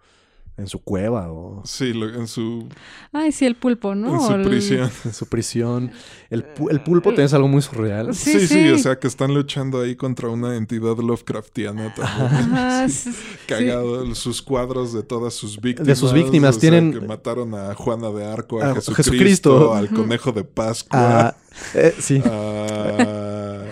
en 0.57 0.69
su 0.69 0.79
cueva 0.79 1.33
o 1.33 1.63
Sí, 1.65 1.93
lo- 1.93 2.09
en 2.15 2.29
su, 2.29 2.69
Ay, 3.13 3.33
sí, 3.33 3.45
el 3.45 3.57
pulpo, 3.57 3.95
¿no? 3.97 4.15
en 4.15 4.21
su 4.21 4.33
el- 4.35 4.49
prisión. 4.49 4.91
en 5.05 5.13
su 5.13 5.27
prisión. 5.27 5.91
El, 6.31 6.45
pu- 6.55 6.71
el 6.71 6.81
pulpo 6.81 7.11
también 7.11 7.27
es 7.27 7.35
algo 7.35 7.49
muy 7.49 7.61
surreal. 7.63 8.15
Sí, 8.15 8.33
Sí, 8.39 8.41
sí, 8.47 8.47
sí. 8.47 8.69
o 8.71 8.79
sea 8.79 8.99
que 8.99 9.07
están 9.09 9.35
luchando 9.35 9.81
ahí 9.81 9.97
contra 9.97 10.29
una 10.29 10.57
entidad 10.57 10.97
Lovecraftiana 10.99 11.93
también. 11.95 12.53
Ajá, 12.55 12.89
Sí. 12.89 13.11
Cagado, 13.47 14.15
sus 14.15 14.43
cuadros 14.43 14.93
de 14.93 15.03
todas 15.03 15.35
sus 15.35 15.61
víctimas. 15.61 15.87
De 15.89 15.97
sus 15.97 16.13
víctimas, 16.13 16.51
o 16.57 16.61
sea, 16.61 16.71
tienen- 16.71 16.93
que 16.93 17.01
mataron 17.01 17.55
a 17.55 17.75
Juana 17.75 18.11
de 18.11 18.25
Arco, 18.25 18.61
a, 18.63 18.71
A 18.71 18.75
Jesucristo, 18.75 19.03
Jesucristo. 19.13 19.75
al 19.75 19.89
conejo 19.89 20.33
de 20.33 20.45
Pascua, 20.45 21.29
Ah, 21.29 21.37
eh, 21.75 21.95
sí, 21.99 22.23
a 22.25 23.14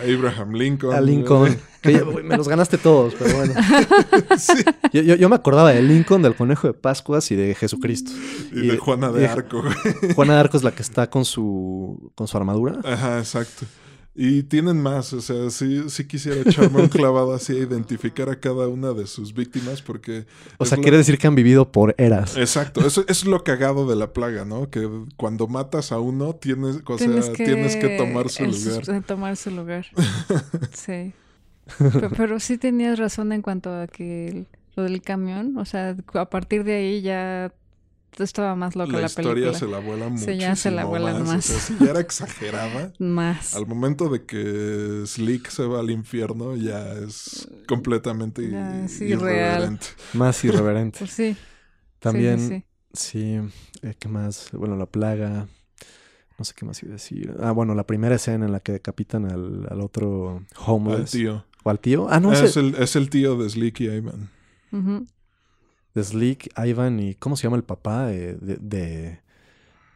Abraham 0.03 0.53
Lincoln. 0.55 0.95
a 0.95 1.01
Lincoln. 1.01 1.57
Que 1.83 1.95
ya, 1.95 2.05
me 2.05 2.37
los 2.37 2.47
ganaste 2.47 2.79
todos, 2.79 3.13
pero 3.19 3.35
bueno. 3.39 3.55
Sí, 4.39 4.53
Yo, 4.93 5.03
yo- 5.03 5.17
yo 5.17 5.29
me 5.29 5.35
acordaba 5.35 5.73
de 5.73 5.83
Lincoln, 5.83 6.23
del 6.23 6.37
conejo 6.37 6.69
de 6.69 6.75
Pascuas 6.75 7.29
y 7.33 7.35
de 7.35 7.57
Jesucristo. 7.57 8.13
y 8.53 8.69
de 8.69 8.77
Juana 8.79 9.11
de 9.11 9.23
y- 9.23 9.25
Arco. 9.25 9.65
Juana 10.15 10.35
de 10.35 10.39
Arco 10.41 10.57
es 10.57 10.63
la 10.63 10.71
que 10.71 10.83
está 10.83 11.11
con 11.11 11.25
su, 11.25 12.13
con 12.15 12.29
su 12.29 12.37
armadura. 12.37 12.79
Ajá, 12.85 13.19
exacto. 13.19 13.67
Y 14.15 14.43
tienen 14.43 14.79
más, 14.83 15.15
o 15.15 15.23
sea, 15.23 15.49
sí, 15.49 15.89
sí 15.89 16.07
quisiera 16.07 16.39
echarme 16.43 16.83
un 16.83 16.89
clavado 16.89 17.33
así 17.33 17.55
a 17.55 17.61
identificar 17.61 18.29
a 18.29 18.39
cada 18.39 18.69
una 18.69 18.93
de 18.93 19.07
sus 19.07 19.33
víctimas 19.33 19.81
porque... 19.81 20.27
O 20.59 20.67
sea, 20.67 20.77
quiere 20.77 20.99
decir 20.99 21.17
que 21.17 21.27
han 21.27 21.35
vivido 21.35 21.73
por 21.73 21.95
eras. 21.97 22.37
Exacto, 22.37 22.81
eso, 22.87 23.01
eso 23.03 23.07
es 23.09 23.25
lo 23.25 23.43
cagado 23.43 23.89
de 23.89 23.97
la 23.97 24.13
plaga, 24.13 24.45
¿no? 24.45 24.69
Que 24.69 24.87
cuando 25.17 25.49
matas 25.49 25.93
a 25.93 25.99
uno, 25.99 26.35
tienes, 26.35 26.81
o 26.85 26.99
sea, 26.99 27.07
tienes 27.33 27.77
que, 27.77 27.97
tomar 27.97 28.29
su 28.29 28.45
el 28.45 28.51
lugar. 28.51 28.85
sus- 28.85 29.07
tomar 29.07 29.37
su 29.39 29.51
lugar. 29.51 29.87
Sí. 30.75 31.13
Pe- 31.79 32.11
Pero, 32.15 32.39
sí 32.39 32.59
tenías 32.59 32.99
razón 32.99 33.33
en 33.33 33.41
cuanto 33.41 33.73
a 33.73 33.87
que 33.87 34.45
lo 34.77 34.83
del 34.83 35.01
camión. 35.01 35.57
O 35.57 35.65
sea, 35.65 35.97
a 36.15 36.25
partir 36.29 36.65
de 36.65 36.75
ahí 36.75 37.01
ya 37.03 37.53
estaba 38.19 38.55
más 38.57 38.77
loca 38.77 38.93
la, 38.93 39.01
la 39.01 39.07
historia 39.07 39.33
película. 39.33 39.59
se 39.59 39.67
la 39.67 39.79
vuela 39.79 40.09
mucho. 40.09 40.25
Sí, 40.27 40.37
ya 40.37 40.55
se 40.57 40.71
la 40.71 40.85
vuelan 40.85 41.23
más. 41.25 41.51
O 41.51 41.53
sea, 41.53 41.61
si 41.61 41.77
ya 41.85 41.91
era 41.91 42.01
exagerada. 42.01 42.93
Más. 42.99 43.55
Al 43.57 43.67
momento 43.67 44.09
de 44.09 44.25
que 44.25 45.03
Slick 45.07 45.49
se 45.49 45.65
va 45.65 45.81
al 45.81 45.91
infierno, 45.91 46.55
ya 46.57 46.93
es 46.93 47.49
completamente 47.67 48.51
Ya 48.51 48.85
es 48.85 49.01
irreverente. 49.01 49.87
Más 50.13 50.45
irreverente. 50.45 50.99
Pues 51.01 51.11
sí. 51.13 51.37
También, 52.01 52.39
Sí, 52.41 52.65
sí, 52.93 53.41
sí, 53.41 53.51
eh, 53.89 53.95
¿qué 53.99 54.09
más? 54.09 54.51
Bueno, 54.53 54.77
la 54.77 54.87
plaga. 54.87 55.47
No 56.39 56.45
sé 56.45 56.55
qué 56.57 56.65
más 56.65 56.83
iba 56.83 56.91
a 56.91 56.95
decir. 56.95 57.35
Ah, 57.41 57.53
bueno, 57.53 57.75
la 57.75 57.87
primera 57.87 58.17
escena 58.17 58.47
en 58.47 58.53
la 58.53 58.61
que 58.61 58.73
decapitan 58.73 59.31
al, 59.31 59.67
al 59.71 59.81
otro 59.81 60.39
Al 60.39 60.45
homeless. 60.67 61.13
tío. 61.13 61.45
¿O 61.63 61.71
al 61.71 61.79
tío? 61.79 62.09
Ah, 62.11 62.19
no, 62.19 62.33
es, 62.33 62.41
ese- 62.43 62.61
el, 62.61 62.75
es 62.75 62.97
el 62.97 63.09
tío 63.11 63.37
de 63.37 63.49
Slick 63.49 63.81
y 63.81 63.85
Ivan. 63.89 64.31
sí. 64.71 64.77
Ujú. 64.77 65.07
De 65.95 66.05
Slick, 66.05 66.51
Ivan 66.65 67.01
y... 67.01 67.15
¿Cómo 67.15 67.37
se 67.37 67.45
llama 67.45 67.57
el 67.57 67.65
papá? 67.65 68.07
De, 68.07 68.35
de- 68.37 69.21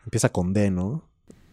Empieza 0.04 0.28
con 0.30 0.52
D, 0.52 0.70
¿no? 0.70 1.02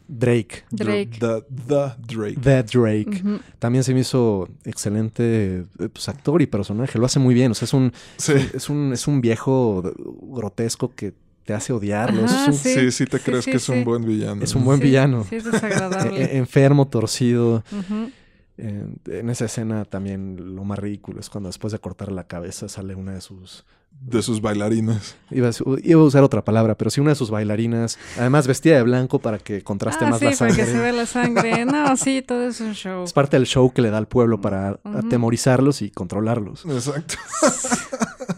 Drake. 0.07 0.63
Drake. 0.69 1.17
The, 1.19 1.43
the 1.67 1.93
Drake. 2.15 2.39
The 2.41 2.63
Drake. 2.63 3.23
También 3.57 3.83
se 3.83 3.93
me 3.93 4.01
hizo 4.01 4.47
excelente 4.65 5.65
eh, 5.79 5.89
pues, 5.91 6.07
actor 6.09 6.41
y 6.41 6.45
personaje. 6.45 6.99
Lo 6.99 7.05
hace 7.05 7.19
muy 7.19 7.33
bien. 7.33 7.51
O 7.51 7.55
sea, 7.55 7.65
es 7.65 7.73
un, 7.73 7.91
Sí. 8.17 8.33
es 8.53 8.69
un, 8.69 8.91
es 8.93 9.07
un 9.07 9.21
viejo 9.21 9.81
grotesco 10.21 10.93
que 10.93 11.13
te 11.45 11.53
hace 11.53 11.73
odiarlo. 11.73 12.25
Ajá, 12.25 12.43
es, 12.43 12.47
un, 12.49 12.53
Sí, 12.53 12.91
sí, 12.91 13.05
te 13.05 13.17
Sí, 13.17 13.23
crees 13.23 13.45
sí, 13.45 13.51
que 13.51 13.57
es 13.57 13.69
un 13.69 13.83
buen 13.85 14.05
villano. 14.05 14.43
es 14.43 14.53
un 14.53 14.65
buen 14.65 14.79
Sí, 14.79 14.83
villano. 14.85 15.23
Sí, 15.23 15.37
es 15.37 15.45
desagradable. 15.45 16.37
enfermo, 16.37 16.87
torcido. 16.89 17.63
En, 18.57 18.97
en 19.07 19.29
esa 19.29 19.45
escena 19.45 19.83
también 19.85 20.55
lo 20.55 20.63
más 20.63 20.77
ridículo 20.77 21.19
es 21.21 21.29
cuando 21.29 21.49
después 21.49 21.71
de 21.73 21.79
cortar 21.79 22.11
la 22.11 22.27
cabeza 22.27 22.67
sale 22.69 22.93
una 22.93 23.13
de 23.13 23.21
sus... 23.21 23.65
De 24.01 24.21
sus 24.21 24.41
bailarinas. 24.41 25.15
Iba 25.31 25.47
a, 25.49 25.51
iba 25.81 26.01
a 26.01 26.03
usar 26.03 26.23
otra 26.23 26.43
palabra, 26.43 26.75
pero 26.75 26.89
sí 26.91 26.99
una 26.99 27.11
de 27.11 27.15
sus 27.15 27.29
bailarinas, 27.29 27.97
además 28.17 28.47
vestida 28.47 28.75
de 28.75 28.83
blanco 28.83 29.19
para 29.19 29.39
que 29.39 29.63
contraste 29.63 30.03
Ah, 30.05 30.09
más 30.09 30.19
sí, 30.19 30.25
la 30.25 30.31
para 30.31 30.37
sangre. 30.51 30.65
que 30.65 30.71
se 30.71 30.77
vea 30.79 30.91
la 30.91 31.05
sangre. 31.05 31.65
No, 31.73 31.95
sí, 31.95 32.21
todo 32.21 32.45
es 32.47 32.59
un 32.59 32.73
show. 32.73 33.05
Es 33.05 33.13
parte 33.13 33.37
del 33.37 33.45
show 33.47 33.71
que 33.71 33.81
le 33.81 33.89
da 33.91 33.97
al 33.97 34.07
pueblo 34.09 34.41
para 34.41 34.77
Ujú. 34.83 34.97
atemorizarlos 34.97 35.81
y 35.81 35.89
controlarlos. 35.89 36.65
Exacto. 36.65 37.15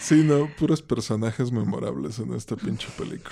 sí, 0.00 0.24
no, 0.24 0.48
puros 0.58 0.82
personajes 0.82 1.52
memorables 1.52 2.18
en 2.18 2.34
esta 2.34 2.56
pinche 2.56 2.88
película. 2.98 3.30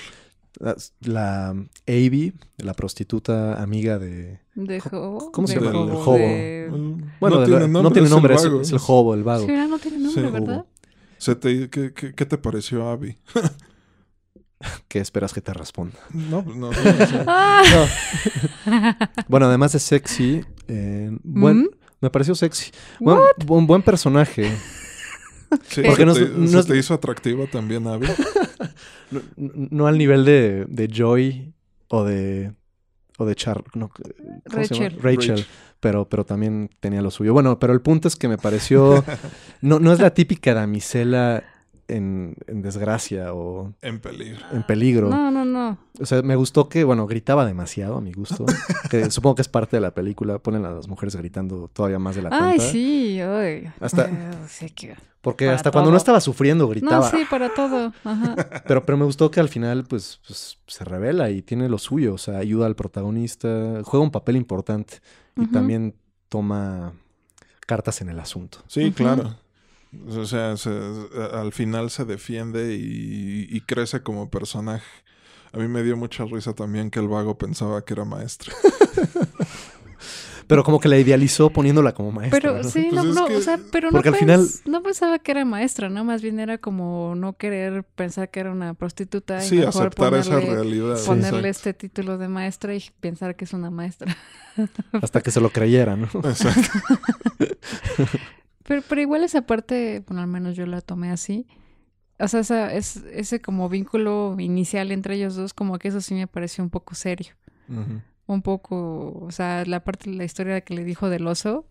La, 0.58 0.76
la 1.00 1.48
Abby, 1.86 2.34
la 2.58 2.74
prostituta 2.74 3.60
amiga 3.62 3.98
de... 3.98 4.40
¿De 4.54 4.80
Jobo? 4.80 5.32
cómo 5.32 5.48
se 5.48 5.58
De 5.58 5.60
llama 5.64 5.70
el 5.70 5.90
Jobo, 5.90 6.02
Jobo? 6.02 6.16
de- 6.18 6.68
Bueno, 7.20 7.40
no, 7.40 7.44
tiene 7.44 7.60
nombre, 7.68 7.82
no 7.82 7.90
tiene 7.92 8.06
es 8.06 8.10
el 8.12 8.14
nombre, 8.14 8.34
es, 8.34 8.72
el 8.72 8.78
hobo, 8.86 9.14
el 9.14 9.22
vago. 9.24 9.46
Sí, 9.46 9.52
no 9.52 9.78
tiene 9.78 9.98
nombre, 9.98 10.24
Sí. 10.24 10.30
¿verdad? 10.30 10.64
Se 11.18 11.34
te- 11.36 11.70
¿qué, 11.70 11.92
qué, 11.94 12.14
qué 12.14 12.26
te 12.26 12.36
pareció 12.38 12.88
Abby? 12.88 13.16
¿Qué 14.88 15.00
esperas 15.00 15.32
que 15.32 15.40
te 15.40 15.52
responda? 15.52 15.98
No, 16.12 16.42
no, 16.42 16.54
no, 16.54 16.68
o 16.68 16.72
sea, 16.72 17.24
Ah. 17.26 17.86
Bueno, 19.28 19.46
además 19.46 19.72
de 19.72 19.78
sexy, 19.80 20.44
eh, 20.68 21.10
buen, 21.24 21.62
¿Mm? 21.62 21.68
me 22.00 22.10
pareció 22.10 22.34
sexy. 22.34 22.70
Buen, 23.00 23.18
buen, 23.46 23.66
buen 23.66 23.82
personaje. 23.82 24.52
Sí, 25.68 25.82
Porque 25.82 26.02
¿se 26.02 26.06
no 26.06 26.14
te, 26.14 26.28
no 26.28 26.62
se 26.62 26.68
te 26.68 26.78
hizo 26.78 26.94
atractiva 26.94 27.46
también 27.46 27.86
Abby? 27.86 28.06
No, 29.10 29.20
no 29.36 29.86
al 29.86 29.98
nivel 29.98 30.24
de, 30.24 30.64
de 30.66 30.88
Joy 30.88 31.52
o 31.88 32.02
de 32.02 32.52
o 33.18 33.26
de 33.26 33.34
Char. 33.34 33.62
Rachel, 34.46 34.96
Rachel. 35.02 35.44
pero 35.80 36.08
pero 36.08 36.24
también 36.24 36.70
tenía 36.80 37.02
lo 37.02 37.10
suyo. 37.10 37.34
Bueno, 37.34 37.58
pero 37.58 37.74
el 37.74 37.82
punto 37.82 38.08
es 38.08 38.16
que 38.16 38.26
me 38.26 38.38
pareció 38.38 39.04
no 39.60 39.80
no 39.80 39.92
es 39.92 40.00
la 40.00 40.14
típica 40.14 40.54
damisela 40.54 41.44
en, 41.88 42.34
en 42.46 42.62
desgracia 42.62 43.34
o 43.34 43.72
En 43.82 44.00
peligro. 44.00 44.44
en 44.52 44.62
peligro. 44.62 45.08
No, 45.08 45.30
no, 45.30 45.44
no. 45.44 45.78
O 46.00 46.06
sea, 46.06 46.22
me 46.22 46.36
gustó 46.36 46.68
que, 46.68 46.84
bueno, 46.84 47.06
gritaba 47.06 47.44
demasiado 47.44 47.96
a 47.96 48.00
mi 48.00 48.12
gusto. 48.12 48.44
que 48.90 49.10
supongo 49.10 49.34
que 49.36 49.42
es 49.42 49.48
parte 49.48 49.76
de 49.76 49.80
la 49.80 49.92
película. 49.92 50.38
Ponen 50.38 50.64
a 50.64 50.70
las 50.70 50.88
mujeres 50.88 51.16
gritando 51.16 51.68
todavía 51.72 51.98
más 51.98 52.16
de 52.16 52.22
la 52.22 52.28
Ay, 52.32 52.56
cuenta. 52.56 52.64
sí, 52.72 53.20
ay. 53.20 53.70
Hasta- 53.80 54.10
sí 54.48 54.70
que- 54.70 54.96
Porque 55.20 55.44
Para 55.44 55.56
hasta 55.56 55.70
cuando 55.70 55.90
no 55.90 55.96
estaba 55.96 56.20
sufriendo 56.20 56.66
gritaba. 56.68 57.10
No, 57.10 57.16
sí, 57.18 57.24
para 57.30 57.52
todo. 57.54 57.92
Ajá. 58.04 58.34
Pero, 58.66 58.84
pero 58.84 58.98
me 58.98 59.04
gustó 59.04 59.30
que 59.30 59.38
al 59.40 59.48
final, 59.48 59.84
pues, 59.84 60.20
pues, 60.26 60.58
se 60.66 60.84
revela 60.84 61.30
y 61.30 61.42
tiene 61.42 61.68
lo 61.68 61.78
suyo. 61.78 62.14
O 62.14 62.18
sea, 62.18 62.38
ayuda 62.38 62.66
al 62.66 62.74
protagonista, 62.74 63.82
juega 63.84 64.02
un 64.02 64.10
papel 64.10 64.36
importante 64.36 64.98
y 65.36 65.46
también 65.46 65.94
toma 66.28 66.92
cartas 67.66 68.00
en 68.00 68.08
el 68.08 68.18
asunto. 68.18 68.58
Sí, 68.66 68.90
claro. 68.92 69.36
O 70.08 70.24
sea, 70.24 70.56
se- 70.56 70.70
al 71.32 71.52
final 71.52 71.90
se 71.90 72.04
defiende 72.04 72.74
y, 72.76 73.46
y 73.50 73.60
crece 73.62 74.02
como 74.02 74.30
personaje. 74.30 74.86
A 75.52 75.58
mí 75.58 75.68
me 75.68 75.82
dio 75.82 75.96
mucha 75.98 76.24
risa 76.24 76.54
también 76.54 76.90
que 76.90 76.98
el 76.98 77.08
vago 77.08 77.36
pensaba 77.36 77.84
que 77.84 77.92
era 77.92 78.04
maestra. 78.06 78.52
Pero 80.48 80.64
como 80.64 80.80
que 80.80 80.88
la 80.88 80.98
idealizó 80.98 81.50
poniéndola 81.50 81.92
como 81.94 82.10
maestra. 82.10 82.38
Pero 82.40 82.62
¿no? 82.62 82.64
sí, 82.68 82.88
Pues 82.90 83.04
no, 83.04 83.10
es 83.10 83.14
no, 83.16 83.26
que- 83.26 83.36
o 83.36 83.40
sea, 83.40 83.58
pero 83.70 83.90
Porque 83.90 84.10
no, 84.10 84.14
al 84.14 84.20
final- 84.20 84.48
no 84.66 84.82
pensaba 84.82 85.18
que 85.18 85.30
era 85.30 85.44
maestra, 85.44 85.88
¿no? 85.88 86.04
Más 86.04 86.20
bien 86.20 86.40
era 86.40 86.58
como 86.58 87.14
no 87.16 87.34
querer 87.34 87.84
pensar 87.84 88.30
que 88.30 88.40
era 88.40 88.50
una 88.50 88.74
prostituta 88.74 89.42
y 89.44 89.48
Sí, 89.48 89.56
mejor 89.56 89.68
aceptar 89.86 90.14
esa 90.14 90.30
ponerle, 90.32 90.54
realidad. 90.54 91.04
ponerle 91.06 91.48
este 91.48 91.72
título 91.74 92.18
de 92.18 92.28
maestra 92.28 92.74
y 92.74 92.82
pensar 93.00 93.36
que 93.36 93.44
es 93.44 93.52
una 93.52 93.70
maestra. 93.70 94.14
Hasta 95.00 95.20
que 95.22 95.30
se 95.30 95.40
lo 95.40 95.48
creyera, 95.50 95.96
¿no? 95.96 96.06
Exacto. 96.24 96.68
Pero, 98.64 98.82
pero 98.88 99.00
igual 99.00 99.24
esa 99.24 99.42
parte, 99.42 100.02
bueno, 100.06 100.22
al 100.22 100.28
menos 100.28 100.56
yo 100.56 100.66
la 100.66 100.80
tomé 100.80 101.10
así. 101.10 101.46
O 102.18 102.28
sea, 102.28 102.40
esa, 102.40 102.72
es, 102.72 102.96
ese 103.12 103.40
como 103.40 103.68
vínculo 103.68 104.36
inicial 104.38 104.92
entre 104.92 105.16
ellos 105.16 105.34
dos, 105.34 105.54
como 105.54 105.78
que 105.78 105.88
eso 105.88 106.00
sí 106.00 106.14
me 106.14 106.26
pareció 106.26 106.62
un 106.62 106.70
poco 106.70 106.94
serio. 106.94 107.34
Un 108.26 108.42
poco, 108.42 109.18
o 109.20 109.30
sea, 109.30 109.64
la 109.64 109.82
parte 109.82 110.10
de 110.10 110.16
la 110.16 110.24
historia 110.24 110.60
que 110.60 110.74
le 110.74 110.84
dijo 110.84 111.08
del 111.08 111.26
oso. 111.26 111.66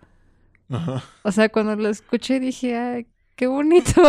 O 1.24 1.32
sea, 1.32 1.50
cuando 1.50 1.76
lo 1.76 1.90
escuché 1.90 2.40
dije, 2.40 2.78
ay, 2.78 3.08
qué 3.36 3.48
bonito. 3.48 4.02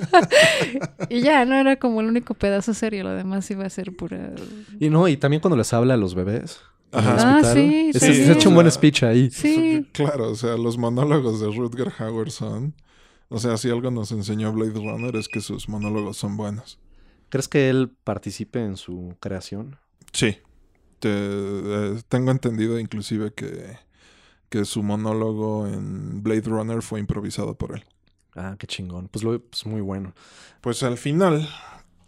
y 1.08 1.20
ya, 1.20 1.44
no 1.44 1.54
era 1.54 1.76
como 1.76 2.00
el 2.00 2.06
único 2.06 2.34
pedazo 2.34 2.74
serio, 2.74 3.04
lo 3.04 3.10
demás 3.10 3.50
iba 3.50 3.64
a 3.64 3.70
ser 3.70 3.94
pura... 3.94 4.32
Y 4.78 4.88
no, 4.90 5.08
y 5.08 5.16
también 5.16 5.40
cuando 5.40 5.56
les 5.56 5.72
habla 5.72 5.94
a 5.94 5.96
los 5.96 6.14
bebés. 6.14 6.60
Ah, 6.92 7.40
sí, 7.54 7.90
sí. 7.92 7.98
Se 8.00 8.32
echa 8.32 8.48
un 8.48 8.54
buen 8.54 8.70
speech 8.70 9.04
ahí. 9.04 9.30
Sí, 9.30 9.86
Claro, 9.92 10.30
o 10.30 10.34
sea, 10.34 10.56
los 10.56 10.76
monólogos 10.78 11.40
de 11.40 11.46
Rutger 11.50 11.92
Hauer 11.98 12.30
son... 12.30 12.74
O 13.28 13.38
sea, 13.38 13.56
si 13.56 13.70
algo 13.70 13.90
nos 13.92 14.10
enseñó 14.10 14.52
Blade 14.52 14.72
Runner 14.74 15.14
es 15.14 15.28
que 15.28 15.40
sus 15.40 15.68
monólogos 15.68 16.16
son 16.16 16.36
buenos. 16.36 16.80
¿Crees 17.28 17.46
que 17.46 17.68
él 17.70 17.92
participe 18.02 18.60
en 18.60 18.76
su 18.76 19.14
creación? 19.20 19.76
Sí. 20.12 20.38
Te- 20.98 21.08
eh, 21.12 22.02
tengo 22.08 22.32
entendido 22.32 22.78
inclusive 22.80 23.32
que, 23.32 23.76
que 24.48 24.64
su 24.64 24.82
monólogo 24.82 25.68
en 25.68 26.24
Blade 26.24 26.42
Runner 26.46 26.82
fue 26.82 26.98
improvisado 26.98 27.54
por 27.54 27.76
él. 27.76 27.84
Ah, 28.34 28.56
qué 28.58 28.66
chingón. 28.66 29.06
Pues, 29.08 29.22
lo, 29.24 29.40
pues 29.40 29.64
muy 29.64 29.80
bueno. 29.80 30.12
Pues 30.60 30.82
al 30.82 30.98
final, 30.98 31.48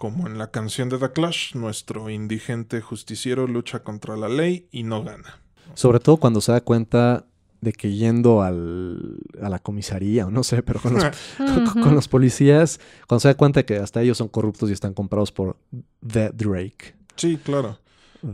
como 0.03 0.27
en 0.27 0.37
la 0.37 0.51
canción 0.51 0.89
de 0.89 0.99
The 0.99 1.13
Clash, 1.13 1.55
nuestro 1.55 2.11
indigente 2.11 2.81
justiciero 2.81 3.47
lucha 3.47 3.85
contra 3.85 4.17
la 4.17 4.29
ley 4.29 4.67
y 4.73 4.83
no 4.83 5.05
gana. 5.05 5.39
Sobre 5.75 6.01
todo 6.01 6.17
cuando 6.17 6.41
se 6.41 6.51
da 6.51 6.61
cuenta 6.61 7.25
de 7.61 7.73
que 7.73 7.95
yendo 7.95 8.43
al, 8.43 9.21
a 9.41 9.49
la 9.49 9.61
comisaría, 9.61 10.27
o 10.27 10.31
no 10.33 10.43
sé, 10.43 10.65
pero 10.65 10.81
con 10.81 10.95
los, 10.95 11.05
con, 11.73 11.95
los 11.95 12.09
policías, 12.09 12.81
cuando 13.07 13.21
se 13.21 13.29
da 13.29 13.37
cuenta 13.37 13.61
de 13.61 13.65
que 13.65 13.77
hasta 13.77 14.03
ellos 14.03 14.19
son 14.19 14.27
corruptos 14.27 14.71
y 14.71 14.73
están 14.73 14.93
comprados 14.93 15.31
por 15.31 15.57
The 16.05 16.31
Drake. 16.31 16.97
Sí, 17.15 17.37
claro. 17.37 17.79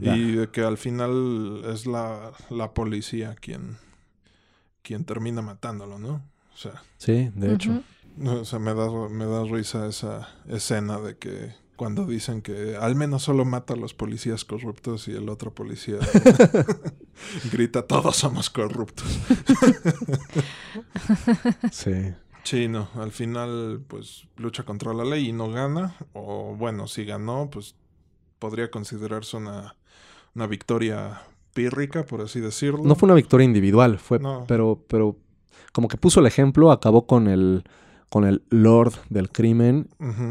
Y 0.00 0.36
de 0.36 0.48
que 0.48 0.62
al 0.62 0.78
final 0.78 1.64
es 1.70 1.84
la, 1.84 2.32
la 2.48 2.72
policía 2.72 3.36
quien, 3.38 3.76
quien 4.80 5.04
termina 5.04 5.42
matándolo, 5.42 5.98
¿no? 5.98 6.22
O 6.54 6.56
sea, 6.56 6.82
Sí, 6.96 7.30
de 7.34 7.52
hecho. 7.52 7.82
O 8.24 8.44
sea, 8.44 8.58
me 8.58 8.74
da, 8.74 8.88
me 9.08 9.26
da 9.26 9.44
risa 9.44 9.86
esa 9.86 10.28
escena 10.48 10.98
de 11.00 11.16
que 11.18 11.52
cuando 11.76 12.06
dicen 12.06 12.42
que 12.42 12.76
al 12.76 12.96
menos 12.96 13.22
solo 13.22 13.44
mata 13.44 13.74
a 13.74 13.76
los 13.76 13.94
policías 13.94 14.44
corruptos 14.44 15.06
y 15.06 15.12
el 15.12 15.28
otro 15.28 15.54
policía 15.54 15.98
grita, 17.52 17.86
todos 17.86 18.16
somos 18.16 18.50
corruptos. 18.50 19.06
Sí. 21.72 22.12
Sí, 22.44 22.68
no, 22.68 22.88
al 22.94 23.12
final 23.12 23.82
pues 23.88 24.26
lucha 24.36 24.64
contra 24.64 24.94
la 24.94 25.04
ley 25.04 25.28
y 25.28 25.32
no 25.32 25.50
gana, 25.50 25.96
o 26.14 26.54
bueno, 26.56 26.86
si 26.86 27.04
ganó, 27.04 27.50
pues 27.50 27.74
podría 28.38 28.70
considerarse 28.70 29.36
una, 29.36 29.76
una 30.34 30.46
victoria 30.46 31.22
pírrica, 31.52 32.06
por 32.06 32.22
así 32.22 32.40
decirlo. 32.40 32.80
No 32.84 32.94
fue 32.94 33.06
una 33.06 33.14
victoria 33.14 33.44
individual, 33.44 33.98
fue, 33.98 34.18
No. 34.18 34.44
pero, 34.48 34.82
pero 34.88 35.16
como 35.72 35.88
que 35.88 35.98
puso 35.98 36.20
el 36.20 36.26
ejemplo, 36.26 36.72
acabó 36.72 37.06
con 37.06 37.26
el, 37.28 37.64
con 38.08 38.24
el 38.24 38.42
Lord 38.50 38.94
del 39.10 39.30
crimen 39.30 39.88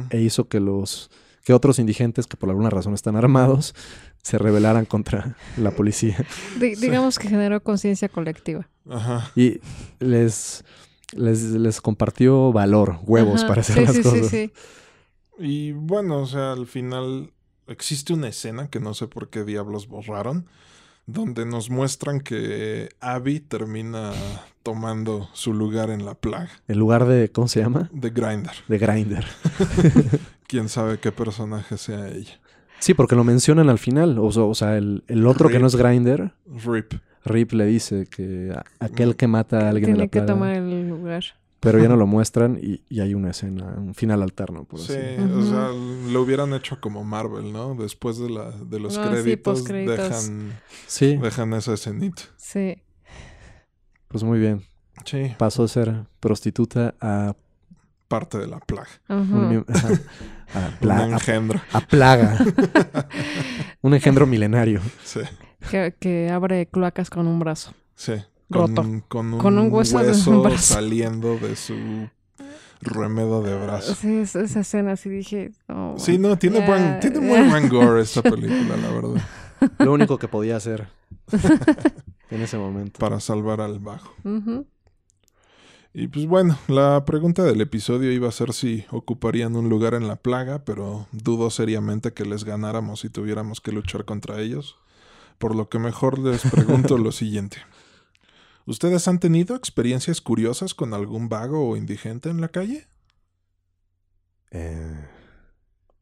e 0.09 0.19
hizo 0.21 0.47
que 0.47 0.59
los 0.59 1.09
que 1.43 1.53
otros 1.53 1.80
indigentes 1.80 2.28
que 2.28 2.36
por 2.38 2.49
alguna 2.49 2.69
razón 2.69 2.93
están 2.93 3.15
armados 3.15 3.73
se 4.21 4.38
rebelaran 4.38 4.86
contra 4.86 5.38
la 5.57 5.71
policía 5.71 6.17
Di- 6.59 6.75
digamos 6.75 7.17
que 7.19 7.30
generó 7.30 7.61
conciencia 7.63 8.09
colectiva. 8.09 8.67
Ajá. 8.89 9.32
y 9.36 9.59
les 9.99 10.63
les, 11.13 11.41
les 11.43 11.80
compartió 11.80 12.51
valor, 12.51 12.99
huevos 13.03 13.39
Ajá, 13.41 13.47
para 13.47 13.61
hacer 13.61 13.75
sí, 13.78 13.82
las 13.86 13.95
sí, 13.95 14.01
cosas. 14.03 14.28
Sí, 14.28 14.51
sí, 14.51 14.51
Y 15.39 15.71
bueno, 15.71 16.19
o 16.21 16.25
sea, 16.25 16.51
al 16.51 16.67
final 16.67 17.32
existe 17.67 18.11
una 18.13 18.28
escena 18.28 18.69
que 18.69 18.80
no 18.82 18.93
sé 18.93 19.07
por 19.07 19.30
qué 19.30 19.43
diablos 19.45 19.88
borraron, 19.88 20.47
donde 21.08 21.45
nos 21.45 21.70
muestran 21.72 22.20
que 22.22 22.89
Abby 22.99 23.39
termina 23.39 24.12
tomando 24.62 25.30
su 25.34 25.53
lugar 25.53 25.89
en 25.89 26.05
la 26.05 26.14
plaga 26.14 26.49
En 26.68 26.78
lugar 26.78 27.05
de, 27.05 27.30
¿cómo 27.32 27.47
se 27.47 27.62
llama? 27.62 27.89
de 27.93 28.10
Grinder. 28.12 28.51
De 28.68 28.78
Grinder. 28.78 29.26
Quién 30.47 30.70
sabe 30.70 30.99
qué 30.99 31.12
personaje 31.12 31.78
sea 31.78 32.10
ella. 32.10 32.39
Sí, 32.80 32.93
porque 32.93 33.16
lo 33.16 33.24
mencionan 33.24 33.70
al 33.70 33.80
final. 33.80 34.20
O, 34.20 34.32
sea- 34.32 34.43
o 34.43 34.53
sea, 34.53 34.78
el, 34.78 35.03
el 35.08 35.26
otro 35.26 35.49
que 35.49 35.60
no 35.60 35.68
es 35.68 35.76
Grinder, 35.76 36.32
Rip. 36.45 36.93
Rip 37.26 37.51
le 37.53 37.66
dice 37.66 38.05
que 38.05 38.55
aquel 38.80 39.16
que 39.16 39.28
mata 39.28 39.60
a 39.66 39.70
alguien 39.70 39.89
en 39.91 39.95
Tiene 39.95 39.99
la 39.99 40.08
que 40.08 40.20
plaga, 40.20 40.26
tomar 40.34 40.53
el 40.55 40.88
lugar. 40.89 41.24
Pero 41.72 41.84
ya 41.84 41.89
no 41.89 41.95
lo 41.95 42.07
muestran 42.07 42.59
y, 42.61 42.82
y 42.89 42.99
hay 43.01 43.13
una 43.13 43.32
escena, 43.32 43.65
un 43.78 43.93
final 43.95 44.22
alterno, 44.24 44.63
por 44.65 44.80
Sí, 44.80 44.93
así. 44.93 45.22
o 45.32 45.43
sea, 45.45 45.70
lo 46.11 46.22
hubieran 46.22 46.53
hecho 46.53 46.80
como 46.82 47.03
Marvel, 47.03 47.51
¿no? 47.53 47.76
Después 47.76 48.18
de, 48.18 48.30
la, 48.30 48.51
de 48.51 48.80
los 48.80 48.97
Ah, 48.97 49.03
sí, 49.05 49.09
créditos, 49.11 49.63
dejan, 49.65 50.59
Sí, 50.88 51.18
dejan 51.18 51.53
esa 51.53 51.74
escenita. 51.74 52.24
Sí. 52.38 52.82
pues 54.07 54.24
muy 54.24 54.39
bien. 54.39 54.63
Sí, 55.05 55.34
Pasó 55.38 55.61
de 55.63 55.68
ser 55.70 56.05
prostituta 56.20 56.95
a, 56.99 57.36
parte 58.07 58.38
de 58.38 58.47
la 58.47 58.59
plaga. 58.59 58.88
Ajá. 59.07 59.22
un- 59.22 59.65
a, 59.68 59.88
Un 60.70 60.78
pla- 60.80 60.97
a- 60.99 61.05
engendro. 61.09 61.59
a 61.74 61.82
plaga. 61.82 62.38
un 63.82 63.93
engendro 63.93 64.26
milenario. 64.26 64.82
Sí, 65.03 65.20
Que, 65.70 65.93
que 65.99 66.30
abre 66.30 66.65
cloacas 66.68 67.09
con 67.09 67.28
un 67.28 67.39
brazo. 67.39 67.74
sí. 67.95 68.13
Roto. 68.49 68.75
Con, 68.75 69.01
con 69.01 69.33
un, 69.33 69.39
Con 69.39 69.57
un 69.57 69.71
hueso 69.73 69.99
de 69.99 70.11
un 70.29 70.43
brazo. 70.43 70.73
saliendo 70.75 71.37
de 71.37 71.55
su 71.55 71.75
remedo 72.81 73.41
de 73.43 73.55
brazo. 73.57 73.93
Sí, 73.95 74.17
es- 74.17 74.35
esa 74.35 74.59
escena 74.61 74.95
sí 74.95 75.09
dije. 75.09 75.51
oh, 75.67 75.95
Sí, 75.97 76.17
no, 76.17 76.37
tiene, 76.37 76.65
buen, 76.65 76.99
tiene 76.99 77.19
muy 77.19 77.49
buen 77.49 77.67
gore 77.69 78.01
esta 78.01 78.21
película, 78.23 78.77
la 78.77 78.89
verdad. 78.91 79.21
Lo 79.79 79.91
único 79.93 80.17
que 80.17 80.27
podía 80.27 80.55
hacer 80.55 80.87
en 82.29 82.41
ese 82.41 82.57
momento. 82.57 82.99
Para 82.99 83.19
salvar 83.19 83.59
al 83.61 83.79
bajo. 83.79 84.13
Y 85.93 86.07
pues 86.09 86.27
bueno, 86.27 86.57
la 86.67 87.03
pregunta 87.05 87.43
del 87.43 87.59
episodio 87.61 88.11
iba 88.11 88.27
a 88.29 88.31
ser 88.31 88.53
si 88.53 88.85
ocuparían 88.91 89.55
un 89.55 89.67
lugar 89.67 89.95
en 89.95 90.07
la 90.07 90.15
plaga, 90.15 90.63
pero 90.63 91.07
dudo 91.11 91.49
seriamente 91.49 92.13
que 92.13 92.23
les 92.23 92.43
ganáramos 92.43 92.99
si 92.99 93.09
tuviéramos 93.09 93.61
que 93.61 93.71
luchar 93.71 94.05
contra 94.05 94.39
ellos. 94.39 94.77
Por 95.39 95.55
lo 95.55 95.69
que 95.69 95.79
mejor 95.79 96.19
les 96.19 96.41
pregunto 96.51 96.97
lo 96.99 97.11
siguiente. 97.11 97.57
¿Ustedes 98.68 99.07
han 99.07 99.20
tenido 99.20 99.55
experiencias 99.55 100.22
curiosas 100.22 100.74
con 100.76 100.93
algún 100.93 101.30
vago 101.30 101.68
o 101.70 101.76
indigente 101.78 102.30
en 102.30 102.41
la 102.41 102.49
calle? 102.49 102.86
Eh, 104.51 105.07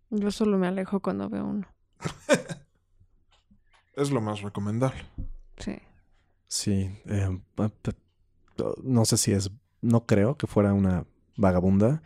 Yo 0.10 0.32
solo 0.32 0.58
me 0.58 0.68
alejo 0.68 1.00
cuando 1.00 1.30
veo 1.30 1.46
uno. 1.46 1.68
Es 3.96 4.12
lo 4.12 4.20
más 4.20 4.42
recomendable. 4.42 5.06
Sí. 5.58 5.78
sí. 6.50 6.90
eh, 7.06 7.40
pa- 7.56 7.72
no 8.84 9.06
sé 9.06 9.16
si 9.18 9.32
es... 9.32 9.52
No 9.82 10.06
creo 10.06 10.36
que 10.36 10.48
fuera 10.48 10.74
una 10.74 11.06
vagabunda. 11.38 12.02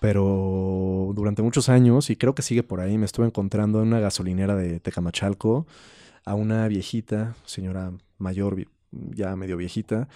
Pero 0.00 1.10
durante 1.14 1.42
muchos 1.42 1.68
años, 1.68 2.08
y 2.08 2.16
creo 2.16 2.34
que 2.34 2.40
sigue 2.40 2.62
por 2.62 2.80
ahí, 2.80 2.96
me 2.96 3.04
estuve 3.04 3.26
encontrando 3.26 3.82
en 3.82 3.88
una 3.88 4.00
gasolinera 4.00 4.54
de 4.56 4.80
Tecamachalco 4.80 5.66
a 6.24 6.34
una 6.34 6.66
viejita, 6.68 7.34
señora 7.44 7.92
mayor, 8.16 8.56
ya 8.90 9.36
medio 9.36 9.56
viejita, 9.56 10.08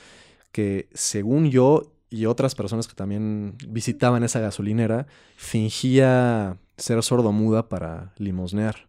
que 0.50 0.88
según 0.92 1.50
yo 1.50 1.92
y 2.10 2.26
otras 2.26 2.54
personas 2.54 2.88
que 2.88 2.94
también 2.94 3.54
visitaban 3.68 4.22
esa 4.22 4.38
gasolinera, 4.40 5.06
fingía 5.36 6.58
ser 6.76 7.02
sordomuda 7.02 7.68
para 7.68 8.12
limosnear, 8.18 8.88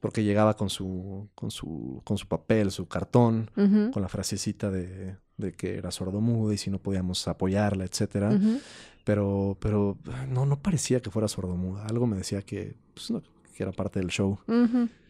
porque 0.00 0.24
llegaba 0.24 0.56
con 0.56 0.68
su, 0.70 1.28
con 1.34 1.50
su, 1.50 2.00
con 2.04 2.18
su 2.18 2.26
papel, 2.26 2.70
su 2.70 2.88
cartón, 2.88 3.50
con 3.54 4.02
la 4.02 4.08
frasecita 4.08 4.70
de, 4.70 5.16
de 5.36 5.52
que 5.52 5.76
era 5.76 5.90
sordomuda 5.90 6.52
y 6.54 6.58
si 6.58 6.70
no 6.70 6.78
podíamos 6.78 7.26
apoyarla, 7.28 7.84
etcétera. 7.84 8.38
Pero, 9.04 9.56
pero 9.60 9.96
no, 10.28 10.44
no 10.44 10.60
parecía 10.60 11.00
que 11.00 11.10
fuera 11.10 11.28
sordomuda. 11.28 11.86
Algo 11.86 12.06
me 12.06 12.16
decía 12.16 12.42
que, 12.42 12.76
pues, 12.92 13.10
no, 13.10 13.22
que 13.56 13.62
era 13.62 13.72
parte 13.72 14.00
del 14.00 14.08
show. 14.08 14.38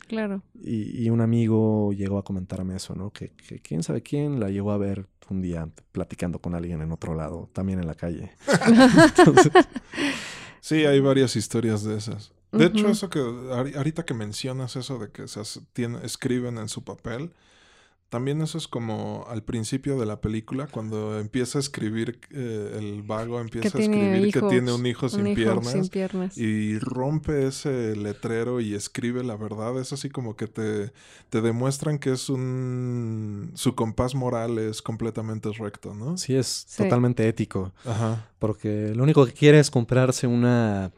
Claro. 0.08 0.42
Y, 0.60 1.04
y 1.04 1.10
un 1.10 1.20
amigo 1.20 1.92
llegó 1.92 2.18
a 2.18 2.24
comentarme 2.24 2.74
eso, 2.76 2.94
¿no? 2.94 3.10
Que, 3.12 3.30
que 3.30 3.60
quién 3.60 3.82
sabe 3.82 4.02
quién 4.02 4.40
la 4.40 4.48
llegó 4.50 4.72
a 4.72 4.78
ver 4.78 5.06
un 5.30 5.42
día 5.42 5.68
platicando 5.92 6.40
con 6.40 6.54
alguien 6.54 6.80
en 6.80 6.90
otro 6.90 7.14
lado, 7.14 7.50
también 7.52 7.78
en 7.78 7.86
la 7.86 7.94
calle. 7.94 8.32
Entonces, 9.18 9.52
Sí, 10.60 10.84
hay 10.84 11.00
varias 11.00 11.36
historias 11.36 11.82
de 11.84 11.96
esas. 11.96 12.32
De 12.52 12.64
hecho, 12.66 12.88
eso 12.88 13.10
que 13.10 13.20
ahori- 13.20 13.76
ahorita 13.76 14.04
que 14.04 14.14
mencionas 14.14 14.74
eso 14.76 14.98
de 14.98 15.10
que 15.10 15.28
se 15.28 15.40
tiene- 15.74 15.98
escriben 16.04 16.56
en 16.58 16.68
su 16.68 16.82
papel, 16.82 17.32
también 18.08 18.40
eso 18.42 18.56
es 18.58 18.66
como 18.68 19.26
al 19.28 19.42
principio 19.42 19.98
de 19.98 20.06
la 20.06 20.20
película, 20.20 20.66
cuando 20.66 21.18
empieza 21.18 21.58
a 21.58 21.60
escribir, 21.60 22.18
eh, 22.30 22.76
el 22.78 23.02
vago 23.02 23.40
empieza 23.40 23.76
a 23.76 23.80
escribir 23.80 24.32
que 24.32 24.40
tiene 24.42 24.72
un 24.72 24.86
hijo 24.86 25.08
sin 25.08 25.20
Un 25.20 25.26
hijo 25.28 25.36
piernas. 25.36 25.72
sin 25.72 25.88
piernas. 25.88 26.38
Y 26.38 26.78
rompe 26.78 27.46
ese 27.46 27.94
letrero 27.96 28.60
y 28.60 28.74
escribe 28.74 29.22
la 29.24 29.36
verdad. 29.36 29.78
Es 29.78 29.92
así 29.92 30.08
como 30.08 30.36
que 30.36 30.46
te, 30.46 30.92
te 31.30 31.40
demuestran 31.42 31.98
que 31.98 32.12
es 32.12 32.28
un... 32.30 33.50
Su 33.54 33.74
compás 33.74 34.14
moral 34.14 34.58
es 34.58 34.80
completamente 34.82 35.50
recto, 35.52 35.94
¿no? 35.94 36.16
sí, 36.16 36.34
es 36.34 36.64
Sí. 36.68 36.82
totalmente 36.84 37.28
ético. 37.28 37.72
Ajá. 37.84 38.28
Porque 38.38 38.92
lo 38.94 39.02
único 39.02 39.26
que 39.26 39.32
quiere 39.32 39.58
es 39.58 39.70
comprarse 39.70 40.26
una. 40.26 40.92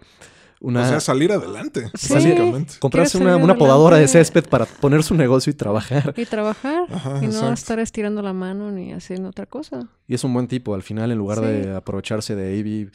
Una 0.61 0.83
O 0.83 0.89
sea, 0.89 1.01
salir 1.01 1.33
adelante, 1.33 1.91
Sí. 1.95 2.13
básicamente. 2.13 2.75
comprarse 2.81 3.17
una, 3.19 3.37
una 3.37 3.57
podadora 3.57 3.97
de 3.97 4.07
césped 4.07 4.45
para 4.49 4.67
poner 4.67 5.03
su 5.03 5.15
negocio 5.15 5.51
y 5.51 5.55
trabajar. 5.55 6.13
Y 6.17 6.27
trabajar. 6.27 6.85
Ajá, 6.93 7.19
y 7.19 7.27
no 7.27 7.33
exacto. 7.33 7.53
estar 7.55 7.79
estirando 7.81 8.21
la 8.23 8.33
mano 8.35 8.71
ni 8.71 8.93
haciendo 8.93 9.31
otra 9.31 9.47
cosa. 9.47 9.89
Y 10.07 10.15
es 10.15 10.23
un 10.25 10.35
buen 10.35 10.49
tipo. 10.49 10.75
Al 10.75 10.83
final, 10.83 11.11
en 11.11 11.19
lugar 11.19 11.39
Sí. 11.39 11.45
de 11.45 11.75
aprovecharse 11.75 12.37
de 12.37 12.61
Avi, 12.61 12.91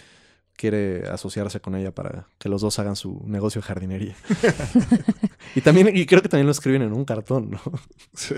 quiere 0.56 1.08
asociarse 1.10 1.60
con 1.60 1.76
ella 1.76 1.92
para 1.94 2.28
que 2.38 2.48
los 2.50 2.62
dos 2.62 2.78
hagan 2.80 2.96
su 2.96 3.22
negocio 3.26 3.62
de 3.62 3.68
jardinería. 3.68 4.16
y 5.56 5.62
también, 5.62 5.90
y 5.98 6.06
creo 6.06 6.22
que 6.22 6.30
también 6.30 6.46
lo 6.46 6.52
escriben 6.52 6.82
en 6.84 6.94
un 6.94 7.04
cartón, 7.04 7.50
¿no? 7.52 7.60
Sí. 8.14 8.36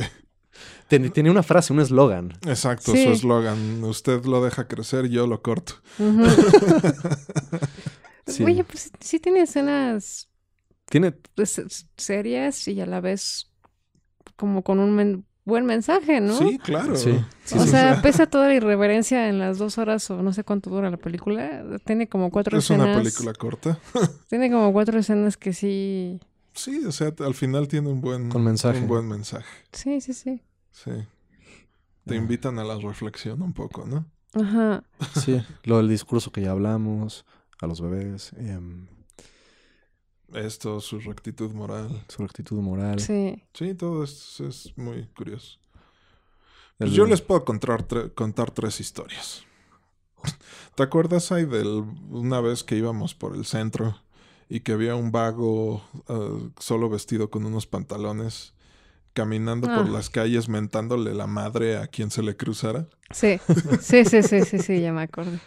Tiene 0.88 1.30
una 1.30 1.44
frase, 1.44 1.74
un 1.74 1.82
eslogan. 1.82 2.34
Exacto, 2.48 2.94
Sí. 2.94 3.04
su 3.04 3.10
eslogan. 3.12 3.84
Usted 3.84 4.24
lo 4.26 4.42
deja 4.44 4.68
crecer, 4.70 5.08
yo 5.10 5.28
lo 5.28 5.42
corto. 5.44 5.74
Ujú. 6.00 6.24
Sí. 8.28 8.44
Oye, 8.44 8.64
pues 8.64 8.92
sí 9.00 9.20
tiene 9.20 9.42
escenas 9.42 10.30
Tiene, 10.90 11.12
pues, 11.36 11.58
s- 11.60 11.86
serias 11.98 12.68
y 12.68 12.80
a 12.82 12.86
la 12.86 13.00
vez 13.02 13.52
como 14.36 14.62
con 14.64 14.80
un 14.80 14.94
men- 14.96 15.26
buen 15.46 15.66
mensaje, 15.66 16.20
¿no? 16.20 16.38
Sí, 16.38 16.60
claro. 16.60 16.96
Sí, 16.98 17.18
sí, 17.46 17.58
o 17.58 17.64
sí. 17.64 17.70
sea, 17.70 18.02
pese 18.02 18.24
a 18.24 18.30
toda 18.30 18.48
la 18.50 18.54
irreverencia 18.56 19.30
en 19.30 19.40
las 19.40 19.58
dos 19.58 19.78
horas 19.78 20.10
o 20.12 20.22
no 20.22 20.34
sé 20.34 20.44
cuánto 20.44 20.70
dura 20.70 20.90
la 20.92 20.98
película, 20.98 21.64
tiene 21.86 22.08
como 22.10 22.30
cuatro 22.32 22.58
es 22.58 22.66
escenas. 22.66 22.88
una 22.88 22.98
película 22.98 23.34
corta. 23.34 23.80
Tiene 24.30 24.52
como 24.52 24.74
cuatro 24.74 25.00
escenas 25.00 25.38
que 25.38 25.54
sí. 25.54 26.20
Sí, 26.54 26.84
o 26.86 26.92
sea, 26.92 27.14
al 27.20 27.34
final 27.36 27.68
tiene 27.68 27.88
un 27.90 28.02
buen, 28.02 28.30
Con 28.30 28.44
mensaje. 28.44 28.80
Un 28.80 28.88
buen 28.88 29.08
mensaje. 29.08 29.46
Sí, 29.72 30.02
sí, 30.02 30.14
sí. 30.14 30.42
Sí. 30.72 30.92
Te 32.06 32.16
invitan 32.16 32.58
a 32.60 32.64
la 32.64 32.78
reflexión 32.78 33.42
un 33.42 33.54
poco, 33.54 33.86
¿no? 33.86 34.06
Ajá. 34.34 34.84
sí, 35.16 35.42
lo 35.64 35.78
del 35.78 35.88
discurso 35.90 36.32
que 36.32 36.42
ya 36.42 36.52
hablamos, 36.52 37.26
a 37.62 37.68
los 37.68 37.82
bebés, 37.82 38.34
em, 38.38 38.88
Esto, 40.34 40.82
su 40.82 41.00
rectitud 41.00 41.52
moral. 41.54 42.04
su 42.10 42.24
actitud 42.24 42.60
moral. 42.60 43.00
Sí. 43.00 43.42
Sí, 43.54 43.74
todo 43.74 44.04
es, 44.04 44.40
es 44.42 44.74
muy 44.78 45.06
curioso. 45.16 45.58
Pues 46.78 46.92
yo 46.92 47.06
les 47.06 47.22
puedo 47.22 47.44
contar, 47.46 47.88
tre- 47.88 48.14
contar 48.14 48.52
tres 48.52 48.80
historias. 48.80 49.44
¿Te 50.76 50.84
acuerdas 50.84 51.32
ahí 51.32 51.46
de 51.46 51.64
una 52.10 52.40
vez 52.42 52.64
que 52.64 52.76
íbamos 52.76 53.16
por 53.16 53.36
el 53.36 53.46
centro 53.46 53.98
y 54.50 54.60
que 54.60 54.74
había 54.74 54.96
un 54.96 55.12
vago 55.12 55.82
eh, 56.08 56.50
solo 56.60 56.90
vestido 56.90 57.30
con 57.32 57.46
unos 57.46 57.66
pantalones 57.66 58.54
caminando 59.14 59.68
por 59.68 59.88
Ah. 59.88 59.90
las 59.90 60.10
calles 60.12 60.48
mentándole 60.50 61.14
la 61.16 61.26
madre 61.26 61.78
a 61.78 61.88
quien 61.88 62.12
se 62.12 62.22
le 62.22 62.36
cruzara? 62.38 62.88
Sí. 63.12 63.40
Sí, 63.82 64.06
sí, 64.06 64.22
sí, 64.22 64.42
sí, 64.44 64.60
sí, 64.60 64.82
ya 64.82 64.94
me 64.94 65.02
acordé. 65.02 65.40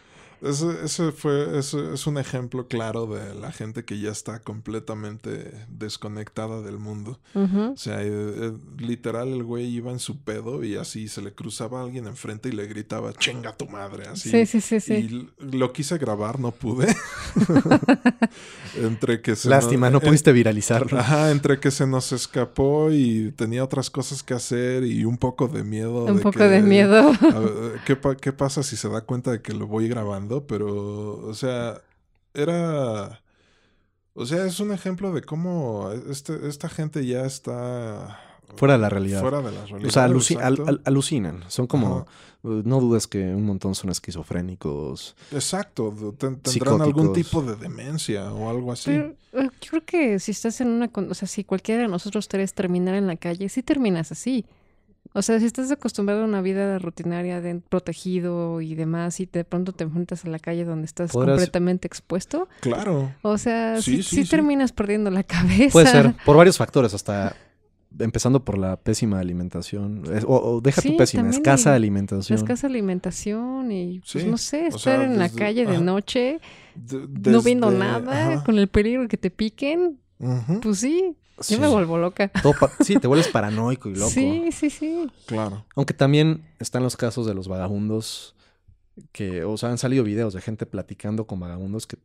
Ese, 0.43 0.67
ese 0.85 1.13
fue, 1.13 1.59
ese 1.59 1.93
es 1.93 2.07
un 2.07 2.17
ejemplo 2.17 2.67
claro 2.67 3.07
de 3.07 3.35
la 3.35 3.53
gente 3.53 3.85
que 3.85 3.99
ya 4.01 4.11
está 4.11 4.41
completamente 4.41 5.53
desconectada 5.69 6.63
del 6.63 6.79
mundo. 6.79 7.19
O 7.35 7.77
sea, 7.77 8.03
eh, 8.03 8.09
eh, 8.11 8.53
literal 8.79 9.29
el 9.29 9.45
güey 9.45 9.67
iba 9.67 9.91
en 9.93 9.99
su 9.99 10.19
pedo 10.21 10.65
y 10.65 10.77
así 10.77 11.09
se 11.09 11.21
le 11.21 11.33
cruzaba 11.35 11.81
a 11.81 11.85
alguien 11.85 12.07
enfrente 12.07 12.49
y 12.49 12.53
le 12.53 12.67
gritaba, 12.67 13.13
chinga 13.13 13.55
tu 13.57 13.67
madre, 13.69 14.07
así. 14.09 14.31
Sí, 14.31 14.47
sí, 14.47 14.61
sí, 14.61 14.77
Y 14.77 14.81
sí. 15.09 15.29
lo 15.41 15.73
quise 15.75 15.99
grabar, 15.99 16.41
no 16.41 16.53
pude. 16.53 16.87
entre 18.81 19.21
que 19.21 19.37
se 19.37 19.49
Lástima, 19.49 19.91
no 19.91 20.01
pudiste 20.01 20.33
viralizarlo. 20.33 20.99
Ajá, 20.99 21.31
entre 21.31 21.61
que 21.61 21.71
se 21.71 21.87
nos 21.87 22.13
escapó 22.13 22.91
y 22.91 23.33
tenía 23.33 23.65
otras 23.65 23.91
cosas 23.91 24.23
que 24.23 24.35
hacer 24.35 24.85
y 24.85 25.05
un 25.05 25.19
poco 25.19 25.49
de 25.49 25.65
miedo. 25.65 26.05
Un 26.05 26.17
de 26.17 26.23
poco 26.23 26.39
que- 26.39 26.45
de 26.49 26.63
miedo. 26.63 27.11
a 27.11 27.85
¿qué, 27.85 27.97
pa- 27.97 28.17
qué 28.17 28.33
pasa 28.33 28.63
si 28.63 28.77
se 28.77 28.89
da 28.89 29.03
cuenta 29.03 29.31
de 29.33 29.43
que 29.43 29.53
lo 29.53 29.67
voy 29.67 29.89
grabando? 29.89 30.30
Pero, 30.47 31.19
o 31.27 31.35
sea, 31.35 31.81
era... 32.35 33.21
O 34.15 34.27
sea, 34.27 34.45
es 34.45 34.59
un 34.61 34.73
ejemplo 34.73 35.13
de 35.13 35.23
cómo 35.23 35.91
este, 36.11 36.49
esta 36.49 36.69
gente 36.69 37.07
ya 37.07 37.25
está... 37.25 38.21
Fuera 38.57 38.75
de 38.75 38.81
la 38.81 38.89
realidad. 38.89 39.21
Fuera 39.21 39.39
de 39.43 39.53
la 39.53 39.65
realidad. 39.65 39.89
O 39.89 39.91
sea, 39.93 40.09
aluci- 40.09 40.37
al- 40.41 40.55
exacto. 40.55 40.69
al- 40.71 40.83
alucinan. 40.85 41.45
Son 41.47 41.69
como. 41.69 41.99
Ajá. 41.99 42.07
uh, 42.43 42.63
No 42.65 42.81
dudes 42.81 43.07
que 43.07 43.19
un 43.21 43.47
montón 43.47 43.77
son 43.77 43.91
esquizofrénicos. 43.91 45.15
Exacto, 45.31 45.95
ten- 46.19 46.41
tendrán 46.41 46.83
algún 46.83 47.13
tipo 47.13 47.43
de 47.43 47.55
demencia 47.55 48.33
o 48.33 48.51
algo 48.51 48.73
así. 48.73 48.91
Pero 48.91 49.15
eh, 49.45 49.51
yo 49.61 49.71
creo 49.71 49.85
que 49.85 50.19
si 50.19 50.33
estás 50.33 50.61
en 50.61 50.67
una... 50.67 50.91
O 50.93 51.15
sea, 51.15 51.29
si 51.29 51.45
cualquiera 51.45 51.83
de 51.83 51.89
nosotros 51.89 52.27
tres 52.27 52.53
terminar 52.53 52.97
en 52.97 53.07
la 53.07 53.15
calle, 53.15 53.49
sí 53.49 53.63
terminas 53.63 54.11
así. 54.11 54.45
O 55.13 55.23
sea, 55.23 55.41
si 55.41 55.47
estás 55.47 55.71
acostumbrado 55.73 56.23
a 56.23 56.25
una 56.25 56.41
vida 56.41 56.79
rutinaria, 56.79 57.41
de 57.41 57.57
protegido 57.57 58.61
y 58.61 58.75
demás, 58.77 59.19
y 59.21 59.27
de 59.27 59.45
pronto 59.45 59.73
te 59.73 59.85
enfrentas 59.85 60.25
a 60.25 60.29
la 60.29 60.39
calle 60.39 60.65
donde 60.65 60.87
estás 60.87 61.11
Podrás- 61.11 61.35
completamente 61.37 61.87
expuesto, 61.89 62.49
Claro. 62.61 63.13
o 63.23 63.37
sea, 63.39 63.81
Sí, 63.83 63.97
sí, 63.97 64.03
sí, 64.03 64.17
sí 64.17 64.25
sí. 64.25 64.31
terminas 64.31 64.71
perdiendo 64.73 65.11
la 65.11 65.23
cabeza. 65.69 65.73
Puede 65.73 65.87
ser, 65.89 66.15
por 66.25 66.37
varios 66.37 66.57
factores, 66.59 66.95
hasta 66.95 67.35
empezando 67.99 68.45
por 68.45 68.57
la 68.57 68.77
pésima 68.77 69.19
alimentación. 69.19 70.05
O, 70.29 70.37
o 70.37 70.61
deja 70.61 70.81
Sí, 70.81 70.91
tu 70.93 70.97
pésima, 70.97 71.29
escasa 71.29 71.75
alimentación. 71.75 72.39
Escasa 72.39 72.69
alimentación 72.69 73.73
y, 73.73 73.99
pues, 73.99 74.23
Sí, 74.25 74.31
no 74.31 74.37
sé, 74.39 74.67
estar 74.69 74.81
sea, 74.81 75.05
en 75.05 75.19
la 75.19 75.29
calle 75.29 75.67
de 75.67 75.79
noche, 75.81 76.39
De- 76.77 77.33
no 77.33 77.43
viendo 77.43 77.73
nada, 77.73 78.35
ajá. 78.35 78.45
con 78.45 78.59
el 78.61 78.69
peligro 78.69 79.09
que 79.09 79.17
te 79.17 79.31
piquen, 79.33 79.99
pues 80.63 80.79
sí, 80.79 81.17
Sí. 81.41 81.55
yo 81.55 81.61
me 81.61 81.69
vuelvo 81.69 81.99
loca. 81.99 82.29
Todo 82.43 82.55
sí, 82.81 82.97
te 82.97 83.07
vuelves 83.07 83.29
paranoico 83.33 83.89
y 83.89 83.95
loco. 83.95 84.11
Sí, 84.11 84.51
sí, 84.53 84.71
sí. 84.71 85.11
Claro. 85.27 85.65
Aunque 85.75 85.95
también 85.95 86.45
están 86.59 86.83
los 86.83 86.97
casos 86.97 87.27
de 87.27 87.35
los 87.35 87.49
vagabundos 87.49 88.35
que, 89.13 89.45
o 89.45 89.57
sea, 89.57 89.71
han 89.71 89.79
salido 89.79 90.05
videos 90.05 90.35
de 90.35 90.41
gente 90.41 90.67
platicando 90.67 91.27
con 91.27 91.41
vagabundos 91.41 91.87
que, 91.87 91.97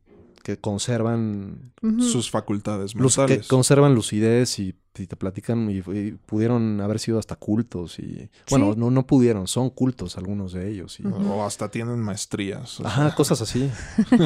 que 0.42 0.58
conservan. 0.58 1.72
Sus 1.98 2.30
facultades 2.30 2.94
que 2.94 3.40
conservan 3.48 3.94
lucidez 3.94 4.58
y, 4.58 4.74
y 4.98 5.06
te 5.06 5.16
platican 5.16 5.70
y, 5.70 5.78
y 5.78 6.12
pudieron 6.26 6.80
haber 6.80 6.98
sido 6.98 7.18
hasta 7.18 7.36
cultos 7.36 7.98
y 7.98 8.28
bueno, 8.50 8.72
Sí. 8.72 8.78
no, 8.80 8.90
no 8.90 9.06
pudieron, 9.06 9.46
son 9.46 9.70
cultos 9.70 10.16
algunos 10.16 10.52
de 10.52 10.68
ellos 10.70 10.98
y. 11.00 11.06
O 11.06 11.44
hasta 11.44 11.70
tienen 11.70 12.00
maestrías. 12.00 12.80
o 12.80 12.86
ajá, 12.86 13.08
sea, 13.08 13.14
cosas 13.14 13.40
así. 13.42 13.70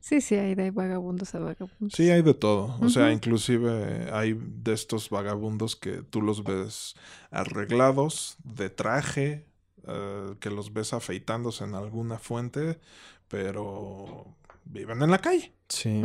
Sí, 0.00 0.22
sí, 0.22 0.36
hay 0.36 0.54
de 0.54 0.70
vagabundos 0.70 1.34
a 1.34 1.38
vagabundos. 1.38 1.92
Sí, 1.94 2.08
hay 2.08 2.22
de 2.22 2.32
todo. 2.32 2.78
O 2.80 2.88
sea, 2.88 3.12
inclusive 3.12 4.08
hay 4.12 4.32
de 4.40 4.72
estos 4.72 5.10
vagabundos 5.10 5.76
que 5.76 6.02
tú 6.02 6.22
los 6.22 6.44
ves 6.44 6.94
arreglados, 7.30 8.36
de 8.42 8.70
traje, 8.70 9.44
eh, 9.86 10.34
que 10.40 10.50
los 10.50 10.72
ves 10.72 10.94
afeitándose 10.94 11.64
en 11.64 11.74
alguna 11.74 12.18
fuente, 12.18 12.78
pero 13.26 14.24
viven 14.68 15.02
en 15.02 15.10
la 15.10 15.18
calle. 15.18 15.52
Sí. 15.68 16.02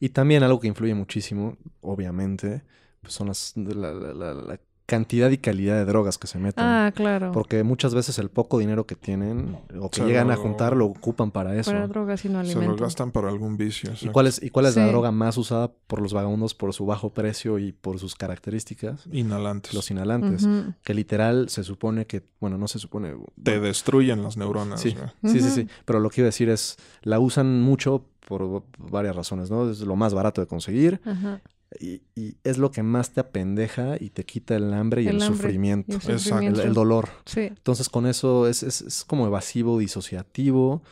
Y 0.00 0.08
también 0.10 0.42
algo 0.42 0.60
que 0.60 0.68
influye 0.68 0.94
muchísimo, 0.94 1.56
obviamente, 1.80 2.62
pues 3.02 3.12
son 3.14 3.28
las 3.28 3.52
la, 3.56 3.92
la- 3.92 4.14
la- 4.14 4.34
la 4.34 4.60
cantidad 4.88 5.28
y 5.28 5.36
calidad 5.36 5.76
de 5.76 5.84
drogas 5.84 6.16
que 6.16 6.26
se 6.26 6.38
meten. 6.38 6.64
Ah, 6.64 6.90
claro. 6.94 7.30
Porque 7.32 7.62
muchas 7.62 7.94
veces 7.94 8.18
el 8.18 8.30
poco 8.30 8.58
dinero 8.58 8.86
que 8.86 8.96
tienen 8.96 9.58
o 9.78 9.90
que 9.90 10.00
Se 10.00 10.06
llegan 10.06 10.30
a 10.30 10.36
juntar 10.36 10.74
lo 10.74 10.86
ocupan 10.86 11.30
para 11.30 11.54
eso. 11.56 11.72
Para 11.72 11.86
drogas 11.86 12.24
y 12.24 12.30
no 12.30 12.42
Se 12.42 12.54
lo 12.54 12.60
alimentos. 12.60 12.80
gastan 12.80 13.10
para 13.10 13.28
algún 13.28 13.58
vicio. 13.58 13.92
¿Y 14.00 14.08
cuál 14.08 14.28
es, 14.28 14.42
y 14.42 14.48
cuál 14.48 14.64
es 14.64 14.76
la 14.76 14.86
droga 14.86 15.12
más 15.12 15.36
usada 15.36 15.70
por 15.86 16.00
los 16.00 16.14
vagabundos 16.14 16.54
por 16.54 16.72
su 16.72 16.86
bajo 16.86 17.10
precio 17.10 17.58
y 17.58 17.72
por 17.72 17.98
sus 17.98 18.14
características? 18.14 19.06
Inhalantes. 19.12 19.74
Los 19.74 19.90
inhalantes. 19.90 20.48
Que 20.82 20.94
literal 20.94 21.50
se 21.50 21.64
supone 21.64 22.06
que, 22.06 22.22
bueno, 22.40 22.56
no 22.56 22.66
se 22.66 22.78
supone. 22.78 23.14
Te 23.42 23.60
destruyen 23.60 24.22
las 24.22 24.38
neuronas. 24.38 24.80
Sí. 24.80 24.96
sí, 25.22 25.40
sí, 25.40 25.50
sí. 25.50 25.68
Pero 25.84 26.00
lo 26.00 26.08
que 26.08 26.22
iba 26.22 26.26
a 26.26 26.32
decir 26.32 26.48
es, 26.48 26.78
la 27.02 27.20
usan 27.20 27.60
mucho 27.60 28.06
por 28.26 28.62
varias 28.78 29.14
razones, 29.14 29.50
¿no? 29.50 29.70
Es 29.70 29.80
lo 29.80 29.96
más 29.96 30.14
barato 30.14 30.40
de 30.40 30.46
conseguir 30.46 31.00
Ajá. 31.04 31.42
Y, 31.80 32.00
y 32.14 32.36
es 32.44 32.56
lo 32.58 32.70
que 32.70 32.82
más 32.82 33.10
te 33.10 33.20
apendeja 33.20 33.96
y 34.00 34.10
te 34.10 34.24
quita 34.24 34.56
el 34.56 34.72
hambre 34.72 35.02
y 35.02 35.08
el, 35.08 35.16
El 35.16 35.22
hambre 35.22 35.36
sufrimiento. 35.36 35.98
y 36.42 36.46
el 36.66 36.72
dolor. 36.74 37.08
Sí. 37.26 37.40
Entonces 37.42 37.88
con 37.88 38.06
eso 38.06 38.46
es, 38.48 38.62
es, 38.62 38.80
es 38.82 39.04
como 39.04 39.26
evasivo, 39.26 39.78
disociativo. 39.78 40.82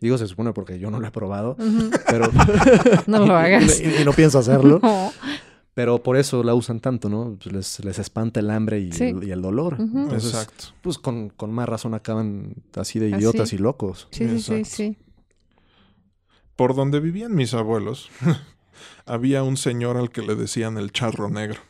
Digo, 0.00 0.18
se 0.18 0.26
supone 0.26 0.52
porque 0.52 0.78
yo 0.80 0.90
no 0.90 0.98
lo 1.00 1.06
he 1.06 1.10
probado, 1.12 1.56
pero... 2.08 2.28
No 3.06 3.24
lo 3.26 3.36
hagas. 3.36 3.80
y, 3.80 4.02
y 4.02 4.04
no 4.04 4.12
pienso 4.12 4.38
hacerlo. 4.38 4.80
No. 4.82 5.12
Pero 5.74 6.02
por 6.02 6.16
eso 6.18 6.42
la 6.42 6.54
usan 6.54 6.80
tanto, 6.80 7.08
¿no? 7.08 7.36
Pues 7.42 7.52
les, 7.54 7.84
les 7.84 7.98
espanta 7.98 8.40
el 8.40 8.50
hambre 8.50 8.80
y, 8.80 8.92
Sí. 8.92 9.04
el, 9.04 9.24
y 9.24 9.30
el 9.30 9.40
dolor. 9.40 9.76
Entonces, 9.78 10.30
Exacto. 10.34 10.64
pues 10.82 10.98
con, 10.98 11.30
con 11.30 11.50
más 11.52 11.68
razón 11.68 11.94
acaban 11.94 12.56
así 12.74 12.98
de 12.98 13.06
Así. 13.14 13.16
idiotas 13.16 13.52
y 13.54 13.58
locos. 13.58 14.08
Sí, 14.10 14.28
sí, 14.28 14.40
sí, 14.40 14.64
sí. 14.64 14.96
Por 16.56 16.74
donde 16.74 17.00
vivían 17.00 17.34
mis 17.34 17.54
abuelos, 17.54 18.10
había 19.06 19.42
un 19.42 19.56
señor 19.56 19.96
al 19.96 20.10
que 20.10 20.22
le 20.22 20.34
decían 20.34 20.78
el 20.78 20.92
charro 20.92 21.28
negro. 21.28 21.60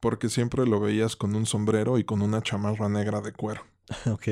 Porque 0.00 0.28
siempre 0.28 0.66
lo 0.66 0.80
veías 0.80 1.16
con 1.16 1.34
un 1.34 1.46
sombrero 1.46 1.98
y 1.98 2.04
con 2.04 2.22
una 2.22 2.42
chamarra 2.42 2.88
negra 2.88 3.20
de 3.20 3.32
cuero. 3.32 3.62
ok. 4.06 4.28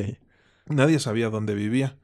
Nadie 0.66 0.98
sabía 0.98 1.30
dónde 1.30 1.54
vivía. 1.54 1.98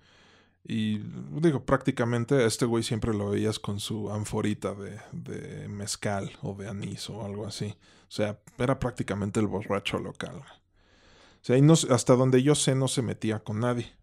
Y 0.64 0.99
digo, 1.41 1.64
prácticamente 1.64 2.34
a 2.34 2.47
este 2.47 2.66
güey 2.66 2.82
siempre 2.82 3.14
lo 3.14 3.30
veías 3.30 3.59
con 3.59 3.80
su 3.80 4.11
anforita 4.12 4.74
de, 4.74 5.01
de 5.12 5.68
mezcal 5.68 6.30
o 6.43 6.55
de 6.55 6.68
anís 6.68 7.09
o 7.09 7.24
algo 7.24 7.47
así. 7.47 7.74
O 8.03 8.11
sea, 8.11 8.39
era 8.59 8.78
prácticamente 8.78 9.41
el 9.41 9.47
borracho 9.47 9.99
local. 9.99 10.36
O 10.36 11.45
sea, 11.45 11.57
y 11.57 11.62
no, 11.62 11.74
hasta 11.74 12.16
donde 12.16 12.43
yo 12.43 12.55
sé 12.55 12.74
no 12.74 12.89
se 12.89 13.03
metía 13.03 13.39
con 13.41 13.61
nadie. 13.61 13.98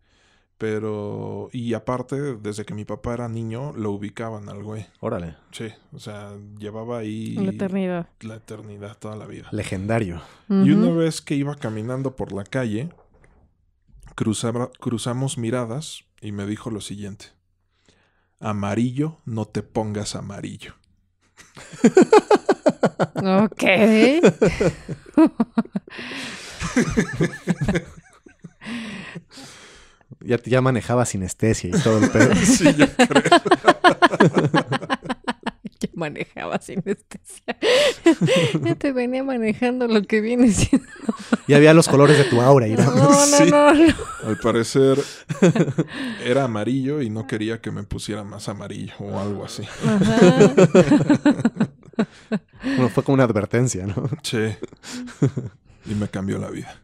Pero, 0.58 1.50
y 1.52 1.74
aparte, 1.74 2.38
desde 2.38 2.64
que 2.64 2.74
mi 2.74 2.86
papá 2.86 3.14
era 3.14 3.28
niño, 3.28 3.74
lo 3.74 3.92
ubicaban 3.92 4.48
al 4.48 4.64
güey. 4.64 4.86
Órale. 5.02 5.36
Sí, 5.52 5.68
o 5.92 6.00
sea, 6.00 6.32
llevaba 6.58 7.00
ahí 7.00 7.36
la 7.36 7.52
eternidad. 7.52 8.08
la 8.22 8.36
eternidad, 8.36 8.98
toda 8.98 9.18
la 9.18 9.26
vida. 9.26 9.50
Legendario. 9.52 10.22
Y 10.48 10.72
una 10.72 10.92
vez 10.92 11.20
que 11.20 11.36
iba 11.36 11.56
caminando 11.56 12.16
por 12.16 12.32
la 12.32 12.46
calle, 12.46 12.90
cruzaba- 14.16 14.72
cruzamos 14.80 15.38
miradas 15.38 16.06
y 16.22 16.32
me 16.32 16.46
dijo 16.46 16.70
lo 16.72 16.80
siguiente. 16.80 17.26
Amarillo, 18.40 19.18
no 19.26 19.46
te 19.46 19.62
pongas 19.62 20.16
amarillo. 20.16 20.74
Ok. 23.18 23.64
Ya, 30.26 30.42
ya 30.44 30.62
manejaba 30.62 31.06
sinestesia 31.06 31.70
y 31.70 31.82
todo 31.82 32.00
el 32.04 32.10
pedo. 32.12 32.34
Sí, 32.46 32.66
yo 32.76 32.88
creo. 33.08 33.24
Ya 35.82 35.90
manejaba 35.94 36.58
sinestesia. 36.62 37.58
ya 38.64 38.76
te 38.76 38.94
venía 38.94 39.24
manejando 39.26 39.88
lo 39.90 40.02
que 40.04 40.22
viene 40.22 40.50
siendo. 40.52 40.88
ya 41.50 41.58
había 41.58 41.74
los 41.74 41.90
colores 41.90 42.18
de 42.18 42.24
tu 42.24 42.40
aura. 42.42 42.66
Y 42.66 42.76
No, 42.76 42.96
no, 42.96 43.14
Sí. 43.14 43.52
no, 43.52 43.74
no. 43.74 43.94
Al 44.24 44.38
parecer 44.42 44.98
era 46.24 46.46
amarillo 46.46 47.02
y 47.02 47.10
no 47.10 47.28
quería 47.28 47.60
que 47.60 47.72
me 47.72 47.84
pusiera 47.84 48.24
más 48.24 48.48
amarillo 48.48 48.94
o 49.00 49.20
algo 49.20 49.44
así. 49.44 49.64
Ajá. 49.86 50.20
Bueno, 52.64 52.90
fue 52.90 53.04
como 53.04 53.16
una 53.16 53.26
advertencia, 53.26 53.86
¿no? 53.86 54.10
Sí. 54.24 54.56
Y 55.88 55.94
me 55.96 56.08
cambió 56.08 56.38
la 56.40 56.50
vida. 56.52 56.82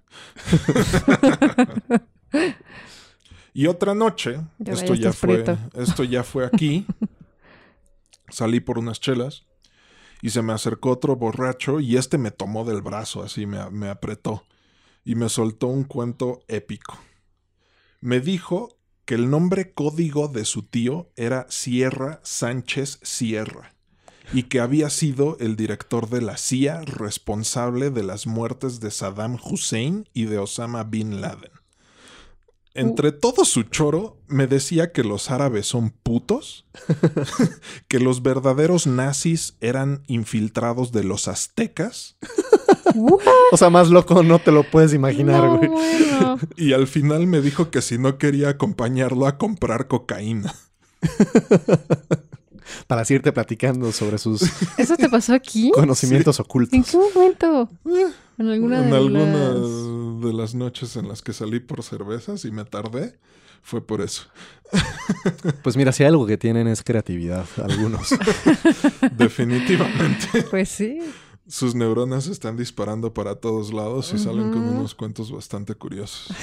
Y 3.53 3.67
otra 3.67 3.93
noche, 3.93 4.39
esto 4.65 4.95
ya 4.95 5.13
fue, 5.13 5.43
esto 5.73 6.03
ya 6.03 6.23
fue 6.23 6.45
aquí. 6.45 6.85
Salí 8.29 8.59
por 8.61 8.79
unas 8.79 8.99
chelas 8.99 9.45
y 10.21 10.29
se 10.29 10.41
me 10.41 10.53
acercó 10.53 10.91
otro 10.91 11.15
borracho 11.15 11.79
y 11.79 11.97
este 11.97 12.17
me 12.17 12.31
tomó 12.31 12.63
del 12.63 12.81
brazo, 12.81 13.23
así 13.23 13.45
me, 13.45 13.69
me 13.71 13.89
apretó 13.89 14.45
y 15.03 15.15
me 15.15 15.29
soltó 15.29 15.67
un 15.67 15.83
cuento 15.83 16.43
épico. 16.47 16.97
Me 17.99 18.19
dijo 18.19 18.77
que 19.05 19.15
el 19.15 19.29
nombre 19.29 19.73
código 19.73 20.27
de 20.27 20.45
su 20.45 20.63
tío 20.63 21.11
era 21.15 21.45
Sierra 21.49 22.21
Sánchez 22.23 22.99
Sierra 23.01 23.73
y 24.33 24.43
que 24.43 24.59
había 24.59 24.89
sido 24.89 25.37
el 25.39 25.55
director 25.55 26.09
de 26.09 26.21
la 26.21 26.37
CIA 26.37 26.81
responsable 26.81 27.89
de 27.89 28.03
las 28.03 28.27
muertes 28.27 28.79
de 28.79 28.91
Saddam 28.91 29.37
Hussein 29.43 30.07
y 30.13 30.25
de 30.25 30.37
Osama 30.37 30.83
Bin 30.83 31.19
Laden. 31.19 31.51
Entre 32.73 33.11
todo 33.11 33.43
su 33.43 33.63
choro, 33.63 34.17
me 34.27 34.47
decía 34.47 34.93
que 34.93 35.03
los 35.03 35.29
árabes 35.29 35.67
son 35.67 35.89
putos, 35.89 36.65
que 37.89 37.99
los 37.99 38.23
verdaderos 38.23 38.87
nazis 38.87 39.57
eran 39.59 40.03
infiltrados 40.07 40.91
de 40.91 41.03
los 41.03 41.27
aztecas, 41.27 42.17
O 43.51 43.57
sea, 43.57 43.69
más 43.69 43.89
loco 43.89 44.23
no 44.23 44.39
te 44.39 44.51
lo 44.51 44.63
puedes 44.63 44.93
imaginar, 44.93 45.43
no, 45.43 45.57
güey. 45.57 45.69
bueno. 45.69 46.39
y 46.57 46.73
al 46.73 46.87
final 46.87 47.27
me 47.27 47.41
dijo 47.41 47.71
que 47.71 47.81
si 47.81 47.97
no 47.97 48.17
quería 48.17 48.49
acompañarlo 48.49 49.27
a 49.27 49.37
comprar 49.37 49.87
cocaína. 49.87 50.53
Para 52.87 53.03
irte 53.09 53.31
platicando 53.31 53.91
sobre 53.91 54.17
sus 54.17 54.43
¿Eso 54.77 54.95
te 54.95 55.09
pasó 55.09 55.33
aquí? 55.33 55.71
conocimientos 55.75 56.39
ocultos. 56.39 56.73
¿En 56.73 56.83
qué 56.83 56.97
momento? 56.97 57.69
En 58.37 58.49
alguna 58.49 58.83
en 58.83 58.89
de 58.89 58.97
algunas 58.97 59.55
las... 59.55 60.21
de 60.25 60.33
las 60.33 60.55
noches 60.55 60.95
en 60.95 61.07
las 61.07 61.21
que 61.21 61.33
salí 61.33 61.59
por 61.59 61.83
cervezas 61.83 62.45
y 62.45 62.51
me 62.51 62.65
tardé, 62.65 63.19
fue 63.61 63.85
por 63.85 64.01
eso. 64.01 64.23
Pues 65.63 65.77
mira, 65.77 65.91
si 65.91 66.03
hay 66.03 66.07
algo 66.09 66.25
que 66.25 66.37
tienen 66.37 66.67
es 66.67 66.81
creatividad, 66.81 67.45
algunos. 67.57 68.09
Definitivamente. 69.17 70.43
Pues 70.49 70.69
sí. 70.69 70.99
Sus 71.47 71.75
neuronas 71.75 72.27
están 72.27 72.57
disparando 72.57 73.13
para 73.13 73.35
todos 73.35 73.73
lados 73.73 74.13
y 74.13 74.17
salen 74.17 74.51
con 74.51 74.63
unos 74.63 74.95
cuentos 74.95 75.31
bastante 75.31 75.75
curiosos. 75.75 76.33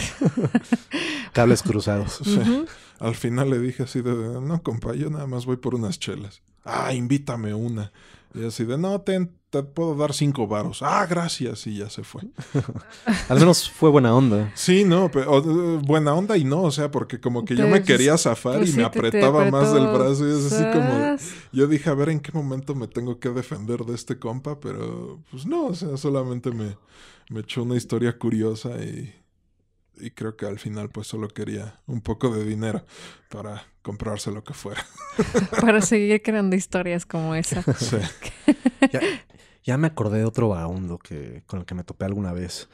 Cables 1.32 1.62
cruzados. 1.62 2.20
Ujú. 2.20 2.66
Al 3.00 3.14
final 3.14 3.50
le 3.50 3.58
dije 3.58 3.84
así 3.84 4.02
de, 4.02 4.12
no, 4.40 4.62
compa, 4.62 4.94
yo 4.94 5.10
nada 5.10 5.26
más 5.26 5.46
voy 5.46 5.56
por 5.56 5.74
unas 5.74 5.98
chelas. 5.98 6.42
Ah, 6.64 6.92
invítame 6.94 7.54
una. 7.54 7.92
Y 8.34 8.44
así 8.44 8.64
de, 8.64 8.76
no, 8.76 9.00
ten- 9.00 9.32
te 9.50 9.62
puedo 9.62 9.94
dar 9.94 10.12
cinco 10.12 10.46
varos. 10.46 10.82
Ah, 10.82 11.06
gracias. 11.08 11.66
Y 11.66 11.76
ya 11.78 11.88
se 11.88 12.04
fue. 12.04 12.22
Al 13.30 13.38
menos 13.40 13.70
fue 13.70 13.88
buena 13.88 14.14
onda. 14.14 14.52
Sí, 14.54 14.84
no, 14.84 15.10
pero 15.10 15.38
eh, 15.38 15.80
buena 15.82 16.12
onda 16.12 16.36
y 16.36 16.44
no, 16.44 16.62
o 16.62 16.70
sea, 16.70 16.90
porque 16.90 17.18
como 17.20 17.44
que 17.46 17.56
yo 17.56 17.64
me 17.64 17.70
Pues, 17.78 17.86
quería 17.86 18.18
zafar 18.18 18.58
Pues 18.58 18.68
y 18.68 18.72
sí, 18.72 18.78
me 18.78 18.84
te- 18.84 18.90
te 18.90 18.98
apretaba 18.98 19.50
más 19.50 19.72
del 19.72 19.86
brazo 19.86 20.28
y 20.28 20.32
es 20.38 20.52
así 20.52 20.62
como... 20.72 21.16
Yo 21.52 21.66
dije, 21.66 21.88
a 21.88 21.94
ver 21.94 22.10
en 22.10 22.20
qué 22.20 22.30
momento 22.32 22.74
me 22.74 22.86
tengo 22.88 23.18
que 23.18 23.30
defender 23.30 23.80
de 23.86 23.94
este 23.94 24.18
compa, 24.18 24.60
pero 24.60 25.18
pues 25.30 25.46
no, 25.46 25.66
o 25.66 25.74
sea, 25.74 25.96
solamente 25.96 26.50
me, 26.50 26.76
me 27.30 27.40
echó 27.40 27.62
una 27.62 27.76
historia 27.76 28.18
curiosa 28.18 28.70
y, 28.84 29.14
y 30.00 30.10
creo 30.10 30.36
que 30.36 30.46
al 30.46 30.58
final 30.58 30.90
pues 30.90 31.06
solo 31.06 31.28
quería 31.28 31.80
un 31.86 32.00
poco 32.00 32.34
de 32.34 32.44
dinero 32.44 32.84
para 33.28 33.64
comprarse 33.82 34.30
lo 34.30 34.44
que 34.44 34.54
fuera. 34.54 34.84
Para 35.60 35.80
seguir 35.80 36.22
creando 36.22 36.56
historias 36.56 37.06
como 37.06 37.34
esa. 37.34 37.62
Sí. 37.78 37.96
Ya, 38.92 39.00
ya 39.64 39.76
me 39.76 39.88
acordé 39.88 40.18
de 40.18 40.24
otro 40.24 40.48
vagabundo 40.48 40.98
que, 40.98 41.42
con 41.46 41.60
el 41.60 41.66
que 41.66 41.74
me 41.74 41.84
topé 41.84 42.04
alguna 42.04 42.32
vez. 42.32 42.68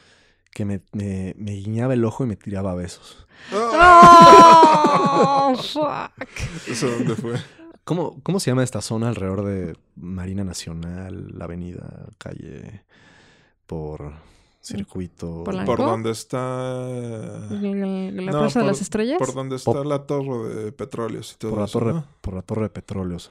Que 0.53 0.64
me, 0.64 0.83
me, 0.93 1.35
me 1.37 1.53
guiñaba 1.53 1.95
el 1.95 2.05
ojo 2.05 2.25
y 2.25 2.29
me 2.29 2.37
tiraba 2.37 2.75
besos. 2.75 3.27
¡Oh! 3.53 5.55
¡Fuck! 5.57 6.68
¿Eso 6.68 6.89
dónde 6.89 7.16
fue? 7.16 7.35
¿Cómo, 7.85 8.20
¿Cómo 8.22 8.39
se 8.39 8.51
llama 8.51 8.62
esta 8.62 8.81
zona 8.81 9.09
alrededor 9.09 9.45
de 9.45 9.77
Marina 9.97 10.45
Nacional, 10.45 11.37
la 11.37 11.45
avenida, 11.45 12.07
calle, 12.18 12.85
por 13.66 14.14
circuito? 14.65 15.45
¿Polanco? 15.45 15.67
¿Por 15.77 15.79
dónde 15.81 16.11
está...? 16.11 16.39
¿La 16.89 18.11
No, 18.23 18.31
Plaza 18.33 18.61
de 18.61 18.65
por- 18.65 18.73
las 18.73 18.81
Estrellas? 18.81 19.19
Por 19.19 19.35
donde 19.35 19.57
está 19.57 19.73
Pop. 19.73 19.85
la 19.87 20.07
torre 20.07 20.55
de 20.55 20.73
petróleos 20.73 21.33
y 21.33 21.37
todo 21.39 21.51
Por 21.53 21.59
la, 21.61 21.65
eso, 21.67 21.79
torre, 21.79 21.93
¿no? 21.93 22.07
por 22.21 22.35
la 22.35 22.43
torre 22.43 22.62
de 22.62 22.71
petróleos. 22.71 23.31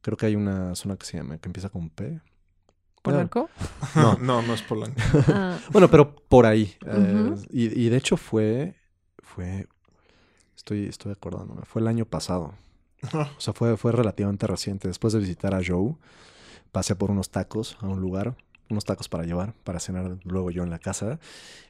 Creo 0.00 0.16
que 0.16 0.26
hay 0.26 0.36
una 0.36 0.74
zona 0.74 0.96
que 0.96 1.06
se 1.06 1.16
llama, 1.16 1.38
que 1.38 1.48
empieza 1.48 1.68
con 1.68 1.90
P. 1.90 2.20
¿Polanco? 3.02 3.48
No. 3.94 4.16
no, 4.18 4.42
no 4.42 4.54
es 4.54 4.62
Polanco. 4.62 5.00
Ah, 5.28 5.58
Bueno, 5.72 5.88
pero 5.90 6.14
por 6.14 6.46
ahí. 6.46 6.74
eh, 6.86 7.34
y, 7.50 7.86
y 7.86 7.88
de 7.88 7.96
hecho 7.96 8.16
fue, 8.16 8.74
fue, 9.22 9.66
estoy, 10.56 10.86
estoy 10.86 11.12
acordándome, 11.12 11.62
fue 11.64 11.82
el 11.82 11.88
año 11.88 12.04
pasado. 12.04 12.54
O 13.12 13.40
sea, 13.40 13.52
fue, 13.54 13.76
fue 13.76 13.92
relativamente 13.92 14.46
reciente. 14.46 14.88
Después 14.88 15.12
de 15.12 15.20
visitar 15.20 15.54
a 15.54 15.60
Joe, 15.64 15.94
pasé 16.72 16.94
por 16.96 17.10
unos 17.10 17.30
tacos 17.30 17.76
a 17.80 17.86
un 17.86 18.00
lugar, 18.00 18.36
unos 18.70 18.84
tacos 18.84 19.08
para 19.08 19.24
llevar, 19.24 19.54
para 19.64 19.80
cenar 19.80 20.18
luego 20.24 20.50
yo 20.50 20.62
en 20.62 20.70
la 20.70 20.78
casa. 20.78 21.18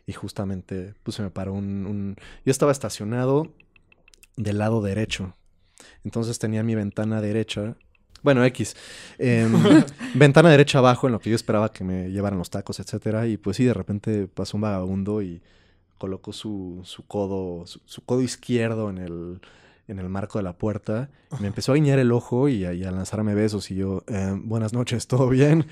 Y 0.07 0.13
justamente, 0.13 0.95
pues 1.03 1.17
se 1.17 1.23
me 1.23 1.31
paró 1.31 1.53
un, 1.55 1.87
un- 1.87 2.17
Yo 2.45 2.51
estaba 2.51 2.73
estacionado 2.73 3.49
del 4.37 4.59
lado 4.59 4.83
derecho. 4.83 5.35
Entonces 6.05 6.39
tenía 6.39 6.63
mi 6.63 6.75
ventana 6.75 7.21
derecha. 7.21 7.77
Bueno, 8.23 8.45
X. 8.45 8.77
em, 9.19 9.53
ventana 10.15 10.51
derecha 10.51 10.79
abajo 10.79 11.07
en 11.07 11.13
lo 11.13 11.21
que 11.21 11.31
yo 11.31 11.37
esperaba 11.37 11.73
que 11.73 11.85
me 11.85 12.11
llevaran 12.11 12.39
los 12.39 12.51
tacos, 12.51 12.81
etcétera. 12.81 13.27
Y 13.27 13.37
pues 13.37 13.57
sí, 13.57 13.65
de 13.65 13.75
repente 13.75 14.27
pasó 14.29 14.57
un 14.57 14.63
vagabundo 14.63 15.23
y 15.23 15.41
colocó 15.99 16.33
su, 16.33 16.81
su 16.85 17.07
codo, 17.07 17.67
su, 17.67 17.81
su 17.87 18.03
codo 18.05 18.23
izquierdo 18.23 18.91
en 18.91 18.99
el, 18.99 19.41
en 19.89 19.99
el 19.99 20.09
marco 20.09 20.39
de 20.39 20.45
la 20.45 20.53
puerta. 20.57 21.11
Me 21.41 21.49
empezó 21.49 21.73
a 21.73 21.75
guiñar 21.75 21.99
el 21.99 22.13
ojo 22.13 22.49
y 22.49 22.65
a, 22.65 22.73
y 22.73 22.85
a 22.85 22.91
lanzarme 22.91 23.35
besos. 23.35 23.71
Y 23.71 23.77
yo, 23.77 24.05
"Eh, 24.07 24.35
buenas 24.45 24.73
noches, 24.73 25.07
¿todo 25.09 25.29
bien? 25.29 25.67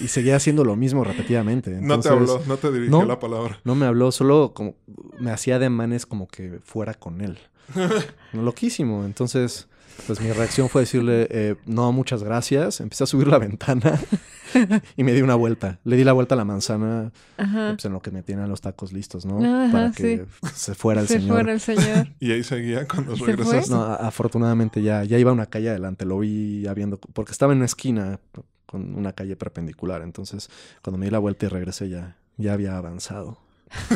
Y, 0.00 0.04
y 0.04 0.08
seguía 0.08 0.36
haciendo 0.36 0.64
lo 0.64 0.76
mismo 0.76 1.02
repetidamente. 1.02 1.70
no 1.80 1.98
te 1.98 2.08
habló, 2.10 2.40
no 2.46 2.56
te 2.58 2.70
dirigió 2.70 2.98
no. 3.00 3.04
la 3.04 3.18
palabra. 3.18 3.58
No 3.64 3.74
me 3.74 3.86
habló, 3.86 4.12
solo 4.12 4.52
como 4.54 4.74
me 5.18 5.30
hacía 5.30 5.56
ademanes 5.56 6.06
como 6.06 6.28
que 6.28 6.60
fuera 6.62 6.94
con 6.94 7.20
él. 7.22 7.38
Loquísimo. 8.32 9.04
Entonces, 9.04 9.68
pues 10.06 10.20
mi 10.20 10.30
reacción 10.32 10.68
fue 10.68 10.82
decirle, 10.82 11.28
eh, 11.30 11.54
no, 11.66 11.92
muchas 11.92 12.22
gracias. 12.22 12.80
Empecé 12.80 13.04
a 13.04 13.06
subir 13.06 13.28
la 13.28 13.38
ventana 13.38 14.00
y 14.96 15.04
me 15.04 15.12
di 15.12 15.22
una 15.22 15.34
vuelta. 15.34 15.78
Le 15.84 15.96
di 15.96 16.04
la 16.04 16.12
vuelta 16.12 16.34
a 16.34 16.38
la 16.38 16.44
manzana, 16.44 17.12
pues 17.36 17.84
en 17.84 17.92
lo 17.92 18.00
que 18.00 18.10
me 18.10 18.22
tienen 18.22 18.48
los 18.48 18.60
tacos 18.60 18.92
listos, 18.92 19.24
¿no? 19.24 19.38
Ajá, 19.38 19.72
Para 19.72 19.92
que 19.92 20.26
se 20.54 20.74
fuera 20.74 21.00
el 21.00 21.08
Se 21.08 21.14
señor. 21.20 21.34
fuera 21.36 21.52
el 21.52 21.60
señor. 21.60 22.08
Y 22.20 22.32
ahí 22.32 22.42
seguía 22.42 22.86
cuando 22.86 23.16
¿Se 23.16 23.24
regresaste. 23.24 23.70
No, 23.72 23.82
afortunadamente 23.84 24.82
ya, 24.82 25.04
ya 25.04 25.18
iba 25.18 25.30
a 25.30 25.34
una 25.34 25.46
calle 25.46 25.70
adelante. 25.70 26.04
Lo 26.04 26.18
vi 26.18 26.66
habiendo, 26.66 26.98
porque 26.98 27.32
estaba 27.32 27.52
en 27.52 27.58
una 27.58 27.66
esquina 27.66 28.18
con 28.66 28.94
una 28.94 29.12
calle 29.12 29.36
perpendicular. 29.36 30.02
Entonces, 30.02 30.50
cuando 30.82 30.98
me 30.98 31.06
di 31.06 31.10
la 31.10 31.18
vuelta 31.18 31.46
y 31.46 31.48
regresé 31.48 31.88
ya, 31.88 32.16
ya 32.36 32.52
había 32.54 32.76
avanzado. 32.76 33.38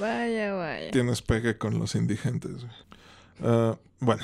Vaya, 0.00 0.54
vaya. 0.54 0.90
Tienes 0.90 1.22
pegue 1.22 1.58
con 1.58 1.78
los 1.78 1.94
indigentes. 1.94 2.64
Ah, 3.42 3.76
bueno, 4.00 4.22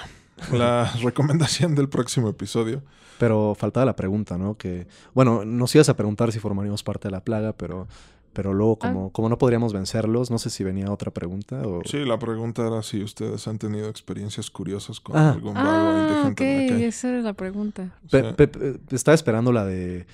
la 0.53 0.91
recomendación 1.03 1.75
del 1.75 1.89
próximo 1.89 2.29
episodio. 2.29 2.83
Pero 3.19 3.55
faltaba 3.59 3.85
la 3.87 3.97
pregunta, 3.97 4.39
¿no? 4.39 4.57
Que, 4.57 4.87
bueno, 5.15 5.45
nos 5.45 5.75
ibas 5.75 5.89
a 5.89 5.97
preguntar 5.97 6.31
si 6.33 6.39
formaríamos 6.39 6.83
parte 6.85 7.09
de 7.09 7.13
la 7.13 7.25
plaga, 7.25 7.53
pero, 7.53 7.89
pero 8.33 8.55
luego 8.55 8.79
Ah. 8.81 8.87
como, 8.93 9.11
como 9.13 9.29
no 9.29 9.39
podríamos 9.39 9.73
vencerlos, 9.73 10.31
no 10.31 10.39
sé 10.39 10.51
si 10.51 10.63
venía 10.63 10.93
otra 10.93 11.11
pregunta 11.11 11.61
o... 11.67 11.81
Sí, 11.85 12.05
la 12.05 12.17
pregunta 12.21 12.65
era 12.65 12.81
si 12.85 13.03
ustedes 13.03 13.49
han 13.49 13.59
tenido 13.59 13.89
experiencias 13.89 14.51
curiosas 14.51 15.01
con 15.01 15.17
Ah. 15.17 15.33
algún 15.33 15.55
vago 15.55 15.69
Ah, 15.69 16.21
ok, 16.31 16.41
indigente 16.41 16.45
en 16.61 16.67
la 16.67 16.73
calle. 16.75 16.87
esa 16.87 17.09
era 17.09 17.23
la 17.23 17.33
pregunta. 17.33 17.91
O 18.05 18.09
Pe- 18.09 18.21
sea, 18.21 18.37
pe- 18.37 18.47
pe- 18.49 18.79
estaba 18.95 19.17
esperando 19.17 19.51
la 19.51 19.65
de 19.65 20.07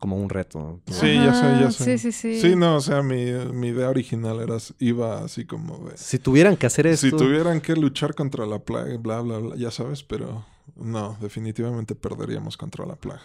como 0.00 0.16
un 0.16 0.28
reto. 0.28 0.80
Sí, 0.86 1.14
ya 1.14 1.32
sé, 1.32 1.60
ya 1.60 1.70
sé. 1.70 1.84
Sí, 1.84 1.98
sí, 1.98 2.12
sí. 2.12 2.40
Sí, 2.40 2.56
no, 2.56 2.76
o 2.76 2.80
sea, 2.80 3.02
mi, 3.02 3.26
mi 3.52 3.68
idea 3.68 3.88
original 3.88 4.40
era, 4.40 4.56
iba 4.80 5.22
así 5.24 5.44
como 5.44 5.78
de... 5.88 5.96
Si 5.96 6.18
tuvieran 6.18 6.56
que 6.56 6.66
hacer 6.66 6.86
esto... 6.88 7.06
Si 7.06 7.12
tuvieran 7.16 7.60
que 7.60 7.76
luchar 7.76 8.14
contra 8.14 8.44
la 8.46 8.58
plaga, 8.58 8.96
bla, 8.96 9.20
bla, 9.20 9.38
bla, 9.38 9.56
ya 9.56 9.70
sabes, 9.70 10.02
pero 10.02 10.44
no, 10.74 11.16
definitivamente 11.20 11.94
perderíamos 11.94 12.56
contra 12.56 12.84
la 12.86 12.96
plaga. 12.96 13.22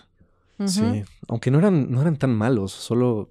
Sí, 0.68 1.04
aunque 1.28 1.50
no 1.52 1.58
eran, 1.60 1.92
no 1.92 2.02
eran 2.02 2.16
tan 2.18 2.34
malos, 2.34 2.72
solo 2.72 3.30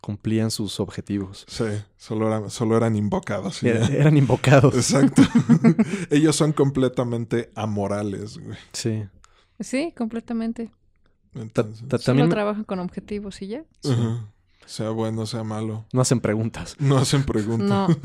cumplían 0.00 0.50
sus 0.50 0.80
objetivos. 0.80 1.44
Sí, 1.48 1.64
solo 1.96 2.26
eran, 2.28 2.50
solo 2.50 2.76
eran 2.76 2.96
invocados. 2.96 3.62
Era- 3.62 3.86
eran 3.88 4.16
invocados. 4.16 4.74
Exacto. 4.74 5.22
Ellos 6.10 6.34
son 6.36 6.52
completamente 6.52 7.50
amorales, 7.54 8.38
güey. 8.38 8.56
Sí. 8.72 9.04
Sí, 9.60 9.92
completamente. 9.96 10.70
Entonces, 11.34 11.80
ta- 11.88 11.98
Solo 11.98 12.04
También- 12.04 12.28
trabajan 12.30 12.64
con 12.64 12.78
objetivos 12.80 13.40
y 13.42 13.46
ya. 13.48 13.64
ajá. 13.84 14.26
sea 14.66 14.90
bueno, 14.90 15.26
sea 15.26 15.44
malo. 15.44 15.84
No 15.92 16.00
hacen 16.00 16.20
preguntas. 16.20 16.76
No 16.78 16.98
hacen 16.98 17.24
preguntas. 17.24 17.68
No. 17.68 17.88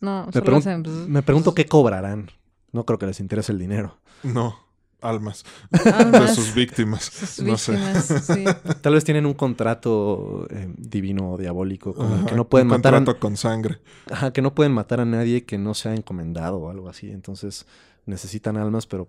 No, 0.00 0.26
Me, 0.34 0.42
pregun- 0.42 0.58
hacen... 0.58 0.82
bzz, 0.82 1.06
me 1.08 1.22
pregunto 1.22 1.54
qué 1.54 1.66
cobrarán. 1.66 2.28
No 2.72 2.84
creo 2.84 2.98
que 2.98 3.06
les 3.06 3.20
interese 3.20 3.52
el 3.52 3.58
dinero. 3.60 3.98
No, 4.24 4.58
almas 5.00 5.44
de 5.70 6.28
sus 6.34 6.54
víctimas. 6.54 7.04
sus 7.04 7.44
no 7.44 7.56
sé. 7.56 7.72
víctimas, 7.76 8.24
sí. 8.26 8.44
Tal 8.82 8.94
vez 8.94 9.04
tienen 9.04 9.26
un 9.26 9.34
contrato 9.34 10.48
eh, 10.50 10.74
divino 10.76 11.30
o 11.32 11.38
diabólico 11.38 11.94
con 11.94 12.06
el 12.08 12.18
Ajá, 12.18 12.26
que 12.26 12.34
no 12.34 12.48
pueden 12.48 12.66
un 12.66 12.70
matar 12.78 12.94
a, 12.94 12.98
contrato 12.98 13.20
con 13.20 13.36
sangre. 13.36 13.78
Ajá, 14.10 14.32
que 14.32 14.42
no 14.42 14.54
pueden 14.56 14.72
matar 14.72 14.98
a 14.98 15.04
nadie 15.04 15.44
que 15.44 15.56
no 15.56 15.72
sea 15.72 15.94
encomendado 15.94 16.56
o 16.58 16.68
algo 16.70 16.88
así. 16.88 17.08
Entonces 17.08 17.66
necesitan 18.04 18.56
almas, 18.56 18.86
pero 18.88 19.06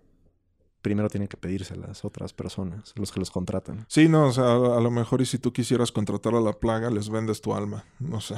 primero 0.84 1.10
tienen 1.10 1.28
que 1.28 1.38
pedírselas 1.38 2.06
otras 2.06 2.34
personas, 2.34 2.94
los 2.96 3.12
que 3.12 3.20
los 3.20 3.32
contratan. 3.32 3.86
Sí, 3.88 4.08
no, 4.08 4.28
o 4.28 4.32
sea, 4.32 4.46
a, 4.46 4.78
a 4.78 4.82
lo 4.82 4.92
mejor 4.92 5.22
y 5.22 5.26
si 5.26 5.40
tú 5.40 5.52
quisieras 5.52 5.92
contratar 5.92 6.36
a 6.36 6.42
la 6.42 6.54
plaga, 6.54 6.92
les 6.92 7.10
vendes 7.10 7.42
tu 7.42 7.56
alma. 7.56 7.86
No 8.00 8.22
sé. 8.22 8.36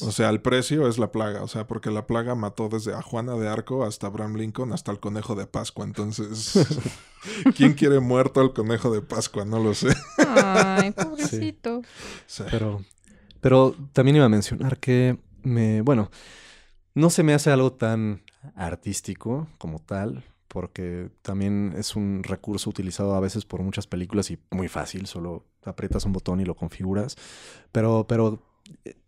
O 0.00 0.12
sea, 0.12 0.28
el 0.28 0.40
precio 0.40 0.86
es 0.86 0.98
la 0.98 1.10
plaga. 1.10 1.42
O 1.42 1.48
sea, 1.48 1.66
porque 1.66 1.90
la 1.90 2.06
plaga 2.06 2.34
mató 2.34 2.68
desde 2.68 2.94
a 2.94 3.02
Juana 3.02 3.34
de 3.34 3.48
Arco 3.48 3.84
hasta 3.84 4.06
Abraham 4.06 4.36
Lincoln 4.36 4.72
hasta 4.72 4.92
el 4.92 5.00
conejo 5.00 5.34
de 5.34 5.46
Pascua. 5.46 5.84
Entonces, 5.84 6.52
¿quién 7.56 7.72
quiere 7.72 7.98
muerto 8.00 8.40
al 8.40 8.52
conejo 8.52 8.92
de 8.92 9.00
Pascua? 9.00 9.44
No 9.44 9.58
lo 9.58 9.74
sé. 9.74 9.88
Ay, 10.18 10.90
pobrecito. 10.96 11.82
Sí. 12.26 12.44
Pero, 12.50 12.84
pero 13.40 13.74
también 13.92 14.16
iba 14.16 14.26
a 14.26 14.30
mencionar 14.30 14.78
que 14.78 15.18
me, 15.42 15.80
bueno, 15.80 16.10
no 16.94 17.10
se 17.10 17.22
me 17.22 17.34
hace 17.34 17.50
algo 17.50 17.72
tan 17.72 18.22
artístico 18.54 19.48
como 19.58 19.78
tal, 19.80 20.24
porque 20.48 21.10
también 21.22 21.74
es 21.76 21.94
un 21.94 22.22
recurso 22.24 22.70
utilizado 22.70 23.14
a 23.14 23.20
veces 23.20 23.44
por 23.44 23.62
muchas 23.62 23.86
películas 23.86 24.30
y 24.30 24.38
muy 24.50 24.68
fácil, 24.68 25.06
solo 25.06 25.44
aprietas 25.64 26.04
un 26.04 26.12
botón 26.12 26.40
y 26.40 26.44
lo 26.44 26.56
configuras. 26.56 27.16
Pero, 27.70 28.06
pero 28.08 28.42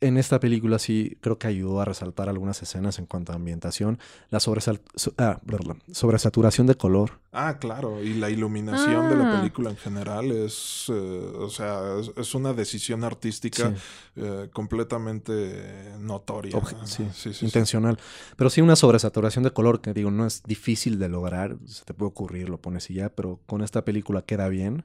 en 0.01 0.17
esta 0.17 0.41
película 0.41 0.79
sí 0.79 1.17
creo 1.21 1.39
que 1.39 1.47
ayudó 1.47 1.81
a 1.81 1.85
resaltar 1.85 2.29
algunas 2.29 2.63
escenas 2.63 2.99
en 2.99 3.07
cuanto 3.07 3.33
a 3.33 3.35
ambientación, 3.37 3.99
la 4.31 4.39
sobresal- 4.41 4.81
so- 4.95 5.13
ah, 5.19 5.41
perdón, 5.47 5.83
sobresaturación 5.93 6.67
de 6.67 6.75
color. 6.77 7.21
Ah, 7.33 7.59
claro, 7.61 8.03
y 8.03 8.15
la 8.15 8.29
iluminación 8.31 9.09
de 9.09 9.17
la 9.17 9.33
Ah. 9.35 9.39
película 9.41 9.71
en 9.71 9.77
general 9.77 10.31
es, 10.33 10.87
eh, 10.89 10.93
o 10.93 11.49
sea, 11.49 11.99
es, 12.01 12.11
es 12.17 12.35
una 12.35 12.53
decisión 12.53 13.05
artística 13.05 13.71
Sí. 13.71 13.77
eh, 14.17 14.49
completamente 14.53 15.93
notoria. 16.01 16.53
Obje- 16.57 16.77
¿no? 16.77 16.87
sí, 16.87 17.07
sí, 17.15 17.33
sí. 17.33 17.45
intencional. 17.45 17.99
Pero 18.37 18.51
sí 18.51 18.61
una 18.61 18.77
sobresaturación 18.77 19.45
de 19.45 19.53
color 19.53 19.81
que 19.81 19.93
digo, 19.95 20.11
no 20.11 20.27
es 20.27 20.43
difícil 20.43 20.99
de 20.99 21.09
lograr, 21.09 21.57
se 21.67 21.85
te 21.85 21.95
puede 21.95 22.09
ocurrir, 22.09 22.49
lo 22.49 22.59
pones 22.61 22.91
y 22.91 22.95
ya, 22.95 23.11
pero 23.11 23.41
con 23.47 23.63
esta 23.63 23.85
película 23.85 24.23
queda 24.23 24.49
bien. 24.49 24.85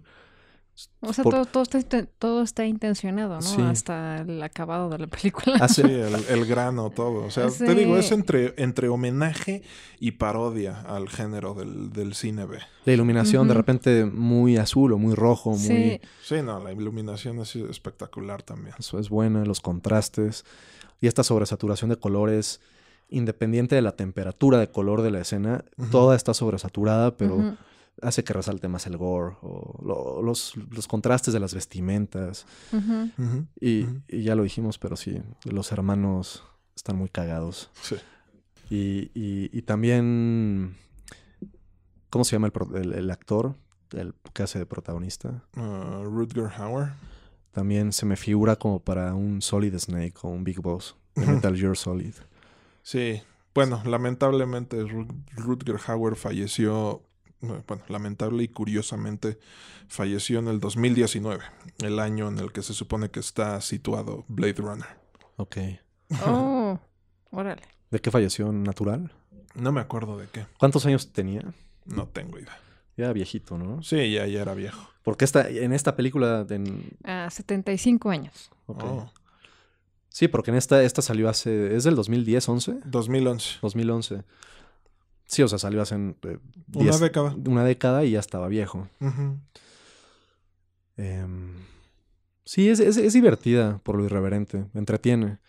O 0.99 1.13
sea, 1.13 1.23
Por- 1.23 1.33
todo, 1.33 1.45
todo, 1.45 1.63
está, 1.63 1.79
inten- 1.79 2.09
todo 2.19 2.41
está 2.41 2.65
intencionado, 2.65 3.35
¿no? 3.35 3.41
Sí. 3.41 3.61
Hasta 3.61 4.17
el 4.21 4.43
acabado 4.43 4.89
de 4.89 4.97
la 4.99 5.07
película. 5.07 5.55
Hace- 5.61 5.83
Sí, 5.83 5.89
el, 5.93 6.15
el 6.39 6.45
grano, 6.45 6.89
todo. 6.89 7.23
O 7.25 7.31
sea, 7.31 7.49
Sí. 7.49 7.63
te 7.65 7.75
digo, 7.75 7.95
es 7.97 8.11
entre, 8.11 8.53
entre 8.57 8.89
homenaje 8.89 9.61
y 9.99 10.11
parodia 10.11 10.81
al 10.81 11.07
género 11.07 11.53
del, 11.53 11.93
del 11.93 12.13
cine 12.13 12.45
B. 12.45 12.57
La 12.83 12.91
iluminación 12.93 13.47
de 13.47 13.53
repente 13.53 14.03
muy 14.05 14.57
azul 14.57 14.91
o 14.93 14.97
muy 14.97 15.15
rojo, 15.15 15.51
muy... 15.51 15.59
Sí, 15.59 16.01
Sí, 16.23 16.35
no, 16.43 16.61
la 16.61 16.73
iluminación 16.73 17.39
es 17.39 17.55
espectacular 17.55 18.43
también. 18.43 18.75
Eso 18.77 18.99
es 18.99 19.07
buena, 19.09 19.45
los 19.45 19.61
contrastes. 19.61 20.43
Y 20.99 21.07
esta 21.07 21.23
sobresaturación 21.23 21.89
de 21.89 21.95
colores, 21.97 22.59
independiente 23.09 23.75
de 23.75 23.81
la 23.81 23.93
temperatura 23.95 24.57
de 24.59 24.69
color 24.71 25.03
de 25.03 25.11
la 25.11 25.19
escena, 25.21 25.63
toda 25.91 26.15
está 26.17 26.33
sobresaturada, 26.33 27.15
pero. 27.15 27.55
Hace 28.01 28.23
que 28.23 28.33
resalte 28.33 28.67
más 28.67 28.85
el 28.87 28.97
gore 28.97 29.35
o 29.41 29.79
lo- 29.83 30.21
los, 30.21 30.53
los 30.71 30.87
contrastes 30.87 31.33
de 31.33 31.39
las 31.39 31.53
vestimentas. 31.53 32.45
Y, 33.59 33.85
ya 34.09 34.35
lo 34.35 34.43
dijimos, 34.43 34.77
pero 34.77 34.95
sí, 34.95 35.21
los 35.45 35.71
hermanos 35.71 36.43
están 36.75 36.97
muy 36.97 37.09
cagados. 37.09 37.69
Sí. 37.81 37.95
Y, 38.69 39.11
y- 39.13 39.49
y 39.57 39.61
también, 39.61 40.75
¿cómo 42.09 42.25
se 42.25 42.35
llama 42.35 42.47
el, 42.47 42.53
pro- 42.53 42.75
el- 42.75 42.93
el 42.93 43.11
actor? 43.11 43.55
El 43.91 44.13
que 44.33 44.43
hace 44.43 44.59
de 44.59 44.65
protagonista. 44.65 45.43
Uh, 45.55 46.03
Rutger 46.03 46.47
Hauer. 46.57 46.93
También 47.51 47.93
se 47.93 48.05
me 48.05 48.17
figura 48.17 48.55
como 48.57 48.79
para 48.79 49.13
un 49.15 49.41
Solid 49.41 49.77
Snake 49.77 50.15
o 50.23 50.29
un 50.29 50.43
Big 50.43 50.59
Boss 50.59 50.95
de. 51.15 51.25
Metal 51.25 51.55
Gear 51.55 51.77
Solid. 51.77 52.13
Sí. 52.83 53.21
Bueno, 53.53 53.81
lamentablemente 53.85 54.83
Ru- 54.83 55.07
Rutger 55.37 55.77
Hauer 55.87 56.15
falleció, 56.17 57.03
bueno, 57.41 57.63
lamentable 57.89 58.43
y 58.43 58.47
curiosamente 58.47 59.37
falleció 59.87 60.39
en 60.39 60.47
el 60.47 60.59
2019, 60.59 61.43
el 61.79 61.99
año 61.99 62.27
en 62.27 62.39
el 62.39 62.51
que 62.51 62.61
se 62.63 62.73
supone 62.73 63.09
que 63.11 63.19
está 63.19 63.59
situado 63.61 64.25
Blade 64.27 64.53
Runner. 64.57 64.87
Ok. 65.37 65.57
Oh, 66.25 66.79
órale. 67.31 67.61
¿De 67.91 67.99
qué 67.99 68.11
falleció? 68.11 68.51
¿Natural? 68.51 69.11
No 69.53 69.71
me 69.71 69.79
acuerdo 69.81 70.17
de 70.17 70.27
qué, 70.27 70.45
¿Cuántos 70.59 70.85
años 70.85 71.11
tenía? 71.13 71.41
no 71.85 72.07
tengo 72.07 72.39
idea. 72.39 72.57
Ya 72.97 73.11
viejito, 73.13 73.57
¿no? 73.57 73.83
Sí, 73.83 74.11
ya, 74.13 74.25
ya 74.25 74.41
era 74.41 74.53
viejo. 74.53 74.89
Porque 75.03 75.25
esta, 75.25 75.47
en 75.49 75.73
esta 75.73 75.95
película... 75.95 76.45
en- 76.49 76.97
Ah, 77.03 77.27
75 77.29 78.09
años. 78.09 78.49
ok. 78.67 78.83
Oh, 78.83 79.11
Sí, 80.09 80.29
porque 80.29 80.49
en 80.51 80.55
esta, 80.57 80.81
esta 80.81 81.01
salió 81.01 81.27
hace... 81.27 81.75
¿Es 81.75 81.83
del 81.83 81.95
2010, 81.95 82.47
11? 82.47 82.79
2011. 82.85 83.57
2011. 83.61 84.23
Sí, 85.27 85.41
o 85.43 85.47
sea, 85.47 85.57
salió 85.59 85.81
hace 85.81 85.95
eh, 85.95 86.37
Una 86.73 86.83
10 86.83 86.99
década. 86.99 87.35
una 87.47 87.63
década 87.63 88.05
y 88.05 88.11
ya 88.11 88.19
estaba 88.19 88.47
viejo. 88.47 88.87
Em, 90.97 91.55
sí, 92.45 92.69
es, 92.69 92.79
es- 92.79 92.97
es 92.97 93.13
divertida 93.13 93.79
por 93.83 93.97
lo 93.97 94.05
irreverente, 94.05 94.65
entretiene. 94.73 95.39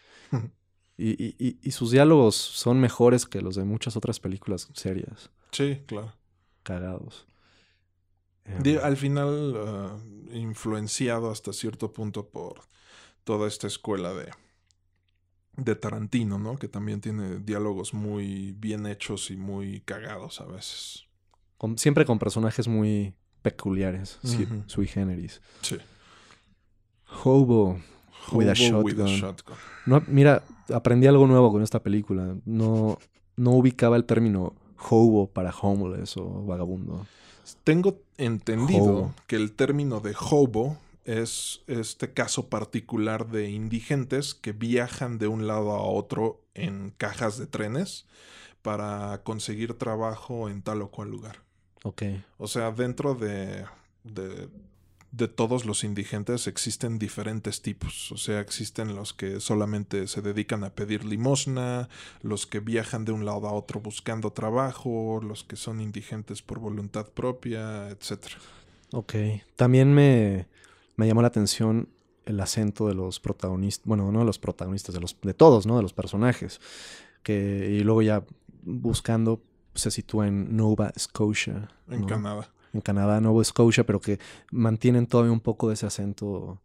Y, 0.99 1.11
y- 1.23 1.37
y- 1.39 1.59
y 1.63 1.71
sus 1.73 1.91
diálogos 1.91 2.35
son 2.37 2.81
mejores 2.81 3.27
que 3.27 3.43
los 3.43 3.55
de 3.55 3.65
muchas 3.65 3.97
otras 3.99 4.19
películas 4.19 4.69
serias, 4.73 5.31
Sí, 5.53 5.83
claro. 5.87 6.15
cagados. 6.63 7.27
Em, 8.47 8.79
al 8.83 8.97
final, 8.97 9.55
ah, 9.59 9.99
influenciado 10.33 11.31
hasta 11.31 11.53
cierto 11.53 11.93
punto 11.93 12.29
por 12.31 12.61
toda 13.25 13.47
esta 13.47 13.67
escuela 13.67 14.15
de, 14.15 14.31
de 15.57 15.75
Tarantino, 15.75 16.39
¿no? 16.39 16.57
Que 16.57 16.69
también 16.69 17.01
tiene 17.01 17.39
diálogos 17.39 17.95
muy 17.95 18.53
bien 18.59 18.87
hechos 18.87 19.31
y 19.31 19.37
muy 19.37 19.81
cagados 19.81 20.41
a 20.41 20.45
veces. 20.47 21.05
con- 21.59 21.79
siempre 21.79 22.05
con 22.05 22.19
personajes 22.19 22.69
muy 22.69 23.15
peculiares, 23.43 24.19
Ujú. 24.23 24.63
sui 24.67 24.87
generis. 24.87 25.41
Sí. 25.63 25.77
Hobo. 27.25 27.79
With 28.33 28.49
a 28.49 28.53
Hobo 28.73 28.83
with 28.83 29.01
a 29.01 29.07
shotgun. 29.07 29.21
shotgun. 29.21 29.57
No, 29.87 30.03
mira, 30.09 30.43
aprendí 30.75 31.07
algo 31.07 31.27
nuevo 31.29 31.53
con 31.53 31.63
esta 31.63 31.81
película. 31.83 32.35
No, 32.45 32.99
no 33.37 33.51
ubicaba 33.53 33.97
el 33.97 34.05
término 34.05 34.55
hobo 34.91 35.29
para 35.29 35.51
homeless 35.51 36.17
o 36.17 36.45
vagabundo. 36.45 37.07
Tengo 37.63 38.01
entendido 38.19 38.83
Hobo. 38.85 39.15
que 39.29 39.37
el 39.37 39.53
término 39.53 40.01
de 40.01 40.15
hobo 40.31 40.77
es 41.07 41.63
este 41.69 42.13
caso 42.13 42.49
particular 42.49 43.29
de 43.29 43.51
indigentes 43.51 44.35
que 44.35 44.53
viajan 44.53 45.19
de 45.19 45.29
un 45.29 45.47
lado 45.47 45.71
a 45.71 45.83
otro 45.83 46.43
en 46.55 46.91
cajas 46.91 47.39
de 47.39 47.47
trenes 47.47 48.07
para 48.63 49.23
conseguir 49.23 49.75
trabajo 49.75 50.49
en 50.49 50.63
tal 50.63 50.83
o 50.83 50.91
cual 50.91 51.11
lugar. 51.11 51.43
Ok. 51.85 52.03
O 52.39 52.49
sea, 52.49 52.73
dentro 52.73 53.15
de, 53.15 53.65
de, 54.03 54.49
de 55.13 55.29
todos 55.29 55.65
los 55.65 55.85
indigentes 55.85 56.49
existen 56.49 56.99
diferentes 56.99 57.63
tipos. 57.63 58.11
O 58.11 58.17
sea, 58.17 58.41
existen 58.41 58.97
los 58.97 59.15
que 59.15 59.39
solamente 59.39 60.09
se 60.09 60.21
dedican 60.21 60.65
a 60.65 60.75
pedir 60.75 61.05
limosna, 61.05 61.89
los 62.23 62.47
que 62.47 62.59
viajan 62.59 63.05
de 63.05 63.13
un 63.13 63.25
lado 63.25 63.47
a 63.47 63.53
otro 63.53 63.79
buscando 63.79 64.33
trabajo, 64.33 65.21
los 65.23 65.45
que 65.45 65.55
son 65.55 65.81
indigentes 65.81 66.43
por 66.43 66.59
voluntad 66.59 67.07
propia, 67.09 67.89
etc. 67.91 68.27
Ok. 68.93 69.15
También 69.55 69.95
me, 69.95 70.49
me 70.97 71.07
llamó 71.07 71.23
la 71.23 71.29
atención 71.29 71.89
el 72.25 72.41
acento 72.41 72.89
de 72.89 72.95
los 72.95 73.21
protagonistas. 73.21 73.87
Bueno, 73.87 74.11
no 74.11 74.19
de 74.21 74.25
los 74.25 74.39
protagonistas, 74.39 74.95
de 74.95 75.01
los, 75.01 75.17
de 75.21 75.35
todos, 75.35 75.67
¿no? 75.67 75.77
De 75.77 75.83
los 75.83 75.93
personajes. 75.93 76.61
Que, 77.23 77.77
y 77.79 77.85
luego 77.85 78.03
ya 78.03 78.25
buscando 78.63 79.41
se 79.75 79.91
sitúa 79.91 80.27
en 80.27 80.57
Nova 80.57 80.93
Scotia. 80.99 81.69
En 81.89 82.01
¿no? 82.03 82.07
Canadá. 82.07 82.51
En 82.73 82.81
Canadá, 82.81 83.21
Nova 83.21 83.43
Scotia, 83.45 83.85
pero 83.87 84.01
que 84.01 84.19
mantienen 84.51 85.07
todavía 85.07 85.33
un 85.33 85.41
poco 85.41 85.69
de 85.69 85.75
ese 85.75 85.87
acento 85.87 86.61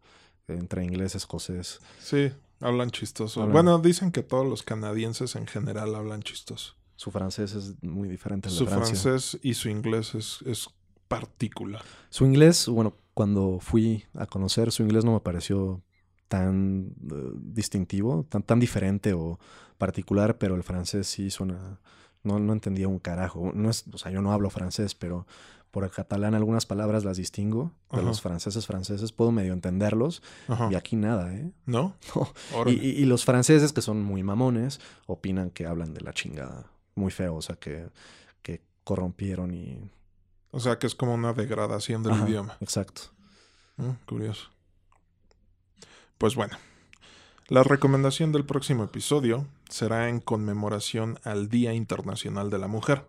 entre 0.48 0.84
inglés 0.84 1.14
escocés. 1.14 1.78
Sí, 2.00 2.30
hablan 2.60 2.90
chistoso. 2.90 3.42
Hablan- 3.42 3.52
Bueno, 3.52 3.78
dicen 3.78 4.12
que 4.12 4.22
todos 4.22 4.46
los 4.46 4.62
canadienses 4.62 5.36
en 5.36 5.46
general 5.46 5.94
hablan 5.94 6.22
chistoso. 6.22 6.74
Su 6.96 7.10
francés 7.10 7.54
es 7.54 7.82
muy 7.82 8.08
diferente 8.08 8.48
al 8.48 8.54
de 8.54 8.58
Su 8.58 8.66
Francia. 8.66 8.94
francés 8.96 9.38
y 9.42 9.54
su 9.54 9.68
inglés 9.68 10.14
es, 10.14 10.40
es 10.46 10.68
particular. 11.08 11.82
Su 12.10 12.24
inglés, 12.24 12.68
bueno, 12.68 12.94
cuando 13.14 13.58
fui 13.60 14.04
a 14.14 14.26
conocer, 14.26 14.72
su 14.72 14.82
inglés 14.82 15.04
no 15.04 15.12
me 15.12 15.20
pareció 15.20 15.82
tan 16.28 16.94
eh, 17.10 17.30
distintivo, 17.34 18.24
tan, 18.28 18.42
tan 18.42 18.58
diferente 18.60 19.12
o 19.12 19.38
particular, 19.78 20.38
pero 20.38 20.54
el 20.54 20.62
francés 20.62 21.06
sí 21.06 21.30
suena. 21.30 21.78
No, 22.24 22.38
no 22.38 22.52
entendía 22.52 22.86
un 22.86 23.00
carajo. 23.00 23.50
No 23.52 23.68
es, 23.68 23.84
o 23.92 23.98
sea, 23.98 24.12
yo 24.12 24.22
no 24.22 24.32
hablo 24.32 24.48
francés, 24.48 24.94
pero 24.94 25.26
por 25.72 25.82
el 25.84 25.90
catalán 25.90 26.34
algunas 26.34 26.66
palabras 26.66 27.02
las 27.04 27.16
distingo 27.16 27.72
de 27.90 27.98
Ajá. 27.98 28.06
los 28.06 28.20
franceses 28.20 28.66
franceses, 28.66 29.10
puedo 29.10 29.32
medio 29.32 29.52
entenderlos, 29.54 30.22
Ajá. 30.46 30.68
y 30.70 30.74
aquí 30.76 30.96
nada, 30.96 31.34
¿eh? 31.34 31.50
¿No? 31.66 31.96
No. 32.54 32.70
Y- 32.70 32.74
y 32.90 33.04
los 33.06 33.24
franceses, 33.24 33.72
que 33.72 33.80
son 33.82 34.02
muy 34.02 34.22
mamones, 34.22 34.80
opinan 35.06 35.50
que 35.50 35.66
hablan 35.66 35.94
de 35.94 36.02
la 36.02 36.12
chingada. 36.12 36.70
Muy 36.94 37.10
feo, 37.10 37.34
o 37.34 37.42
sea, 37.42 37.56
que, 37.56 37.88
que 38.42 38.60
corrompieron 38.84 39.52
y... 39.54 39.90
O 40.52 40.60
sea 40.60 40.78
que 40.78 40.86
es 40.86 40.94
como 40.94 41.14
una 41.14 41.32
degradación 41.32 42.02
del 42.02 42.12
Ajá, 42.12 42.28
idioma. 42.28 42.56
Exacto. 42.60 43.02
Mm, 43.78 43.92
curioso. 44.06 44.50
Pues 46.18 46.36
bueno, 46.36 46.56
la 47.48 47.64
recomendación 47.64 48.32
del 48.32 48.44
próximo 48.44 48.84
episodio 48.84 49.46
será 49.68 50.08
en 50.08 50.20
conmemoración 50.20 51.18
al 51.24 51.48
Día 51.48 51.72
Internacional 51.72 52.50
de 52.50 52.58
la 52.58 52.68
Mujer, 52.68 53.06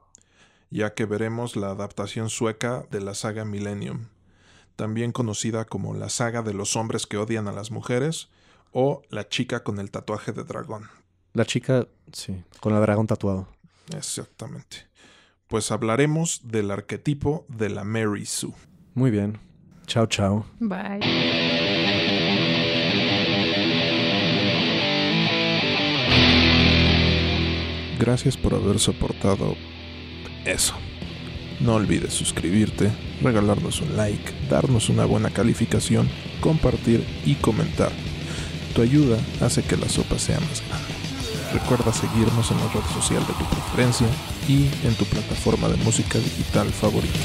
ya 0.71 0.93
que 0.93 1.05
veremos 1.05 1.55
la 1.55 1.69
adaptación 1.69 2.29
sueca 2.29 2.85
de 2.89 3.01
la 3.01 3.13
saga 3.13 3.45
Millennium, 3.45 4.07
también 4.75 5.11
conocida 5.11 5.65
como 5.65 5.93
la 5.93 6.09
saga 6.09 6.41
de 6.41 6.53
los 6.53 6.75
hombres 6.75 7.05
que 7.05 7.17
odian 7.17 7.47
a 7.47 7.51
las 7.51 7.69
mujeres 7.69 8.29
o 8.71 9.03
la 9.09 9.29
chica 9.29 9.63
con 9.63 9.79
el 9.79 9.91
tatuaje 9.91 10.31
de 10.31 10.43
dragón. 10.43 10.89
La 11.33 11.45
chica, 11.45 11.87
sí, 12.11 12.43
con 12.59 12.74
el 12.74 12.82
dragón 12.82 13.05
tatuado. 13.05 13.47
Exactamente. 13.95 14.87
Pues 15.54 15.70
hablaremos 15.71 16.42
del 16.46 16.71
arquetipo 16.71 17.46
de 17.47 17.70
la 17.70 17.84
Mary 17.84 18.25
Sue. 18.25 18.55
Muy 18.96 19.12
bien. 19.12 19.38
Chao, 19.86 20.08
chao. 20.08 20.47
Bye. 20.59 21.00
Gracias 28.00 28.36
por 28.36 28.55
haber 28.55 28.80
soportado 28.80 29.55
eso. 30.43 30.74
No 31.59 31.75
olvides 31.75 32.16
suscribirte, 32.16 32.92
regalarnos 33.21 33.80
un 33.80 33.96
like, 33.96 34.34
darnos 34.50 34.89
una 34.89 35.05
buena 35.05 35.30
calificación, 35.30 36.09
compartir 36.42 37.05
y 37.25 37.36
comentar. 37.36 37.92
Tu 38.74 38.82
ayuda 38.82 39.20
hace 39.39 39.62
que 39.62 39.78
la 39.78 39.88
sopa 39.88 40.17
sea 40.17 40.39
más 40.39 40.67
grande. 40.67 41.03
Recuerda 41.54 41.93
seguirnos 41.93 42.50
en 42.50 42.58
la 42.58 42.67
red 42.74 42.82
social 42.93 43.25
de 43.28 43.34
tu 43.34 43.46
preferencia 43.46 44.08
y 44.47 44.70
en 44.86 44.96
tu 44.96 45.05
plataforma 45.05 45.67
de 45.67 45.78
música 45.78 46.17
digital 46.17 46.67
favorita. 46.70 47.20